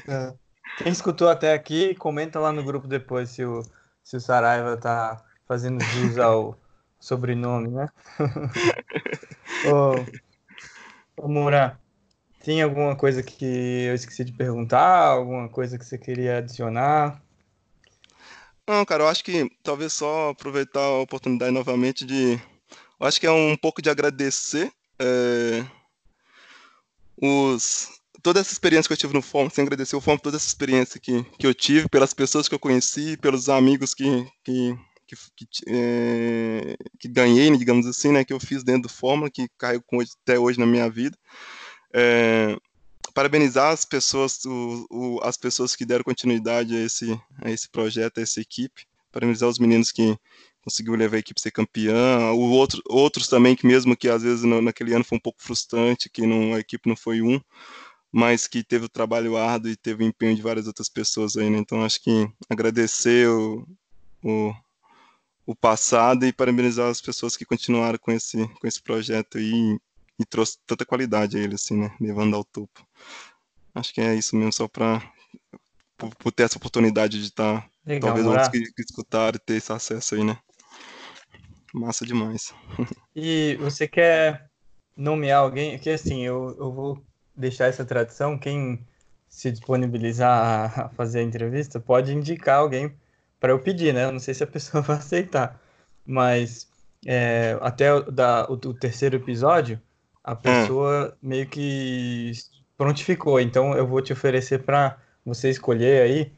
[0.09, 0.35] é.
[0.79, 3.63] Quem escutou até aqui, comenta lá no grupo depois se o,
[4.05, 6.57] se o Saraiva tá fazendo jus ao
[7.01, 7.89] sobrenome, né?
[9.67, 11.79] ô, ô Moura,
[12.45, 15.09] tem alguma coisa que eu esqueci de perguntar?
[15.09, 17.21] Alguma coisa que você queria adicionar?
[18.69, 22.39] Não, cara, eu acho que talvez só aproveitar a oportunidade novamente de.
[23.01, 25.65] Eu acho que é um pouco de agradecer é,
[27.17, 27.89] os,
[28.23, 31.01] toda essa experiência que eu tive no FOM, sem agradecer o FOM, toda essa experiência
[31.01, 34.05] que, que eu tive, pelas pessoas que eu conheci, pelos amigos que,
[34.45, 34.77] que,
[35.07, 39.49] que, que, é, que ganhei, digamos assim, né, que eu fiz dentro do Fórmula, que
[39.93, 41.17] hoje, até hoje na minha vida.
[41.93, 42.57] É,
[43.15, 48.19] parabenizar as pessoas, o, o, as pessoas que deram continuidade a esse, a esse projeto,
[48.19, 48.87] a essa equipe.
[49.11, 50.19] Parabenizar os meninos que
[50.69, 54.23] conseguiu levar a equipe a ser campeã, o outro, outros também que mesmo que às
[54.23, 57.41] vezes no, naquele ano foi um pouco frustrante, que não, a equipe não foi um,
[58.13, 61.49] mas que teve o trabalho árduo e teve o empenho de várias outras pessoas aí,
[61.49, 61.59] né?
[61.59, 63.67] Então acho que agradecer o,
[64.23, 64.55] o,
[65.47, 69.79] o, passado e parabenizar as pessoas que continuaram com esse, com esse projeto aí
[70.19, 71.95] e trouxe tanta qualidade a ele, assim, né?
[71.99, 72.87] Levando ao topo.
[73.75, 75.03] Acho que é isso mesmo, só para
[75.97, 79.73] por, ter essa oportunidade de estar, tá, Legal, talvez outros que, que escutaram ter esse
[79.73, 80.39] acesso aí, né?
[81.73, 82.55] Massa demais.
[83.15, 84.49] E você quer
[84.97, 85.79] nomear alguém?
[85.79, 87.03] Que assim, eu, eu vou
[87.37, 88.85] deixar essa tradição, quem
[89.29, 92.93] se disponibilizar a fazer a entrevista pode indicar alguém
[93.39, 94.05] para eu pedir, né?
[94.05, 95.61] Eu não sei se a pessoa vai aceitar,
[96.05, 96.69] mas
[97.07, 99.81] é, até o, da, o, o, terceiro episódio,
[100.25, 101.29] a pessoa hum.
[101.29, 102.33] meio que
[102.77, 103.39] prontificou.
[103.41, 106.33] Então eu vou te oferecer para você escolher aí,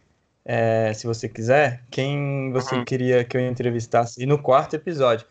[0.44, 2.84] é, se você quiser, quem você uhum.
[2.84, 4.22] queria que eu entrevistasse.
[4.22, 5.26] E no quarto episódio,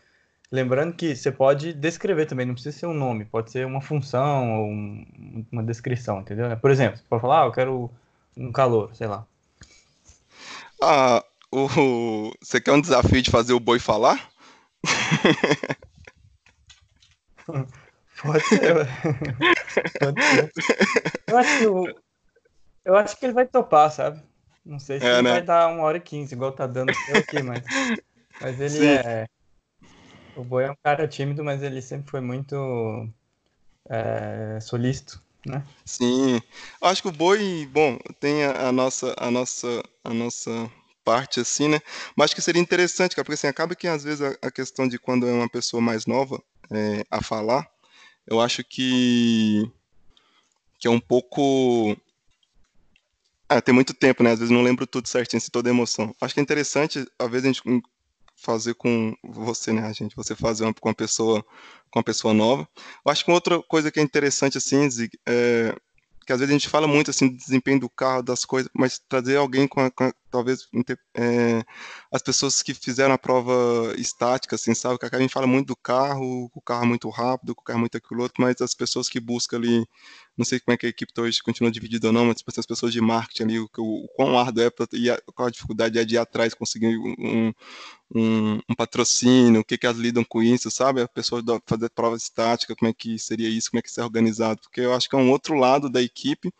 [0.52, 4.58] Lembrando que você pode descrever também, não precisa ser um nome, pode ser uma função
[4.58, 6.56] ou um, uma descrição, entendeu?
[6.56, 7.88] Por exemplo, você pode falar, ah, eu quero
[8.36, 9.24] um calor, sei lá.
[10.82, 12.32] Ah, o...
[12.42, 14.28] você quer um desafio de fazer o boi falar?
[18.20, 18.74] pode ser,
[20.00, 20.50] pode ser.
[21.28, 21.64] Eu acho que,
[22.86, 24.20] eu acho que ele vai topar, sabe?
[24.64, 25.30] Não sei se é, ele né?
[25.30, 27.66] vai dar uma hora e quinze, igual tá dando aqui, mas,
[28.40, 28.84] mas ele Sim.
[28.84, 29.26] é
[30.34, 32.54] o Boi é um cara tímido, mas ele sempre foi muito
[33.88, 35.64] é, solícito, né?
[35.84, 36.40] Sim,
[36.80, 40.70] acho que o Boi, bom, tem a, a, nossa, a nossa, a nossa
[41.04, 41.80] parte assim, né?
[42.16, 44.86] Mas acho que seria interessante, cara, porque assim acaba que às vezes a, a questão
[44.86, 47.68] de quando é uma pessoa mais nova é, a falar,
[48.26, 49.70] eu acho que
[50.78, 51.94] que é um pouco
[53.50, 54.30] ah, tem muito tempo, né?
[54.30, 56.14] Às vezes não lembro tudo certinho, assim, toda a emoção.
[56.20, 57.82] Acho que é interessante, às vezes, a gente
[58.36, 60.14] fazer com você, né, gente?
[60.14, 61.44] Você fazer uma, com uma pessoa
[61.90, 62.68] com uma pessoa nova.
[63.04, 65.74] Eu acho que outra coisa que é interessante assim, Zig, é
[66.24, 69.00] que às vezes a gente fala muito assim do desempenho do carro, das coisas, mas
[69.08, 70.68] trazer alguém com, a, com a, talvez
[71.14, 71.62] é,
[72.12, 74.98] as pessoas que fizeram a prova estática, assim, sabe?
[74.98, 77.80] Que a gente fala muito do carro, o carro é muito rápido, o carro é
[77.80, 79.86] muito aquilo outro, mas as pessoas que buscam ali,
[80.36, 82.50] não sei como é que a equipe tá hoje continua dividida ou não, mas tipo,
[82.56, 85.50] as pessoas de marketing ali, o, o, o quão árduo é e a, qual a
[85.50, 87.52] dificuldade é de ir atrás, conseguir um,
[88.14, 91.02] um, um patrocínio, o que que elas lidam com isso, sabe?
[91.02, 94.04] A pessoa fazer prova estática, como é que seria isso, como é que isso é
[94.04, 96.52] organizado, porque eu acho que é um outro lado da equipe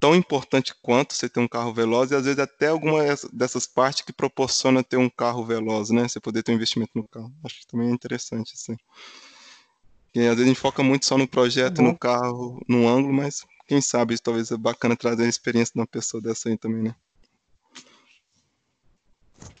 [0.00, 4.02] tão importante quanto você ter um carro veloz e às vezes até alguma dessas partes
[4.02, 6.08] que proporciona ter um carro veloz, né?
[6.08, 7.30] Você poder ter um investimento no carro.
[7.44, 8.76] Acho que também é interessante, assim.
[10.14, 11.88] E às vezes a gente foca muito só no projeto, uhum.
[11.88, 15.86] no carro, no ângulo, mas quem sabe talvez é bacana trazer a experiência de uma
[15.86, 16.94] pessoa dessa aí também, né?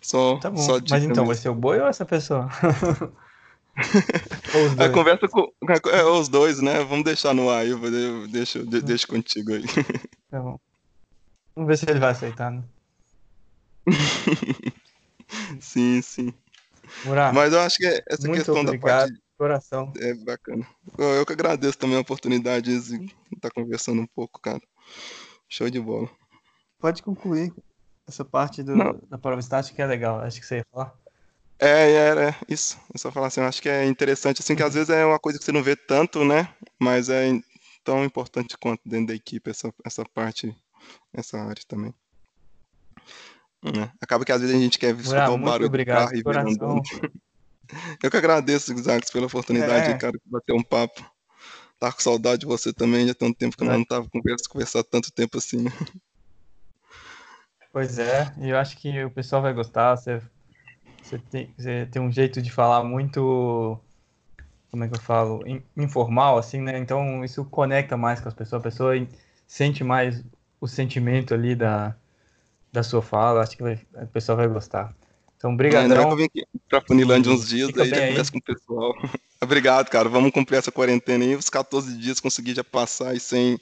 [0.00, 0.56] Só, tá bom.
[0.56, 1.26] Só mas então, mesmo.
[1.26, 2.48] vai ser o boi ou essa pessoa?
[4.78, 5.52] a conversa com
[5.92, 6.82] é, os dois, né?
[6.82, 9.64] Vamos deixar no ar, eu, eu deixo, de, deixo contigo aí.
[10.30, 10.58] Tá bom.
[11.56, 12.62] Vamos ver se ele vai aceitar, né?
[15.60, 16.32] sim, sim.
[17.04, 19.22] Murá, Mas eu acho que essa questão obrigado, da parte.
[19.36, 19.92] Coração.
[19.96, 20.66] É bacana.
[20.98, 24.60] Eu, eu que agradeço também a oportunidade de estar conversando um pouco, cara.
[25.48, 26.08] Show de bola.
[26.78, 27.52] Pode concluir
[28.06, 28.76] essa parte do,
[29.08, 30.94] da prova estática que é legal, acho que você ia falar.
[31.58, 32.78] É, é, é, isso.
[32.92, 35.18] Eu só falar assim, eu acho que é interessante, assim, que às vezes é uma
[35.18, 36.48] coisa que você não vê tanto, né?
[36.78, 37.28] Mas é
[37.84, 40.54] tão importante quanto dentro da equipe essa, essa parte,
[41.12, 41.94] essa área também.
[43.64, 43.90] É.
[44.00, 47.20] Acaba que às vezes a gente quer escutar o barulho obrigado, do carro e.
[48.02, 49.96] Eu que agradeço, Zax, pela oportunidade, é.
[49.96, 51.08] cara, de bater um papo.
[51.78, 54.50] Tá com saudade de você também, já tem um tempo que eu não tava conversando,
[54.50, 55.64] conversar tanto tempo assim.
[57.72, 60.20] Pois é, e eu acho que o pessoal vai gostar, você
[61.02, 63.78] você tem, você tem um jeito de falar muito,
[64.70, 65.42] como é que eu falo,
[65.76, 66.78] informal, assim, né?
[66.78, 68.94] Então isso conecta mais com as pessoas, a pessoa
[69.46, 70.22] sente mais
[70.60, 71.96] o sentimento ali da,
[72.72, 74.94] da sua fala, acho que vai, a pessoa vai gostar.
[75.36, 75.84] Então, obrigado.
[75.84, 78.42] Ainda vai que eu vim aqui pra Funilândia uns dias, aí já começa com o
[78.42, 78.94] pessoal.
[79.42, 80.08] obrigado, cara.
[80.08, 83.58] Vamos cumprir essa quarentena aí, os 14 dias conseguir já passar aí sem,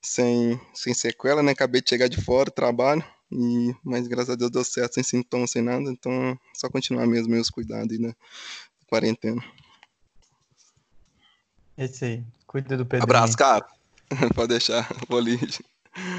[0.00, 1.50] sem, sem sequela, né?
[1.50, 3.04] Acabei de chegar de fora, trabalho.
[3.32, 5.90] E, mas graças a Deus deu certo, sem sintomas, sem nada.
[5.90, 8.14] Então, só continuar mesmo meus cuidados aí, né?
[8.88, 9.42] Quarentena.
[11.80, 12.24] É Esse aí.
[12.46, 13.04] Cuida do Pedro.
[13.04, 13.64] Abraço, cara.
[14.36, 14.86] Pode deixar.
[15.08, 15.38] Vou ali.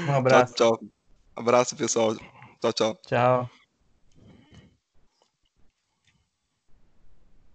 [0.08, 0.54] Um abraço.
[0.54, 0.88] Tchau, tchau.
[1.36, 2.16] Abraço, pessoal.
[2.60, 2.98] Tchau, tchau.
[3.06, 3.50] Tchau.